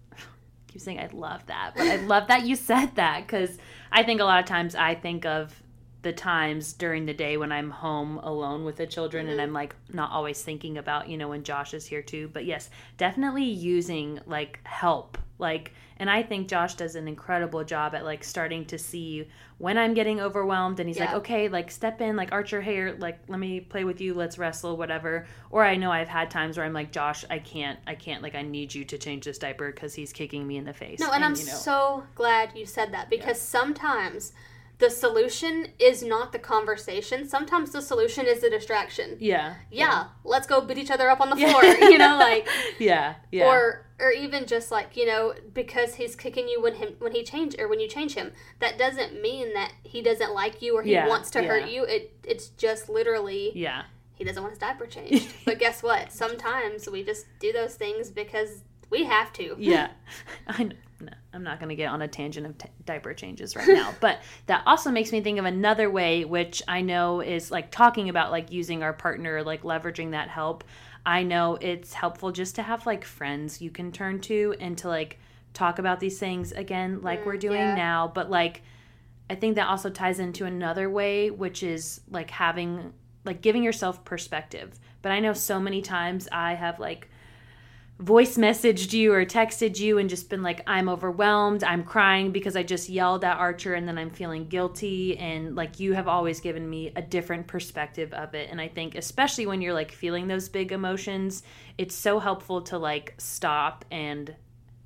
keep 0.76 0.82
saying 0.82 1.00
I 1.00 1.08
love 1.14 1.46
that, 1.46 1.72
but 1.74 1.88
I 1.88 1.96
love 1.96 2.28
that 2.28 2.46
you 2.46 2.58
said 2.58 2.96
that 2.96 3.26
because 3.26 3.58
I 3.94 4.04
think 4.04 4.20
a 4.20 4.26
lot 4.26 4.42
of 4.42 4.46
times 4.46 4.76
I 4.76 4.94
think 4.94 5.26
of 5.26 5.56
the 6.02 6.12
times 6.12 6.74
during 6.74 7.06
the 7.06 7.14
day 7.14 7.38
when 7.38 7.54
I'm 7.54 7.70
home 7.70 8.18
alone 8.18 8.66
with 8.66 8.76
the 8.76 8.86
children 8.86 9.28
and 9.28 9.40
mm-hmm. 9.40 9.48
I'm 9.48 9.54
like 9.54 9.74
not 9.94 10.12
always 10.12 10.42
thinking 10.42 10.78
about, 10.78 11.08
you 11.08 11.18
know, 11.18 11.30
when 11.30 11.44
Josh 11.44 11.74
is 11.74 11.86
here 11.86 12.02
too. 12.02 12.30
But 12.34 12.44
yes, 12.44 12.70
definitely 12.98 13.46
using 13.46 14.20
like 14.26 14.60
help. 14.66 15.18
Like 15.38 15.74
and 15.98 16.10
I 16.10 16.24
think 16.24 16.50
Josh 16.50 16.76
does 16.76 16.96
an 16.96 17.08
incredible 17.08 17.64
job 17.64 17.96
at 17.96 18.04
like 18.04 18.24
starting 18.24 18.66
to 18.66 18.78
see 18.78 19.28
when 19.58 19.78
I'm 19.78 19.94
getting 19.94 20.20
overwhelmed 20.20 20.80
and 20.82 20.90
he's 20.90 21.00
like, 21.00 21.14
"Okay, 21.14 21.48
like 21.48 21.72
step 21.72 22.02
in, 22.02 22.18
like 22.18 22.34
Archer, 22.34 22.62
hey, 22.62 22.92
like 22.92 23.20
let 23.30 23.40
me 23.40 23.62
play 23.62 23.86
with 23.86 24.02
you, 24.02 24.14
let's 24.14 24.38
wrestle, 24.38 24.76
whatever." 24.76 25.26
Or 25.50 25.64
I 25.64 25.78
know 25.78 25.92
I've 25.92 26.10
had 26.10 26.30
times 26.30 26.58
where 26.58 26.66
I'm 26.66 26.74
like, 26.74 26.92
"Josh, 26.92 27.24
I 27.30 27.40
can't, 27.40 27.80
I 27.88 27.96
can't, 27.96 28.22
like 28.22 28.36
I 28.36 28.42
need 28.42 28.76
you 28.76 28.84
to 28.86 28.98
change 28.98 29.24
this 29.24 29.38
diaper 29.38 29.72
because 29.72 29.94
he's 29.94 30.12
kicking 30.12 30.46
me 30.46 30.58
in 30.58 30.66
the 30.66 30.74
face." 30.74 31.00
no 31.00 31.12
and, 31.12 31.24
i'm 31.24 31.36
you 31.36 31.46
know, 31.46 31.54
so 31.54 32.04
glad 32.16 32.52
you 32.56 32.66
said 32.66 32.94
that 32.94 33.10
because 33.10 33.40
sometimes 33.40 34.34
the 34.78 34.90
solution 34.90 35.68
is 35.80 36.04
not 36.04 36.34
the 36.34 36.40
conversation. 36.40 37.28
Sometimes 37.28 37.72
the 37.72 37.82
solution 37.82 38.26
is 38.26 38.42
the 38.42 38.50
distraction. 38.50 39.16
Yeah, 39.20 39.56
yeah, 39.72 40.08
let's 40.26 40.48
go 40.48 40.60
beat 40.60 40.78
each 40.78 40.92
other 40.92 41.10
up 41.10 41.22
on 41.22 41.30
the 41.30 41.36
floor 41.48 41.64
you 41.64 41.98
know 41.98 42.18
like 42.18 42.48
yeah, 42.80 43.16
yeah, 43.32 43.46
or 43.46 43.85
or 44.00 44.12
even 44.12 44.46
just 44.46 44.72
like 44.72 44.98
you 44.98 45.06
know 45.06 45.34
because 45.54 45.96
he's 45.96 46.16
kicking 46.16 46.48
you 46.50 46.62
when 46.62 46.76
him 46.76 46.96
when 47.00 47.14
he 47.14 47.24
change 47.24 47.56
or 47.58 47.68
when 47.68 47.80
you 47.80 47.88
change 47.88 48.14
him 48.14 48.32
that 48.60 48.78
doesn't 48.78 49.22
mean 49.22 49.54
that 49.54 49.72
he 49.84 50.02
doesn't 50.02 50.34
like 50.34 50.62
you 50.62 50.78
or 50.78 50.84
he 50.84 50.92
Yeah, 50.92 51.08
wants 51.08 51.30
to 51.32 51.42
yeah. 51.42 51.48
hurt 51.48 51.70
you 51.70 51.84
it 51.86 52.14
it's 52.24 52.50
just 52.50 52.90
literally 52.90 53.52
yeah, 53.56 53.84
he 54.16 54.24
doesn't 54.24 54.42
want 54.42 54.52
his 54.54 54.60
diaper 54.60 54.86
changed 54.86 55.28
but 55.46 55.60
guess 55.60 55.82
what 55.82 56.12
sometimes 56.12 56.90
we 56.90 57.04
just 57.04 57.26
do 57.40 57.54
those 57.54 57.76
things 57.76 58.10
because 58.10 58.62
we 58.90 59.04
have 59.06 59.32
to 59.34 59.56
yeah. 59.60 59.90
I 60.48 60.64
know. 60.64 60.76
No, 61.02 61.12
I'm 61.34 61.44
not 61.44 61.60
going 61.60 61.68
to 61.68 61.76
get 61.76 61.90
on 61.90 62.02
a 62.02 62.08
tangent 62.08 62.46
of 62.48 62.58
t- 62.58 62.70
diaper 62.86 63.14
changes 63.14 63.54
right 63.58 63.68
now, 63.68 63.94
but 64.00 64.22
that 64.46 64.64
also 64.66 64.90
makes 64.92 65.12
me 65.12 65.20
think 65.20 65.38
of 65.38 65.44
another 65.44 65.90
way, 65.92 66.24
which 66.24 66.64
I 66.70 66.80
know 66.82 67.20
is 67.20 67.52
like 67.52 67.70
talking 67.70 68.08
about 68.08 68.32
like 68.32 68.50
using 68.50 68.82
our 68.82 68.94
partner, 68.94 69.44
like 69.44 69.64
leveraging 69.64 70.12
that 70.12 70.30
help. 70.30 70.64
I 71.06 71.24
know 71.24 71.58
it's 71.62 71.94
helpful 71.94 72.32
just 72.32 72.56
to 72.56 72.64
have 72.64 72.86
like 72.86 73.06
friends 73.06 73.62
you 73.62 73.70
can 73.70 73.92
turn 73.92 74.20
to 74.22 74.56
and 74.60 74.78
to 74.80 74.88
like 74.88 75.20
talk 75.54 75.80
about 75.80 76.00
these 76.00 76.20
things 76.20 76.52
again, 76.52 77.02
like 77.02 77.26
we're 77.26 77.38
mm, 77.38 77.42
doing 77.42 77.60
yeah. 77.60 77.76
now. 77.76 78.12
But 78.14 78.30
like, 78.30 78.64
I 79.30 79.36
think 79.36 79.56
that 79.56 79.68
also 79.68 79.90
ties 79.90 80.20
into 80.20 80.46
another 80.46 80.90
way, 80.90 81.32
which 81.32 81.64
is 81.64 82.02
like 82.10 82.30
having, 82.32 82.94
like 83.24 83.42
giving 83.42 83.64
yourself 83.64 84.04
perspective. 84.06 84.80
But 85.02 85.12
I 85.12 85.20
know 85.20 85.34
so 85.34 85.60
many 85.60 85.82
times 85.82 86.28
I 86.32 86.54
have 86.56 86.80
like, 86.80 87.10
voice 88.00 88.38
messaged 88.38 88.92
you 88.92 89.14
or 89.14 89.26
texted 89.26 89.80
you 89.80 89.98
and 89.98 90.10
just 90.10 90.30
been 90.30 90.44
like, 90.44 90.62
I'm 90.68 90.90
overwhelmed, 90.90 91.64
I'm 91.64 91.84
crying 91.84 92.32
because 92.32 92.58
I 92.58 92.64
just 92.64 92.90
yelled 92.90 93.24
at 93.24 93.38
Archer 93.38 93.74
and 93.74 93.88
then 93.88 93.98
I'm 93.98 94.10
feeling 94.10 94.48
guilty. 94.48 95.18
And 95.18 95.56
like, 95.56 95.80
you 95.80 95.94
have 95.94 96.08
always 96.08 96.42
given 96.42 96.70
me 96.70 96.92
a 96.96 97.02
different 97.02 97.48
perspective 97.48 98.12
of 98.14 98.36
it. 98.36 98.50
And 98.52 98.60
I 98.60 98.68
think, 98.68 98.96
especially 98.96 99.46
when 99.46 99.62
you're 99.62 99.74
like 99.74 99.92
feeling 99.92 100.28
those 100.28 100.50
big 100.50 100.74
emotions, 100.74 101.44
it's 101.78 101.96
so 101.96 102.20
helpful 102.20 102.62
to 102.64 102.78
like 102.78 103.14
stop 103.18 103.86
and 103.92 104.36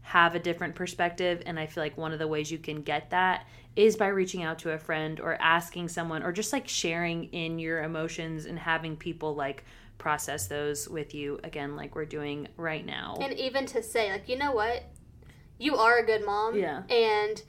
have 0.02 0.36
a 0.36 0.40
different 0.40 0.76
perspective. 0.76 1.42
And 1.48 1.60
I 1.60 1.66
feel 1.66 1.84
like 1.84 1.98
one 1.98 2.14
of 2.14 2.20
the 2.20 2.28
ways 2.28 2.52
you 2.52 2.60
can 2.60 2.84
get 2.84 3.10
that 3.10 3.48
is 3.76 3.96
by 3.96 4.08
reaching 4.08 4.44
out 4.44 4.60
to 4.60 4.72
a 4.72 4.78
friend 4.78 5.20
or 5.20 5.36
asking 5.42 5.88
someone 5.88 6.22
or 6.22 6.32
just 6.32 6.54
like 6.54 6.68
sharing 6.68 7.26
in 7.26 7.58
your 7.58 7.82
emotions 7.82 8.46
and 8.46 8.60
having 8.60 8.96
people 8.96 9.36
like 9.36 9.64
process 10.00 10.48
those 10.48 10.88
with 10.90 11.14
you 11.14 11.40
again 11.44 11.76
like 11.76 11.94
we're 11.96 12.06
doing 12.06 12.48
right 12.58 12.86
now. 12.86 13.16
and 13.22 13.34
even 13.38 13.66
to 13.68 13.84
say 13.84 14.12
like 14.12 14.28
you 14.28 14.38
know 14.38 14.52
what 14.54 14.84
you 15.60 15.76
are 15.76 15.98
a 16.00 16.06
good 16.06 16.26
mom 16.26 16.58
Yeah. 16.58 16.84
and 16.90 17.44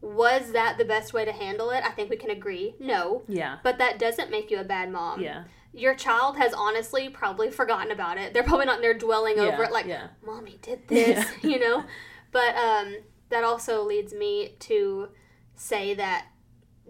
was 0.00 0.52
that 0.52 0.78
the 0.78 0.84
best 0.84 1.12
way 1.12 1.24
to 1.24 1.32
handle 1.32 1.70
it 1.70 1.84
i 1.84 1.90
think 1.90 2.08
we 2.10 2.16
can 2.16 2.30
agree 2.30 2.74
no 2.80 3.22
yeah. 3.28 3.58
but 3.62 3.78
that 3.78 3.98
doesn't 3.98 4.30
make 4.30 4.50
you 4.50 4.58
a 4.58 4.64
bad 4.64 4.90
mom 4.90 5.20
Yeah. 5.20 5.44
your 5.72 5.94
child 5.94 6.36
has 6.38 6.52
honestly 6.54 7.08
probably 7.08 7.50
forgotten 7.50 7.90
about 7.92 8.18
it. 8.18 8.32
They're 8.34 8.42
probably 8.42 8.66
not 8.66 8.76
in 8.76 8.82
there 8.82 8.94
dwelling 8.98 9.36
Yeah, 9.38 9.44
over 9.44 9.64
it 9.64 9.72
like, 9.72 9.86
yeah. 9.86 10.08
"Mommy 10.24 10.58
did 10.60 10.86
this," 10.88 11.24
you 11.42 11.58
know. 11.58 11.84
But 12.30 12.54
um, 12.56 12.96
that 13.30 13.42
also 13.42 13.82
leads 13.82 14.12
me 14.12 14.54
to 14.60 15.08
say 15.56 15.94
that 15.94 16.26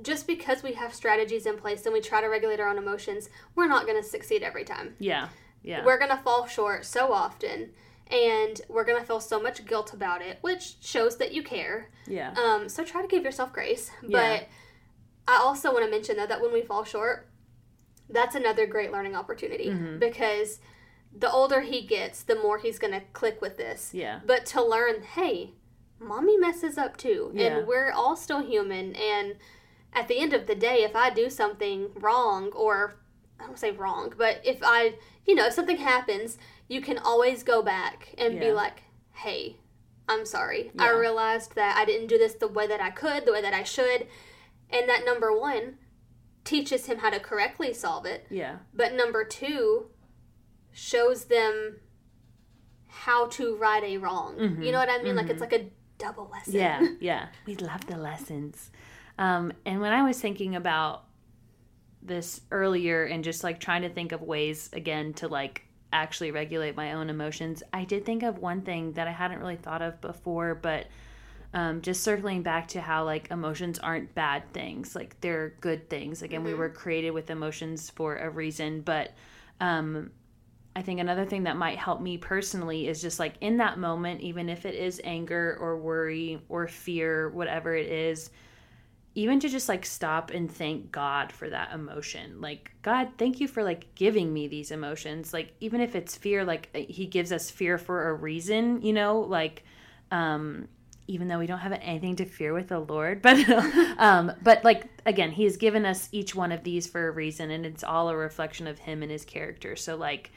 just 0.03 0.27
because 0.27 0.63
we 0.63 0.73
have 0.75 0.93
strategies 0.95 1.47
in 1.47 1.57
place 1.57 1.85
and 1.87 1.93
we 1.93 2.01
try 2.01 2.21
to 2.21 2.27
regulate 2.29 2.61
our 2.61 2.69
own 2.69 2.79
emotions, 2.79 3.29
we're 3.55 3.69
not 3.69 3.87
going 3.87 4.01
to 4.03 4.07
succeed 4.09 4.43
every 4.43 4.65
time. 4.65 4.95
Yeah. 4.99 5.29
Yeah. 5.63 5.85
We're 5.85 5.99
going 5.99 6.11
to 6.11 6.17
fall 6.23 6.47
short 6.47 6.85
so 6.85 7.13
often, 7.13 7.71
and 8.11 8.61
we're 8.69 8.85
going 8.85 8.99
to 9.01 9.07
feel 9.07 9.21
so 9.21 9.41
much 9.41 9.65
guilt 9.65 9.93
about 9.93 10.21
it, 10.23 10.39
which 10.41 10.77
shows 10.81 11.17
that 11.19 11.33
you 11.33 11.43
care. 11.43 11.89
yeah. 12.07 12.33
Um, 12.35 12.69
so 12.69 12.83
try 12.85 13.01
to 13.03 13.09
give 13.09 13.23
yourself 13.25 13.53
grace. 13.53 13.91
Yeah. 14.07 14.39
But 14.39 14.49
I 15.33 15.37
also 15.41 15.73
want 15.73 15.85
to 15.85 15.91
mention 15.91 16.17
though 16.17 16.27
that 16.27 16.41
when 16.41 16.53
we 16.53 16.63
fall 16.63 16.85
short, 16.85 17.29
that's 18.11 18.35
another 18.35 18.67
great 18.67 18.91
learning 18.93 19.15
opportunity 19.17 19.69
Mm-hmm. 19.69 19.99
because 19.99 20.59
the 21.17 21.31
older 21.31 21.61
he 21.61 21.87
gets, 21.87 22.23
the 22.23 22.35
more 22.35 22.59
he's 22.59 22.79
going 22.79 22.93
to 22.93 23.03
click 23.13 23.41
with 23.41 23.57
this. 23.57 23.91
yeah. 23.95 24.21
But 24.27 24.47
to 24.47 24.63
learn, 24.65 25.03
hey, 25.03 25.53
mommy 26.01 26.37
messes 26.37 26.77
up 26.77 26.97
too, 26.97 27.31
Yeah. 27.35 27.59
and 27.59 27.67
we're 27.69 27.93
all 27.93 28.17
still 28.17 28.41
human. 28.45 28.97
And 28.97 29.37
at 29.93 30.09
the 30.09 30.19
end 30.19 30.33
of 30.33 30.47
the 30.47 30.55
day, 30.55 30.83
if 30.83 30.97
I 30.97 31.11
do 31.11 31.29
something 31.29 31.91
wrong, 31.95 32.51
or 32.53 32.97
I 33.39 33.47
don't 33.47 33.59
say 33.59 33.71
wrong, 33.71 34.13
but 34.17 34.41
if 34.45 34.59
I, 34.63 34.95
you 35.27 35.35
know, 35.35 35.47
if 35.47 35.53
something 35.53 35.77
happens, 35.77 36.39
you 36.69 36.81
can 36.81 36.99
always 36.99 37.43
go 37.43 37.63
back 37.63 38.15
and 38.17 38.41
be 38.41 38.53
like, 38.53 38.83
hey, 39.13 39.57
I'm 40.09 40.25
sorry. 40.25 40.73
I 40.79 40.91
realized 40.91 41.55
that 41.55 41.77
I 41.77 41.85
didn't 41.85 42.09
do 42.09 42.19
this 42.19 42.35
the 42.35 42.49
way 42.49 42.67
that 42.67 42.81
I 42.81 42.91
could, 42.91 43.25
the 43.25 43.33
way 43.33 43.43
that 43.43 43.55
I 43.55 43.63
should. 43.63 44.07
And 44.71 44.89
that 44.89 45.05
number 45.05 45.37
one 45.37 45.79
teaches 46.45 46.87
him 46.87 46.99
how 46.99 47.11
to 47.11 47.21
correctly 47.21 47.73
solve 47.73 48.07
it. 48.07 48.27
Yeah. 48.31 48.57
But 48.75 48.95
number 48.95 49.25
two 49.25 49.91
shows 50.73 51.27
them 51.27 51.77
how 52.89 53.27
to 53.27 53.57
right 53.57 53.83
a 53.85 53.99
wrong. 53.99 54.39
You 54.39 54.49
mm-hmm. 54.49 54.63
know 54.71 54.79
what 54.79 54.89
I 54.89 55.03
mean? 55.03 55.17
Like 55.17 55.29
it's 55.29 55.43
mm-hmm. 55.43 55.53
like 55.53 55.53
a 55.53 55.71
double 55.99 56.29
lesson. 56.33 56.55
Yeah, 56.55 56.87
yeah. 57.01 57.27
We 57.47 57.57
love 57.57 57.87
the 57.87 57.97
lessons. 57.97 58.71
Um, 59.19 59.53
and 59.67 59.81
when 59.81 59.93
I 59.93 60.03
was 60.03 60.21
thinking 60.21 60.57
about 60.57 61.05
this 62.03 62.41
earlier 62.51 63.05
and 63.05 63.23
just 63.23 63.45
like 63.45 63.61
trying 63.61 63.83
to 63.83 63.89
think 63.89 64.13
of 64.13 64.23
ways 64.23 64.71
again 64.73 65.13
to 65.15 65.29
like 65.29 65.65
actually 65.93 66.31
regulate 66.31 66.77
my 66.77 66.95
own 66.95 67.11
emotions, 67.11 67.63
I 67.73 67.85
did 67.85 68.05
think 68.05 68.23
of 68.23 68.39
one 68.39 68.63
thing 68.63 68.93
that 68.93 69.07
I 69.07 69.13
hadn't 69.13 69.39
really 69.39 69.57
thought 69.57 69.83
of 69.83 70.01
before, 70.01 70.55
but 70.55 70.87
um, 71.55 71.83
just 71.83 72.03
circling 72.03 72.43
back 72.43 72.69
to 72.69 72.81
how 72.81 73.05
like 73.05 73.31
emotions 73.31 73.79
aren't 73.79 74.15
bad 74.15 74.51
things, 74.53 74.95
like 74.97 75.21
they're 75.21 75.55
good 75.61 75.91
things. 75.91 76.23
Again, 76.23 76.45
we 76.45 76.55
were 76.55 76.71
created 76.71 77.11
with 77.11 77.31
emotions 77.31 77.91
for 77.91 78.17
a 78.17 78.31
reason, 78.31 78.81
but 78.81 79.13
um, 79.61 80.11
I 80.75 80.81
think 80.81 81.01
another 81.01 81.27
thing 81.27 81.43
that 81.43 81.59
might 81.59 81.77
help 81.77 82.01
me 82.01 82.17
personally 82.17 82.89
is 82.89 83.03
just 83.03 83.19
like 83.19 83.35
in 83.43 83.59
that 83.59 83.79
moment, 83.79 84.23
even 84.23 84.49
if 84.49 84.65
it 84.65 84.75
is 84.75 85.01
anger 85.05 85.59
or 85.61 85.77
worry 85.77 86.41
or 86.49 86.67
fear, 86.67 87.29
whatever 87.29 87.75
it 87.75 87.87
is, 87.87 88.31
even 89.15 89.41
to 89.41 89.49
just 89.49 89.69
like 89.69 89.85
stop 89.85 90.31
and 90.31 90.51
thank 90.51 90.91
God 90.91 91.33
for 91.33 91.49
that 91.51 91.73
emotion. 91.73 92.41
Like, 92.41 92.73
God, 92.83 93.09
thank 93.19 93.41
you 93.41 93.49
for 93.49 93.63
like 93.63 93.95
giving 93.95 94.33
me 94.33 94.49
these 94.49 94.71
emotions. 94.71 95.33
Like, 95.33 95.55
even 95.61 95.81
if 95.81 95.95
it's 95.95 96.17
fear, 96.17 96.45
like 96.45 96.75
He 96.75 97.07
gives 97.07 97.31
us 97.33 97.51
fear 97.51 97.77
for 97.77 98.09
a 98.09 98.15
reason, 98.15 98.81
you 98.81 98.93
know, 98.93 99.21
like, 99.21 99.65
um, 100.11 100.69
even 101.09 101.29
though 101.29 101.39
we 101.39 101.47
don't 101.47 101.59
have 101.59 101.79
anything 101.83 102.17
to 102.17 102.25
fear 102.25 102.55
with 102.55 102.69
the 102.69 102.79
Lord, 102.79 103.21
but 103.23 103.39
um, 103.99 104.33
but 104.43 104.65
like 104.65 104.87
again, 105.05 105.31
He 105.31 105.45
has 105.45 105.59
given 105.59 105.85
us 105.85 106.09
each 106.13 106.35
one 106.35 106.53
of 106.53 106.65
these 106.65 106.87
for 106.87 107.09
a 107.09 107.11
reason, 107.11 107.51
and 107.51 107.67
it's 107.67 107.85
all 107.85 108.09
a 108.09 108.17
reflection 108.17 108.67
of 108.67 108.79
Him 108.79 109.03
and 109.03 109.13
His 109.13 109.27
character. 109.27 109.77
So 109.77 109.95
like, 109.97 110.31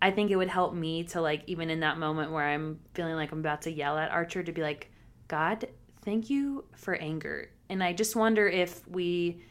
I 0.00 0.10
think 0.10 0.30
it 0.30 0.36
would 0.36 0.48
help 0.48 0.72
me 0.72 1.04
to 1.04 1.20
like 1.20 1.42
even 1.46 1.68
in 1.68 1.80
that 1.80 1.98
moment 1.98 2.32
where 2.32 2.44
I'm 2.44 2.80
feeling 2.94 3.14
like 3.14 3.30
I'm 3.30 3.40
about 3.40 3.62
to 3.62 3.70
yell 3.70 3.98
at 3.98 4.10
Archer 4.10 4.42
to 4.42 4.52
be 4.52 4.62
like, 4.62 4.90
God, 5.28 5.66
thank 6.02 6.30
you 6.30 6.64
for 6.76 6.94
anger. 6.94 7.50
And 7.68 7.82
I 7.82 7.92
just 7.92 8.16
wonder 8.16 8.46
if 8.48 8.86
we 8.88 9.42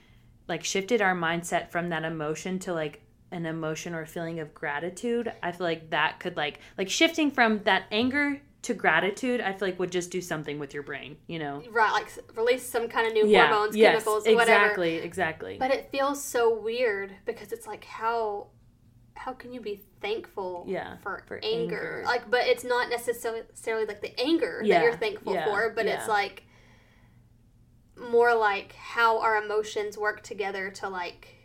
like 0.47 0.63
shifted 0.63 1.01
our 1.01 1.16
mindset 1.16 1.70
from 1.72 1.89
that 1.89 2.03
emotion 2.03 2.59
to 2.59 2.74
like 2.74 3.01
an 3.32 3.45
emotion 3.45 3.93
or 3.93 4.05
feeling 4.05 4.39
of 4.39 4.53
gratitude. 4.53 5.32
I 5.43 5.51
feel 5.51 5.66
like 5.68 5.89
that 5.89 6.20
could 6.20 6.38
like 6.38 6.59
like 6.78 6.89
shifting 6.89 7.32
from 7.32 7.63
that 7.63 7.84
anger 7.91 8.41
to 8.66 8.74
gratitude, 8.74 9.41
I 9.41 9.53
feel 9.53 9.68
like 9.68 9.78
would 9.78 9.91
just 9.91 10.09
do 10.09 10.22
something 10.22 10.57
with 10.57 10.74
your 10.74 10.82
brain, 10.82 11.18
you 11.28 11.38
know. 11.38 11.61
Right, 11.70 11.91
like 11.91 12.09
release 12.36 12.68
some 12.68 12.88
kind 12.88 13.05
of 13.05 13.13
new 13.13 13.28
Yeah, 13.28 13.47
hormones, 13.47 13.76
yes, 13.76 13.91
chemicals, 13.93 14.26
whatever. 14.26 14.66
exactly, 14.66 14.95
exactly. 14.97 15.57
But 15.59 15.70
it 15.70 15.91
feels 15.91 16.24
so 16.24 16.59
weird 16.59 17.11
because 17.26 17.51
it's 17.51 17.68
like 17.68 17.84
how 17.86 18.47
how 19.13 19.34
can 19.34 19.53
you 19.53 19.61
be 19.61 19.82
thankful 20.01 20.66
Yeah, 20.68 20.97
for, 20.97 21.24
for 21.28 21.39
anger? 21.43 21.99
anger. 21.99 22.03
Like 22.05 22.30
but 22.32 22.41
it's 22.47 22.63
not 22.63 22.89
necessarily 22.89 23.41
necessarily 23.49 23.86
like 23.86 24.01
the 24.01 24.20
anger 24.20 24.61
Yeah, 24.63 24.80
that 24.80 24.84
you're 24.84 24.97
thankful 24.97 25.34
yeah, 25.36 25.45
for, 25.45 25.72
but 25.76 25.86
it's 25.86 26.07
like 26.07 26.45
more 27.98 28.36
like 28.36 28.74
how 28.74 29.20
our 29.20 29.41
emotions 29.41 29.98
work 29.98 30.22
together 30.22 30.70
to 30.70 30.89
like 30.89 31.36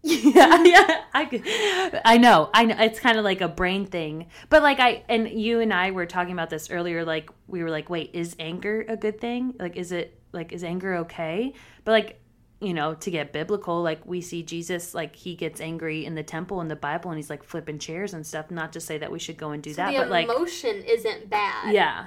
yeah, 0.02 0.62
yeah, 0.64 1.02
I, 1.12 2.00
I 2.06 2.16
know, 2.16 2.48
I 2.54 2.64
know. 2.64 2.74
It's 2.78 2.98
kind 2.98 3.18
of 3.18 3.24
like 3.24 3.42
a 3.42 3.48
brain 3.48 3.84
thing, 3.84 4.28
but 4.48 4.62
like 4.62 4.80
I 4.80 5.04
and 5.10 5.28
you 5.28 5.60
and 5.60 5.74
I 5.74 5.90
were 5.90 6.06
talking 6.06 6.32
about 6.32 6.48
this 6.48 6.70
earlier. 6.70 7.04
Like 7.04 7.28
we 7.48 7.62
were 7.62 7.68
like, 7.68 7.90
wait, 7.90 8.10
is 8.14 8.34
anger 8.38 8.82
a 8.88 8.96
good 8.96 9.20
thing? 9.20 9.54
Like, 9.58 9.76
is 9.76 9.92
it 9.92 10.18
like 10.32 10.52
is 10.52 10.64
anger 10.64 10.94
okay? 10.96 11.52
But 11.84 11.92
like, 11.92 12.20
you 12.62 12.72
know, 12.72 12.94
to 12.94 13.10
get 13.10 13.34
biblical, 13.34 13.82
like 13.82 14.06
we 14.06 14.22
see 14.22 14.42
Jesus, 14.42 14.94
like 14.94 15.14
he 15.14 15.34
gets 15.34 15.60
angry 15.60 16.06
in 16.06 16.14
the 16.14 16.22
temple 16.22 16.62
in 16.62 16.68
the 16.68 16.76
Bible, 16.76 17.10
and 17.10 17.18
he's 17.18 17.28
like 17.28 17.42
flipping 17.42 17.78
chairs 17.78 18.14
and 18.14 18.26
stuff. 18.26 18.50
Not 18.50 18.72
to 18.72 18.80
say 18.80 18.96
that 18.96 19.12
we 19.12 19.18
should 19.18 19.36
go 19.36 19.50
and 19.50 19.62
do 19.62 19.74
that, 19.74 19.92
the 19.92 19.98
but 19.98 20.08
like, 20.08 20.30
emotion 20.30 20.82
isn't 20.82 21.28
bad. 21.28 21.74
yeah, 21.74 22.06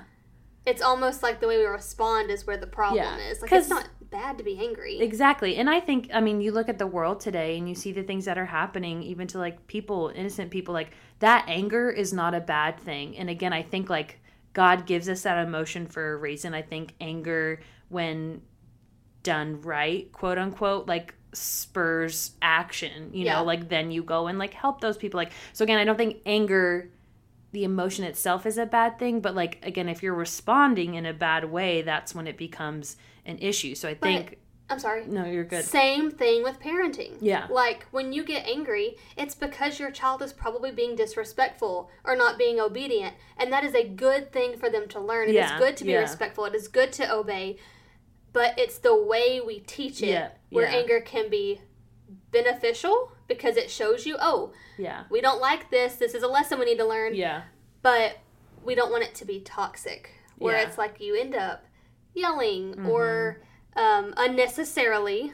It's 0.66 0.82
almost 0.82 1.22
like 1.24 1.40
the 1.42 1.48
way 1.48 1.58
we 1.58 1.66
respond 1.66 2.32
is 2.32 2.48
where 2.48 2.58
the 2.58 2.68
problem 2.68 3.04
Yeah. 3.04 3.18
is. 3.32 3.42
Like 3.42 3.52
it's 3.52 3.68
not 3.70 3.90
bad 4.10 4.38
to 4.38 4.44
be 4.44 4.58
angry. 4.60 5.00
Exactly. 5.00 5.58
And 5.58 5.70
I 5.70 5.80
think, 5.80 6.10
I 6.14 6.22
mean, 6.22 6.40
you 6.40 6.52
look 6.52 6.70
at 6.70 6.78
the 6.78 6.88
world 6.88 7.20
today 7.20 7.58
and 7.58 7.68
you 7.68 7.76
see 7.76 7.92
the 7.92 8.04
things 8.04 8.26
that 8.26 8.38
are 8.38 8.46
happening, 8.46 9.04
even 9.04 9.28
to 9.28 9.40
like 9.40 9.68
people, 9.68 10.12
innocent 10.16 10.52
people, 10.52 10.74
like 10.74 10.92
that 11.20 11.46
anger 11.48 11.90
is 11.90 12.14
not 12.14 12.34
a 12.34 12.40
bad 12.40 12.80
thing. 12.80 13.18
And 13.18 13.30
again, 13.30 13.52
I 13.52 13.62
think 13.64 13.90
like 13.90 14.20
God 14.54 14.86
gives 14.86 15.10
us 15.10 15.24
that 15.24 15.46
emotion 15.46 15.88
for 15.88 16.14
a 16.14 16.18
reason. 16.18 16.54
I 16.54 16.62
think 16.62 16.94
anger, 17.02 17.60
when 17.90 18.42
done 19.24 19.62
right, 19.62 20.12
quote 20.12 20.38
unquote, 20.38 20.88
like 20.88 21.16
spurs 21.34 22.34
action, 22.42 23.10
you 23.14 23.26
Yeah. 23.26 23.40
know, 23.40 23.44
like 23.44 23.68
then 23.68 23.90
you 23.92 24.04
go 24.04 24.28
and 24.28 24.38
like 24.38 24.54
help 24.54 24.80
those 24.82 24.98
people. 24.98 25.18
Like, 25.18 25.32
so 25.54 25.64
again, 25.64 25.80
I 25.80 25.84
don't 25.86 25.98
think 25.98 26.22
anger, 26.26 26.90
the 27.54 27.64
emotion 27.64 28.04
itself 28.04 28.46
is 28.48 28.58
a 28.58 28.66
bad 28.66 28.98
thing, 28.98 29.22
but 29.22 29.36
like, 29.36 29.60
again, 29.64 29.88
if 29.88 30.02
you're 30.02 30.16
responding 30.16 30.96
in 30.96 31.06
a 31.06 31.14
bad 31.14 31.46
way, 31.46 31.84
that's 31.84 32.14
when 32.14 32.26
it 32.28 32.36
becomes 32.36 32.98
an 33.28 33.38
issue. 33.38 33.76
So 33.76 33.88
I 33.88 33.94
think, 33.94 34.40
I'm 34.72 34.80
sorry. 34.80 35.06
no, 35.06 35.26
you're 35.26 35.44
good. 35.44 35.64
Same 35.64 36.10
thing 36.10 36.42
with 36.42 36.60
parenting. 36.60 37.14
Yeah. 37.22 37.46
Like 37.52 37.86
when 37.92 38.12
you 38.12 38.24
get 38.24 38.48
angry, 38.48 38.98
it's 39.16 39.36
because 39.36 39.80
your 39.80 39.92
child 39.92 40.24
is 40.24 40.34
probably 40.34 40.72
being 40.72 40.96
disrespectful 40.96 41.92
or 42.04 42.16
not 42.16 42.40
being 42.40 42.60
obedient. 42.60 43.14
And 43.38 43.54
that 43.54 43.64
is 43.64 43.76
a 43.76 43.88
good 43.88 44.34
thing 44.34 44.58
for 44.58 44.68
them 44.70 44.88
to 44.90 45.00
learn. 45.00 45.26
It 45.30 45.32
is 45.32 45.36
Yeah, 45.36 45.60
good 45.60 45.78
to 45.78 45.84
be 45.84 45.92
yeah. 45.92 46.00
respectful. 46.00 46.46
It 46.46 46.56
is 46.56 46.68
good 46.68 46.92
to 46.94 47.14
obey. 47.14 47.58
But 48.34 48.58
it's 48.58 48.80
the 48.80 49.00
way 49.00 49.40
we 49.46 49.60
teach 49.60 50.02
it 50.02 50.08
Yeah, 50.08 50.30
where 50.50 50.66
anger 50.68 51.02
can 51.02 51.30
be 51.30 51.62
beneficial 52.32 53.12
because 53.28 53.58
it 53.58 53.70
shows 53.72 54.06
you, 54.06 54.18
oh, 54.20 54.52
Yeah. 54.78 55.04
we 55.10 55.22
don't 55.22 55.40
like 55.42 55.70
this. 55.72 55.96
This 55.96 56.14
is 56.14 56.24
a 56.24 56.28
lesson 56.28 56.60
we 56.60 56.66
need 56.66 56.78
to 56.78 56.86
learn. 56.86 57.16
Yeah. 57.16 57.44
But 57.82 58.20
we 58.64 58.76
don't 58.76 58.92
want 58.92 59.04
it 59.04 59.16
to 59.16 59.26
be 59.26 59.40
toxic 59.42 60.10
where 60.38 60.58
Yeah. 60.58 60.68
it's 60.68 60.78
like 60.78 61.00
you 61.00 61.16
end 61.16 61.36
up 61.36 61.66
yelling 62.14 62.72
Mm-hmm. 62.74 62.90
or 62.90 63.42
um, 63.76 64.14
unnecessarily 64.18 65.34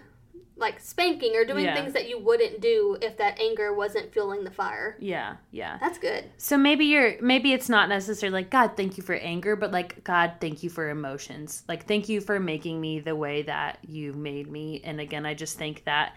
like 0.56 0.78
spanking 0.80 1.36
or 1.38 1.46
doing 1.46 1.64
Yeah. 1.64 1.74
things 1.74 1.94
that 1.94 2.10
you 2.10 2.20
wouldn't 2.20 2.60
do 2.60 2.98
if 3.02 3.16
that 3.18 3.40
anger 3.40 3.74
wasn't 3.74 4.12
fueling 4.12 4.44
the 4.44 4.52
fire. 4.52 4.98
Yeah. 5.00 5.38
Yeah. 5.52 5.78
That's 5.80 5.98
good. 5.98 6.26
So 6.38 6.58
maybe 6.58 6.84
you're 6.86 7.14
maybe 7.22 7.54
it's 7.54 7.70
not 7.70 7.88
necessarily 7.88 8.34
like 8.42 8.50
God, 8.50 8.72
thank 8.76 8.98
you 8.98 9.04
for 9.04 9.14
anger, 9.16 9.56
but 9.56 9.72
like 9.72 10.04
God, 10.04 10.34
thank 10.42 10.62
you 10.62 10.70
for 10.70 10.90
emotions. 10.90 11.64
Like 11.70 11.86
thank 11.88 12.10
you 12.10 12.20
for 12.20 12.40
making 12.42 12.82
me 12.82 13.00
the 13.00 13.16
way 13.16 13.44
that 13.44 13.80
you 13.88 14.12
made 14.14 14.52
me. 14.52 14.82
And 14.84 15.00
again, 15.00 15.26
I 15.26 15.34
just 15.34 15.58
think 15.58 15.86
that 15.86 16.14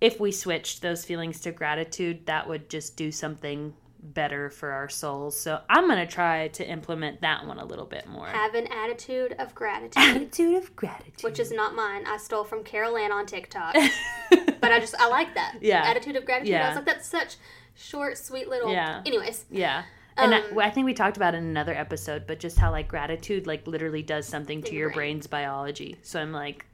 if 0.00 0.20
we 0.20 0.30
switched 0.32 0.82
those 0.82 1.04
feelings 1.04 1.40
to 1.40 1.52
gratitude, 1.52 2.26
that 2.26 2.48
would 2.48 2.68
just 2.68 2.96
do 2.96 3.10
something 3.10 3.74
better 4.00 4.50
for 4.50 4.70
our 4.70 4.88
souls. 4.88 5.38
So 5.40 5.60
I'm 5.68 5.88
gonna 5.88 6.06
try 6.06 6.48
to 6.48 6.68
implement 6.68 7.22
that 7.22 7.44
one 7.46 7.58
a 7.58 7.64
little 7.64 7.86
bit 7.86 8.06
more. 8.06 8.26
Have 8.28 8.54
an 8.54 8.68
attitude 8.68 9.34
of 9.38 9.54
gratitude, 9.54 9.96
Attitude 9.96 10.54
of 10.62 10.76
gratitude. 10.76 11.24
which 11.24 11.40
is 11.40 11.50
not 11.50 11.74
mine. 11.74 12.04
I 12.06 12.18
stole 12.18 12.44
from 12.44 12.62
Carol 12.62 12.96
Ann 12.96 13.10
on 13.10 13.26
TikTok. 13.26 13.74
but 14.60 14.70
I 14.70 14.78
just 14.78 14.94
I 14.98 15.08
like 15.08 15.34
that. 15.34 15.56
Yeah. 15.60 15.82
Attitude 15.82 16.14
of 16.16 16.24
gratitude. 16.24 16.50
Yeah. 16.52 16.66
I 16.66 16.68
was 16.68 16.76
like, 16.76 16.84
that's 16.86 17.08
such 17.08 17.36
short, 17.74 18.16
sweet 18.18 18.48
little 18.48 18.70
Yeah. 18.70 19.02
anyways. 19.04 19.44
Yeah. 19.50 19.84
And 20.18 20.34
I, 20.34 20.38
Um, 20.38 20.54
well, 20.54 20.66
I 20.66 20.70
think 20.70 20.84
we 20.86 20.94
talked 20.94 21.16
about 21.16 21.34
it 21.34 21.38
in 21.38 21.44
another 21.44 21.74
episode, 21.74 22.26
but 22.26 22.38
just 22.38 22.58
how 22.58 22.70
like 22.70 22.86
gratitude 22.88 23.46
like 23.46 23.66
literally 23.66 24.02
does 24.02 24.26
something 24.26 24.62
to 24.62 24.72
your 24.72 24.78
your 24.82 24.88
brain. 24.90 25.14
brain's 25.14 25.26
biology. 25.26 25.96
So 26.02 26.20
I'm 26.20 26.32
like, 26.32 26.64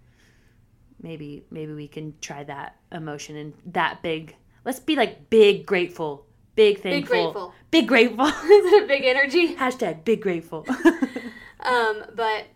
maybe 1.02 1.44
maybe 1.50 1.72
we 1.72 1.88
can 1.88 2.14
try 2.20 2.44
that 2.44 2.76
emotion 2.90 3.36
and 3.36 3.52
that 3.66 4.02
big. 4.02 4.36
Let's 4.64 4.80
be 4.80 4.96
like 4.96 5.28
big 5.30 5.66
grateful, 5.66 6.26
big 6.54 6.80
thankful, 6.80 7.32
grateful. 7.32 7.54
big 7.70 7.88
grateful. 7.88 8.26
Is 8.26 8.72
it 8.72 8.84
a 8.84 8.86
big 8.86 9.04
energy? 9.04 9.54
Hashtag 9.56 10.04
big 10.04 10.22
grateful. 10.22 10.66
Um, 11.62 12.04
but 12.14 12.46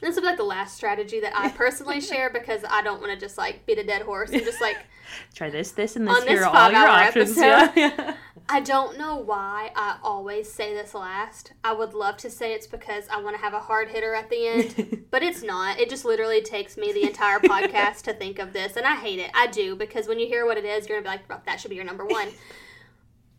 this 0.00 0.14
will 0.14 0.22
be 0.22 0.28
like 0.28 0.36
the 0.36 0.44
last 0.44 0.76
strategy 0.76 1.20
that 1.20 1.32
I 1.36 1.50
personally 1.50 2.00
share 2.10 2.30
because 2.30 2.62
I 2.68 2.82
don't 2.82 3.00
want 3.00 3.12
to 3.12 3.18
just 3.18 3.38
like 3.38 3.66
beat 3.66 3.78
a 3.78 3.84
dead 3.84 4.02
horse 4.02 4.30
and 4.30 4.42
just 4.44 4.60
like 4.60 4.78
try 5.34 5.50
this, 5.50 5.72
this, 5.72 5.96
and 5.96 6.06
this. 6.06 6.16
On 6.16 6.20
this 6.22 6.30
Here 6.30 6.42
are 6.42 6.46
all 6.46 6.70
your 6.70 6.80
five-hour 6.80 7.06
options. 7.08 7.38
episode. 7.38 7.72
Yeah. 7.76 8.16
I 8.50 8.60
don't 8.60 8.96
know 8.96 9.16
why 9.16 9.70
I 9.76 9.98
always 10.02 10.50
say 10.50 10.72
this 10.72 10.94
last. 10.94 11.52
I 11.62 11.74
would 11.74 11.92
love 11.92 12.16
to 12.18 12.30
say 12.30 12.54
it's 12.54 12.66
because 12.66 13.04
I 13.10 13.20
want 13.20 13.36
to 13.36 13.42
have 13.42 13.52
a 13.52 13.60
hard 13.60 13.90
hitter 13.90 14.14
at 14.14 14.30
the 14.30 14.46
end, 14.46 15.04
but 15.10 15.22
it's 15.22 15.42
not. 15.42 15.78
It 15.78 15.90
just 15.90 16.06
literally 16.06 16.40
takes 16.40 16.78
me 16.78 16.90
the 16.90 17.02
entire 17.02 17.40
podcast 17.40 18.02
to 18.02 18.14
think 18.14 18.38
of 18.38 18.54
this, 18.54 18.76
and 18.76 18.86
I 18.86 18.94
hate 18.94 19.18
it. 19.18 19.30
I 19.34 19.48
do 19.48 19.76
because 19.76 20.08
when 20.08 20.18
you 20.18 20.26
hear 20.26 20.46
what 20.46 20.56
it 20.56 20.64
is, 20.64 20.88
you're 20.88 20.98
gonna 20.98 21.04
be 21.04 21.18
like, 21.18 21.28
"Well, 21.28 21.42
that 21.44 21.60
should 21.60 21.68
be 21.68 21.76
your 21.76 21.84
number 21.84 22.06
one. 22.06 22.28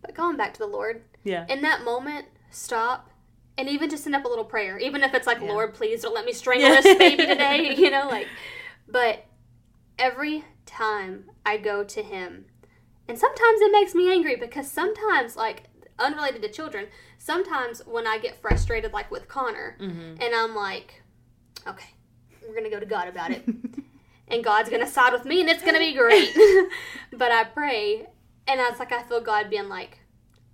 But 0.04 0.14
going 0.14 0.38
back 0.38 0.54
to 0.54 0.60
the 0.60 0.68
Lord, 0.68 1.02
yeah. 1.24 1.46
in 1.50 1.64
that 1.64 1.84
moment, 1.84 2.28
stop 2.52 3.09
and 3.60 3.68
even 3.70 3.90
just 3.90 4.04
send 4.06 4.16
up 4.16 4.24
a 4.24 4.28
little 4.28 4.46
prayer. 4.46 4.80
Even 4.80 5.04
if 5.04 5.14
it's 5.14 5.28
like, 5.28 5.42
Yeah. 5.42 5.50
Lord, 5.50 5.74
please 5.74 6.02
don't 6.02 6.16
let 6.16 6.26
me 6.26 6.32
strangle 6.34 6.70
this 6.70 6.98
baby 6.98 7.26
today, 7.34 7.76
you 7.78 7.92
know, 7.92 8.08
like 8.08 8.28
but 8.88 9.26
every 10.00 10.46
time 10.66 11.30
I 11.46 11.58
go 11.58 11.84
to 11.84 12.02
him, 12.02 12.46
and 13.08 13.18
sometimes 13.20 13.62
it 13.62 13.72
makes 13.72 13.94
me 13.94 14.12
angry 14.12 14.36
because 14.36 14.72
sometimes 14.72 15.36
like 15.36 15.64
unrelated 16.00 16.42
to 16.44 16.50
children, 16.50 16.88
sometimes 17.18 17.86
when 17.86 18.08
I 18.08 18.18
get 18.18 18.42
frustrated 18.42 18.94
like 18.94 19.12
with 19.12 19.28
Connor 19.28 19.76
Mhm. 19.80 20.24
and 20.24 20.34
I'm 20.36 20.56
like, 20.56 21.04
okay, 21.68 21.90
we're 22.48 22.56
gonna 22.56 22.70
go 22.70 22.80
to 22.80 22.86
God 22.86 23.08
about 23.10 23.32
it. 23.32 23.44
and 24.30 24.44
God's 24.44 24.70
gonna 24.70 24.88
side 24.88 25.12
with 25.12 25.26
me 25.26 25.42
and 25.42 25.50
it's 25.50 25.64
gonna 25.64 25.80
be 25.80 25.94
great. 25.94 26.34
but 27.12 27.32
I 27.32 27.44
pray 27.44 28.08
and 28.48 28.60
it's 28.62 28.80
like 28.80 28.92
I 28.94 29.04
feel 29.04 29.22
God 29.22 29.50
being 29.50 29.70
like, 29.70 30.00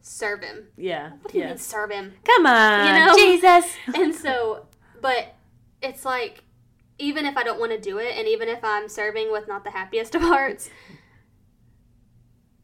serve 0.07 0.43
him. 0.43 0.67
Yeah. 0.77 1.11
What 1.21 1.31
do 1.31 1.37
you 1.37 1.43
Yeah. 1.43 1.49
mean 1.49 1.57
serve 1.57 1.89
him? 1.91 2.13
Come 2.23 2.45
on, 2.45 2.87
You 2.87 3.05
know? 3.05 3.15
Jesus. 3.15 3.73
And 3.95 4.13
so 4.13 4.67
but 5.01 5.35
it's 5.81 6.05
like 6.05 6.43
even 6.97 7.25
if 7.25 7.35
I 7.37 7.43
don't 7.43 7.59
want 7.59 7.71
to 7.71 7.79
do 7.79 7.97
it 7.97 8.15
and 8.17 8.27
even 8.27 8.47
if 8.47 8.63
I'm 8.63 8.87
serving 8.87 9.31
with 9.31 9.47
not 9.47 9.63
the 9.63 9.71
happiest 9.71 10.15
of 10.15 10.21
hearts, 10.21 10.69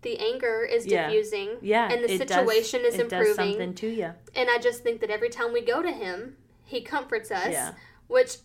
the 0.04 0.18
anger 0.20 0.64
is 0.64 0.86
diffusing. 0.86 1.58
Yeah. 1.62 1.92
And 1.92 2.04
the 2.04 2.12
it 2.14 2.18
does- 2.20 2.30
situation 2.30 2.82
is 2.86 2.96
it 2.96 3.10
Does 3.10 3.28
improving. 3.28 3.36
something 3.54 3.74
to 3.76 3.88
you. 3.88 4.12
And 4.36 4.50
I 4.50 4.58
just 4.58 4.84
think 4.84 5.02
that 5.02 5.10
every 5.10 5.30
time 5.30 5.54
we 5.54 5.62
go 5.62 5.82
to 5.82 5.92
him, 5.92 6.38
he 6.64 6.82
comforts 6.82 7.30
us, 7.32 7.52
Yeah. 7.52 7.74
which 8.08 8.38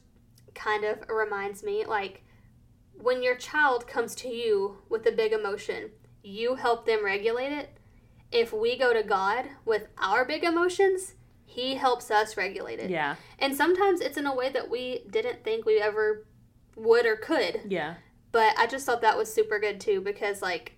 kind 0.54 0.84
of 0.84 1.08
reminds 1.08 1.62
me 1.62 1.84
like 1.84 2.22
when 2.94 3.22
your 3.22 3.36
child 3.36 3.86
comes 3.86 4.14
to 4.16 4.28
you 4.28 4.78
with 4.88 5.06
a 5.06 5.12
big 5.12 5.32
emotion, 5.32 5.90
you 6.22 6.56
help 6.56 6.86
them 6.86 7.04
regulate 7.04 7.52
it. 7.52 7.70
If 8.32 8.52
we 8.52 8.76
go 8.76 8.92
to 8.92 9.02
God 9.02 9.46
with 9.64 9.88
our 9.98 10.24
big 10.24 10.44
emotions, 10.44 11.14
he 11.44 11.76
helps 11.76 12.10
us 12.10 12.36
regulate 12.36 12.80
it. 12.80 12.90
Yeah. 12.90 13.16
And 13.38 13.54
sometimes 13.54 14.00
it's 14.00 14.16
in 14.18 14.26
a 14.26 14.34
way 14.34 14.50
that 14.50 14.68
we 14.70 15.04
didn't 15.10 15.44
think 15.44 15.64
we 15.64 15.80
ever 15.80 16.26
would 16.74 17.06
or 17.06 17.16
could. 17.16 17.60
Yeah. 17.68 17.94
But 18.32 18.58
I 18.58 18.66
just 18.66 18.84
thought 18.84 19.00
that 19.00 19.16
was 19.16 19.32
super 19.32 19.58
good 19.58 19.80
too 19.80 20.00
because 20.00 20.42
like 20.42 20.72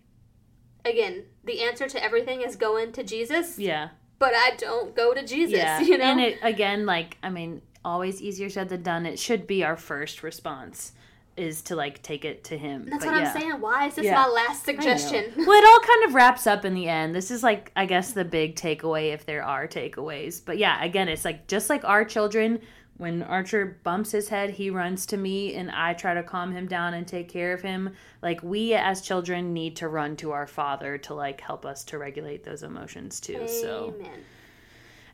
again, 0.85 1.25
the 1.45 1.63
answer 1.63 1.89
to 1.89 2.03
everything 2.03 2.41
is 2.43 2.57
going 2.57 2.93
to 2.93 3.03
Jesus, 3.03 3.59
Yeah. 3.59 3.89
but 4.19 4.33
I 4.35 4.53
don't 4.57 4.95
go 4.95 5.13
to 5.13 5.25
Jesus, 5.27 5.59
Yeah, 5.59 5.81
you 5.83 5.99
know. 5.99 6.05
and 6.05 6.21
it 6.21 6.39
again, 6.43 6.87
like 6.87 7.17
I 7.23 7.31
mean, 7.31 7.63
always 7.85 8.23
easier 8.23 8.49
said 8.49 8.69
than 8.69 8.83
done. 8.83 9.07
It 9.07 9.19
should 9.19 9.47
be 9.47 9.65
our 9.65 9.77
first 9.77 10.23
response 10.23 10.93
is 11.39 11.63
to 11.63 11.77
like 11.77 12.03
take 12.03 12.25
it 12.25 12.45
to 12.45 12.59
him. 12.59 12.87
That's 12.91 13.05
But 13.05 13.13
what 13.15 13.23
yeah. 13.23 13.33
I'm 13.33 13.41
saying. 13.41 13.61
Why 13.61 13.87
is 13.87 13.95
this 13.95 14.05
Yeah. 14.07 14.15
my 14.15 14.29
last 14.29 14.65
suggestion? 14.65 15.33
well, 15.37 15.53
it 15.63 15.65
all 15.65 15.81
kind 15.81 16.05
of 16.05 16.15
wraps 16.15 16.47
up 16.47 16.65
in 16.65 16.75
the 16.75 16.89
end. 16.89 17.15
This 17.15 17.31
is 17.31 17.43
like 17.43 17.73
I 17.77 17.87
guess 17.87 18.13
the 18.13 18.25
big 18.25 18.57
takeaway 18.57 19.13
if 19.15 19.25
there 19.25 19.45
are 19.45 19.67
takeaways. 19.69 20.41
But 20.45 20.59
yeah, 20.59 20.83
again, 20.85 21.09
it's 21.09 21.25
like 21.25 21.47
just 21.47 21.71
like 21.71 21.85
our 21.85 22.05
children. 22.05 22.61
When 22.97 23.23
Archer 23.23 23.79
bumps 23.85 24.11
his 24.11 24.29
head, 24.29 24.51
he 24.51 24.71
runs 24.71 25.07
to 25.07 25.17
me 25.17 25.55
and 25.55 25.71
I 25.71 25.95
try 25.95 26.15
to 26.15 26.23
calm 26.25 26.51
him 26.51 26.67
down 26.67 26.95
and 26.95 27.07
take 27.07 27.29
care 27.29 27.53
of 27.53 27.63
him. 27.63 27.91
Like 28.23 28.43
we 28.43 28.75
as 28.75 29.01
children 29.03 29.53
need 29.55 29.77
to 29.77 29.87
run 29.87 30.17
to 30.17 30.33
our 30.33 30.49
father 30.49 30.99
to 30.99 31.15
like 31.15 31.41
help 31.41 31.65
us 31.65 31.85
to 31.85 31.99
regulate 31.99 32.43
those 32.43 32.65
emotions 32.65 33.21
too. 33.21 33.47
So 33.47 33.95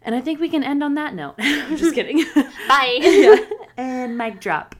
and 0.00 0.14
I 0.14 0.20
think 0.22 0.40
we 0.40 0.48
can 0.48 0.62
end 0.64 0.82
on 0.82 0.94
that 0.94 1.14
note. 1.14 1.34
I'm 1.38 1.76
just 1.76 1.94
kidding. 1.98 2.24
Bye. 2.68 2.98
yeah. 3.00 3.36
and 3.76 4.16
mic 4.16 4.40
drop. 4.40 4.74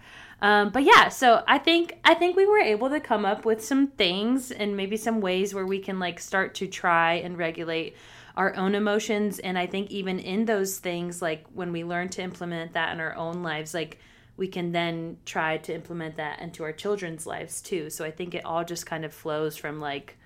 Um, 0.45 0.69
but 0.69 0.83
yeah, 0.83 1.09
so 1.09 1.43
I 1.49 1.57
think 1.57 1.99
I 2.05 2.13
think 2.13 2.37
we 2.37 2.45
were 2.47 2.59
able 2.59 2.91
to 2.91 3.01
come 3.01 3.25
up 3.25 3.47
with 3.47 3.65
some 3.65 3.87
things 3.87 4.51
and 4.51 4.77
maybe 4.77 4.97
some 4.99 5.23
ways 5.23 5.55
where 5.55 5.65
we 5.67 5.79
can 5.79 5.99
like 5.99 6.21
start 6.21 6.55
to 6.57 6.67
try 6.67 7.15
and 7.15 7.39
regulate 7.39 7.97
our 8.37 8.55
own 8.57 8.75
emotions. 8.75 9.39
And 9.39 9.57
i 9.57 9.67
think 9.67 9.91
even 9.91 10.19
in 10.19 10.45
those 10.45 10.79
things 10.79 11.23
like 11.23 11.47
when 11.55 11.73
we 11.73 11.83
learn 11.83 12.09
to 12.11 12.23
implement 12.23 12.75
that 12.75 12.93
in 12.93 13.01
our 13.01 13.15
own 13.17 13.43
lives 13.43 13.73
like 13.73 13.99
we 14.37 14.49
can 14.49 14.73
then 14.73 15.17
try 15.25 15.57
to 15.59 15.73
implement 15.75 16.17
that 16.17 16.41
into 16.41 16.63
our 16.65 16.73
children's 16.73 17.25
lives 17.27 17.63
too. 17.63 17.89
So 17.89 18.05
i 18.05 18.11
think 18.11 18.35
it 18.35 18.45
all 18.45 18.65
just 18.65 18.85
kind 18.85 19.05
of 19.07 19.15
flows 19.15 19.57
from 19.57 19.81
like 19.81 20.19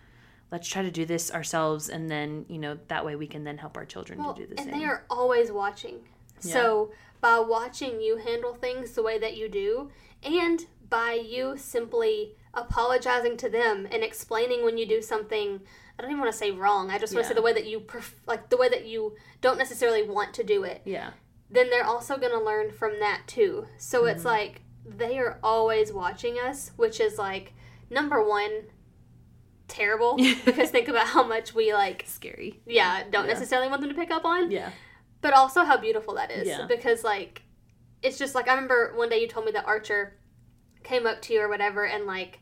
let's 0.51 0.67
try 0.67 0.83
to 0.83 0.91
do 0.91 1.05
this 1.05 1.31
ourselves 1.31 1.89
and 1.91 2.11
then 2.11 2.45
you 2.49 2.59
know 2.59 2.77
that 2.89 3.05
way 3.05 3.15
we 3.15 3.27
can 3.35 3.45
then 3.45 3.59
help 3.59 3.77
our 3.77 3.85
children 3.85 4.19
Well, 4.19 4.35
to 4.35 4.41
do 4.43 4.47
the 4.55 4.61
and 4.61 4.71
same. 4.71 4.81
they 4.81 4.85
are 4.87 5.05
always 5.11 5.53
watching. 5.53 5.97
So 6.41 6.91
by 7.21 7.39
watching 7.41 8.01
you 8.01 8.17
handle 8.17 8.55
things 8.55 8.93
the 8.93 9.03
way 9.03 9.19
that 9.19 9.37
you 9.37 9.49
do, 9.49 9.91
and 10.23 10.67
by 10.89 11.13
you 11.15 11.57
simply 11.57 12.35
apologizing 12.55 13.37
to 13.39 13.49
them 13.49 13.87
and 13.91 14.03
explaining 14.03 14.65
when 14.65 14.79
you 14.79 14.87
do 14.87 15.01
something, 15.03 15.61
I 15.99 16.03
don't 16.03 16.11
even 16.11 16.21
want 16.21 16.33
to 16.33 16.39
say 16.39 16.51
wrong. 16.51 16.91
I 16.91 16.99
just 16.99 17.15
want 17.15 17.25
to 17.25 17.29
say 17.29 17.35
the 17.35 17.43
way 17.43 17.53
that 17.53 17.67
you 17.67 17.81
pref- 17.81 18.15
like 18.27 18.49
the 18.49 18.57
way 18.57 18.69
that 18.69 18.87
you 18.87 19.17
don't 19.41 19.59
necessarily 19.59 20.03
want 20.09 20.33
to 20.35 20.45
do 20.45 20.65
it. 20.65 20.81
yeah 20.85 21.11
Then 21.51 21.71
they're 21.71 21.85
also 21.85 22.17
going 22.17 22.33
to 22.33 22.43
learn 22.43 22.73
from 22.73 22.99
that 23.01 23.23
too. 23.27 23.67
So 23.79 24.07
it's 24.07 24.21
Mm-hmm. 24.21 24.29
like 24.29 24.63
they 24.87 25.19
are 25.19 25.39
always 25.43 25.93
watching 25.93 26.39
us, 26.39 26.73
which 26.77 26.99
is 27.01 27.19
like 27.19 27.53
number 27.91 28.23
one 28.27 28.63
terrible 29.67 30.17
because 30.45 30.71
think 30.71 30.89
about 30.89 31.07
how 31.09 31.23
much 31.23 31.55
we 31.55 31.75
like 31.75 32.03
scary 32.07 32.59
yeah 32.67 33.03
don't 33.11 33.27
Yeah. 33.27 33.33
necessarily 33.35 33.69
want 33.69 33.83
them 33.83 33.91
to 33.91 33.95
pick 33.97 34.11
up 34.11 34.25
on 34.25 34.51
yeah 34.51 34.71
but 35.21 35.35
also 35.35 35.63
how 35.65 35.77
beautiful 35.77 36.15
that 36.15 36.31
is 36.31 36.49
Yeah. 36.49 36.65
because 36.67 37.05
like 37.05 37.43
it's 38.03 38.19
just 38.19 38.35
like 38.35 38.49
i 38.49 38.55
remember 38.55 38.93
one 38.97 39.09
day 39.09 39.21
you 39.21 39.29
told 39.29 39.47
me 39.47 39.53
that 39.53 39.67
archer 39.67 40.15
came 40.83 41.07
up 41.07 41.21
to 41.23 41.35
you 41.35 41.41
or 41.41 41.49
whatever 41.49 41.85
and 41.87 42.07
like 42.07 42.41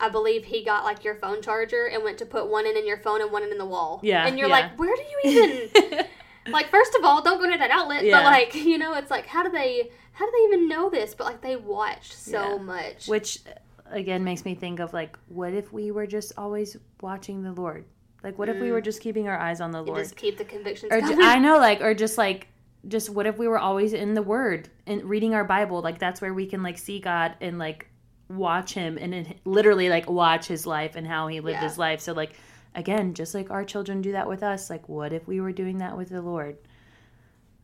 i 0.00 0.08
believe 0.08 0.44
he 0.44 0.64
got 0.64 0.84
like 0.84 1.04
your 1.04 1.14
phone 1.14 1.40
charger 1.40 1.86
and 1.86 2.02
went 2.02 2.18
to 2.18 2.26
put 2.26 2.48
one 2.48 2.66
in 2.66 2.76
in 2.76 2.86
your 2.86 2.98
phone 2.98 3.20
and 3.20 3.30
one 3.30 3.42
in 3.42 3.52
in 3.52 3.58
the 3.58 3.64
wall. 3.64 4.00
Yeah, 4.02 4.26
and 4.26 4.38
you're 4.38 4.48
yeah. 4.48 4.54
like 4.54 4.78
where 4.78 4.94
do 4.94 5.02
you 5.02 5.20
even 5.24 6.06
like 6.52 6.70
first 6.70 6.94
of 6.94 7.04
all 7.04 7.22
don't 7.22 7.40
go 7.40 7.48
near 7.48 7.58
that 7.58 7.70
outlet 7.70 8.04
Yeah. 8.04 8.18
but 8.18 8.24
like 8.24 8.54
you 8.54 8.78
know 8.78 8.94
it's 8.94 9.10
like 9.10 9.26
how 9.26 9.42
do 9.42 9.50
they 9.50 9.90
how 10.12 10.26
do 10.26 10.32
they 10.36 10.44
even 10.44 10.68
know 10.68 10.90
this? 10.90 11.14
But 11.14 11.24
like 11.24 11.40
they 11.40 11.56
watch 11.56 12.12
so 12.12 12.56
Yeah. 12.56 12.62
much. 12.62 13.08
Which 13.08 13.40
again 13.86 14.24
makes 14.24 14.44
me 14.44 14.54
think 14.54 14.80
of 14.80 14.92
like 14.92 15.18
what 15.28 15.52
if 15.52 15.72
we 15.72 15.90
were 15.90 16.06
just 16.06 16.32
always 16.36 16.76
watching 17.00 17.42
the 17.42 17.52
lord? 17.52 17.84
Like 18.22 18.38
what 18.38 18.48
if 18.48 18.58
we 18.58 18.68
mm. 18.68 18.72
were 18.72 18.80
just 18.80 19.00
keeping 19.00 19.28
our 19.28 19.38
eyes 19.38 19.60
on 19.60 19.70
the 19.70 19.80
you 19.80 19.88
lord? 19.92 19.98
just 19.98 20.16
keep 20.16 20.38
the 20.38 20.44
convictions 20.44 20.90
or 20.92 21.00
i 21.22 21.38
know 21.38 21.58
like 21.58 21.82
or 21.82 21.92
just 21.92 22.16
like 22.16 22.48
just 22.88 23.08
what 23.10 23.26
if 23.26 23.38
we 23.38 23.48
were 23.48 23.58
always 23.58 23.92
in 23.92 24.14
the 24.14 24.22
word 24.22 24.68
and 24.86 25.02
reading 25.04 25.34
our 25.34 25.44
bible 25.44 25.80
like 25.80 25.98
that's 25.98 26.20
where 26.20 26.34
we 26.34 26.46
can 26.46 26.62
like 26.62 26.76
see 26.78 27.00
god 27.00 27.34
and 27.40 27.58
like 27.58 27.88
watch 28.28 28.72
him 28.74 28.98
and 28.98 29.34
literally 29.44 29.88
like 29.88 30.08
watch 30.10 30.46
his 30.46 30.66
life 30.66 30.96
and 30.96 31.06
how 31.06 31.26
he 31.28 31.40
lived 31.40 31.56
Yeah. 31.60 31.68
his 31.68 31.78
life 31.78 32.00
so 32.00 32.12
like 32.12 32.34
again 32.74 33.14
just 33.14 33.34
like 33.34 33.50
our 33.50 33.64
children 33.64 34.00
do 34.02 34.12
that 34.12 34.28
with 34.28 34.42
us 34.42 34.68
like 34.70 34.88
what 34.88 35.12
if 35.12 35.26
we 35.28 35.40
were 35.40 35.52
doing 35.52 35.78
that 35.78 35.96
with 35.96 36.08
the 36.08 36.22
lord 36.22 36.56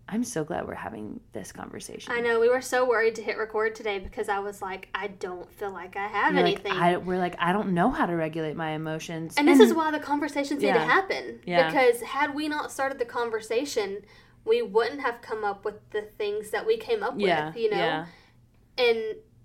i'm 0.08 0.24
so 0.24 0.42
glad 0.44 0.66
we're 0.66 0.74
having 0.74 1.20
this 1.32 1.52
conversation 1.52 2.12
I 2.12 2.20
know 2.20 2.40
we 2.40 2.48
were 2.48 2.60
so 2.60 2.86
worried 2.88 3.14
to 3.16 3.22
hit 3.22 3.38
record 3.38 3.74
today 3.76 4.00
because 4.00 4.28
I 4.28 4.40
was 4.40 4.60
like, 4.60 4.88
I 4.92 5.06
don't 5.06 5.48
feel 5.52 5.70
like 5.70 5.94
I 5.96 6.08
have 6.08 6.34
You're 6.34 6.42
like, 6.42 6.54
anything. 6.64 6.72
I, 6.72 6.96
we're 6.96 7.18
like 7.18 7.36
i 7.38 7.52
don't 7.52 7.72
know 7.74 7.90
how 7.90 8.06
to 8.06 8.16
regulate 8.16 8.56
my 8.56 8.70
emotions 8.72 9.34
And 9.38 9.46
this 9.46 9.60
is 9.60 9.72
why 9.72 9.90
the 9.92 10.00
conversations 10.00 10.62
need 10.62 10.72
to 10.72 10.80
happen. 10.80 11.38
Yeah. 11.46 11.66
Because 11.70 12.02
had 12.02 12.34
we 12.34 12.48
not 12.48 12.72
started 12.72 12.98
the 12.98 13.04
conversation, 13.04 14.02
we 14.44 14.62
wouldn't 14.62 15.00
have 15.00 15.20
come 15.20 15.44
up 15.44 15.64
with 15.64 15.76
the 15.90 16.02
things 16.02 16.50
that 16.50 16.66
we 16.66 16.76
came 16.76 17.02
up 17.02 17.14
yeah 17.16 17.48
with, 17.48 17.56
you 17.56 17.70
know? 17.70 17.76
yeah 17.76 18.06
And 18.78 18.98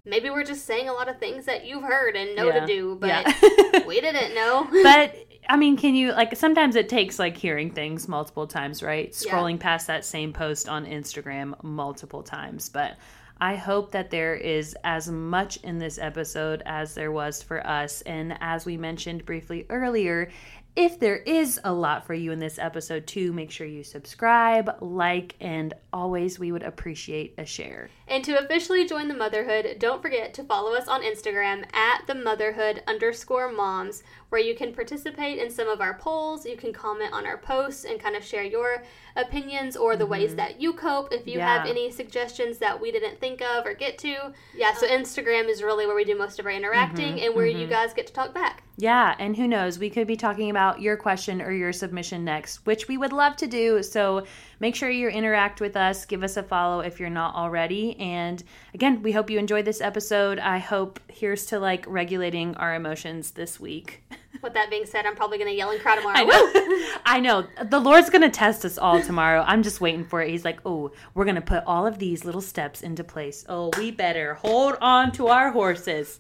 maybe 0.05 0.29
we're 0.29 0.43
just 0.43 0.65
saying 0.65 0.87
a 0.87 0.93
lot 0.93 1.09
of 1.09 1.19
things 1.19 1.45
that 1.45 1.65
you've 1.65 1.83
heard 1.83 2.15
and 2.15 2.35
know 2.35 2.47
Yeah. 2.47 2.59
to 2.61 2.65
do, 2.65 2.97
but 2.99 3.85
we 3.87 3.99
didn't 4.01 4.33
know. 4.35 4.67
but 4.83 5.15
I 5.47 5.57
mean, 5.57 5.77
can 5.77 5.93
you 5.95 6.11
like 6.11 6.35
sometimes 6.35 6.75
it 6.75 6.89
takes 6.89 7.19
like 7.19 7.37
hearing 7.37 7.69
things 7.71 8.07
multiple 8.07 8.47
times, 8.47 8.81
right? 8.81 9.11
Scrolling 9.11 9.59
past 9.59 9.87
that 9.87 10.03
same 10.05 10.33
post 10.33 10.67
on 10.69 10.85
Instagram 10.85 11.61
multiple 11.63 12.23
times. 12.23 12.69
But 12.69 12.97
I 13.39 13.55
hope 13.55 13.91
that 13.91 14.09
there 14.11 14.33
is 14.33 14.75
as 14.85 15.09
much 15.09 15.57
in 15.57 15.77
this 15.77 15.99
episode 15.99 16.63
as 16.65 16.95
there 16.95 17.11
was 17.11 17.43
for 17.43 17.65
us. 17.67 18.01
And 18.03 18.37
as 18.39 18.65
we 18.65 18.77
mentioned 18.77 19.25
briefly 19.25 19.65
earlier, 19.69 20.29
if 20.75 20.99
there 20.99 21.17
is 21.17 21.59
a 21.63 21.71
lot 21.71 22.05
for 22.05 22.13
you 22.13 22.31
in 22.31 22.39
this 22.39 22.59
episode 22.59 23.07
too, 23.07 23.31
make 23.31 23.49
sure 23.49 23.65
you 23.65 23.83
subscribe, 23.83 24.77
like, 24.81 25.35
and 25.39 25.73
always 25.93 26.37
we 26.37 26.51
would 26.51 26.63
appreciate 26.63 27.33
a 27.37 27.45
share. 27.45 27.89
And 28.07 28.23
to 28.23 28.37
officially 28.37 28.85
join 28.85 29.07
the 29.07 29.15
motherhood, 29.15 29.77
don't 29.79 30.01
forget 30.01 30.33
to 30.35 30.43
follow 30.43 30.73
us 30.75 30.87
on 30.87 31.01
Instagram 31.01 31.65
at 31.73 32.05
the 32.05 32.13
motherhood 32.13 32.83
underscore 32.85 33.51
moms, 33.51 34.03
where 34.29 34.41
you 34.41 34.55
can 34.55 34.73
participate 34.73 35.39
in 35.39 35.49
some 35.49 35.67
of 35.67 35.81
our 35.81 35.95
polls. 35.95 36.45
You 36.45 36.55
can 36.55 36.71
comment 36.71 37.13
on 37.13 37.25
our 37.25 37.37
posts 37.37 37.83
and 37.83 37.99
kind 37.99 38.15
of 38.15 38.23
share 38.23 38.43
your 38.43 38.83
opinions 39.15 39.75
or 39.75 39.95
the 39.95 40.05
ways 40.05 40.29
mm-hmm. 40.29 40.37
that 40.37 40.61
you 40.61 40.73
cope. 40.73 41.13
If 41.13 41.25
you 41.27 41.39
have 41.39 41.65
any 41.65 41.89
suggestions 41.89 42.57
that 42.59 42.79
we 42.79 42.91
didn't 42.91 43.19
think 43.19 43.41
of 43.41 43.65
or 43.65 43.73
get 43.73 43.97
to, 43.99 44.33
yeah. 44.55 44.73
So 44.75 44.85
uh, 44.85 44.89
Instagram 44.89 45.47
is 45.49 45.63
really 45.63 45.87
where 45.87 45.95
we 45.95 46.03
do 46.03 46.17
most 46.17 46.39
of 46.39 46.45
our 46.45 46.51
interacting 46.51 47.15
mm-hmm. 47.15 47.25
and 47.25 47.35
where 47.35 47.47
you 47.47 47.59
mm-hmm. 47.59 47.69
guys 47.69 47.93
get 47.93 48.07
to 48.07 48.13
talk 48.13 48.33
back. 48.33 48.63
Yeah, 48.77 49.15
and 49.19 49.37
who 49.37 49.47
knows, 49.47 49.79
we 49.79 49.89
could 49.89 50.05
be 50.05 50.17
talking 50.17 50.49
about 50.49 50.81
your 50.81 50.97
question 50.97 51.41
or 51.41 51.51
your 51.51 51.71
submission 51.71 52.25
next, 52.25 52.65
which 52.65 52.89
we 52.89 52.97
would 52.97 53.13
love 53.13 53.37
to 53.37 53.47
do. 53.47 53.81
So 53.81 54.25
make 54.59 54.75
sure 54.75 54.89
you 54.89 55.07
interact 55.07 55.61
with 55.61 55.77
us, 55.77 56.05
give 56.05 56.23
us 56.23 56.35
a 56.35 56.43
follow 56.43 56.81
if 56.81 56.99
you're 56.99 57.09
not 57.09 57.35
already. 57.35 57.94
And 57.99 58.43
again, 58.73 59.01
we 59.01 59.11
hope 59.11 59.29
you 59.29 59.39
enjoyed 59.39 59.65
this 59.65 59.81
episode. 59.81 60.39
I 60.39 60.57
hope 60.57 60.99
here's 61.07 61.45
to 61.47 61.59
like 61.59 61.85
regulating 61.87 62.55
our 62.57 62.75
emotions 62.75 63.31
this 63.31 63.59
week. 63.59 64.03
With 64.41 64.53
that 64.53 64.69
being 64.69 64.85
said, 64.85 65.05
I'm 65.05 65.15
probably 65.15 65.37
gonna 65.37 65.51
yell 65.51 65.71
and 65.71 65.79
cry 65.81 65.95
tomorrow. 65.95 66.15
I 66.17 66.23
know. 66.23 66.97
I 67.05 67.19
know. 67.19 67.47
The 67.69 67.79
Lord's 67.79 68.09
going 68.09 68.21
to 68.21 68.29
test 68.29 68.65
us 68.65 68.77
all 68.77 69.01
tomorrow. 69.01 69.43
I'm 69.47 69.63
just 69.63 69.79
waiting 69.81 70.03
for 70.03 70.21
it. 70.21 70.29
He's 70.29 70.43
like, 70.45 70.59
oh, 70.65 70.91
we're 71.13 71.25
going 71.25 71.35
to 71.35 71.41
put 71.41 71.63
all 71.65 71.87
of 71.87 71.99
these 71.99 72.25
little 72.25 72.41
steps 72.41 72.81
into 72.81 73.03
place. 73.03 73.45
Oh, 73.47 73.71
we 73.77 73.91
better 73.91 74.35
hold 74.35 74.75
on 74.81 75.11
to 75.13 75.27
our 75.27 75.51
horses. 75.51 76.19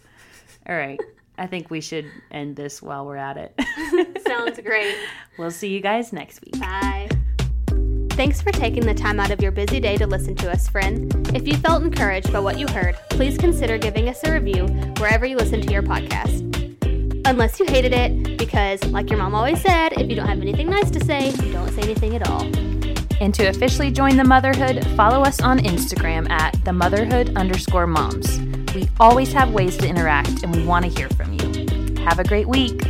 All 0.67 0.75
right. 0.75 0.99
I 1.37 1.47
think 1.47 1.69
we 1.69 1.81
should 1.81 2.05
end 2.31 2.55
this 2.55 2.81
while 2.81 3.05
we're 3.05 3.17
at 3.17 3.37
it. 3.37 4.21
Sounds 4.27 4.59
great. 4.61 4.95
we'll 5.37 5.51
see 5.51 5.67
you 5.69 5.81
guys 5.81 6.13
next 6.13 6.41
week. 6.41 6.57
Bye. 6.59 7.09
Thanks 8.15 8.41
for 8.41 8.53
taking 8.53 8.85
the 8.85 8.93
time 8.93 9.19
out 9.19 9.29
of 9.31 9.41
your 9.41 9.51
busy 9.51 9.81
day 9.81 9.97
to 9.97 10.07
listen 10.07 10.35
to 10.35 10.49
us, 10.49 10.69
friend. 10.69 11.13
If 11.35 11.45
you 11.45 11.57
felt 11.57 11.83
encouraged 11.83 12.31
by 12.31 12.39
what 12.39 12.57
you 12.57 12.65
heard, 12.65 12.95
please 13.09 13.37
consider 13.37 13.77
giving 13.77 14.07
us 14.07 14.23
a 14.23 14.31
review 14.31 14.67
wherever 14.99 15.25
you 15.25 15.35
listen 15.35 15.59
to 15.59 15.69
your 15.69 15.83
podcast. 15.83 16.41
Unless 17.27 17.59
you 17.59 17.65
hated 17.65 17.91
it, 17.91 18.37
because, 18.37 18.81
like 18.85 19.09
your 19.09 19.19
mom 19.19 19.35
always 19.35 19.59
said, 19.61 19.99
if 19.99 20.09
you 20.09 20.15
don't 20.15 20.29
have 20.29 20.39
anything 20.39 20.69
nice 20.69 20.89
to 20.91 21.03
say, 21.03 21.33
don't 21.51 21.69
say 21.73 21.81
anything 21.81 22.15
at 22.15 22.29
all. 22.29 22.43
And 23.19 23.33
to 23.33 23.47
officially 23.47 23.91
join 23.91 24.15
the 24.15 24.23
motherhood, 24.23 24.87
follow 24.95 25.21
us 25.21 25.41
on 25.41 25.59
Instagram 25.59 26.29
at 26.29 26.55
the 26.63 26.71
motherhood 26.71 27.35
underscore 27.35 27.85
moms. 27.85 28.39
We 28.73 28.87
always 28.97 29.33
have 29.33 29.51
ways 29.51 29.75
to 29.79 29.89
interact 29.89 30.41
and 30.41 30.55
we 30.55 30.65
want 30.65 30.85
to 30.85 30.89
hear 30.89 31.09
from 31.09 31.33
you. 31.33 32.01
Have 32.05 32.19
a 32.19 32.23
great 32.23 32.47
week. 32.47 32.81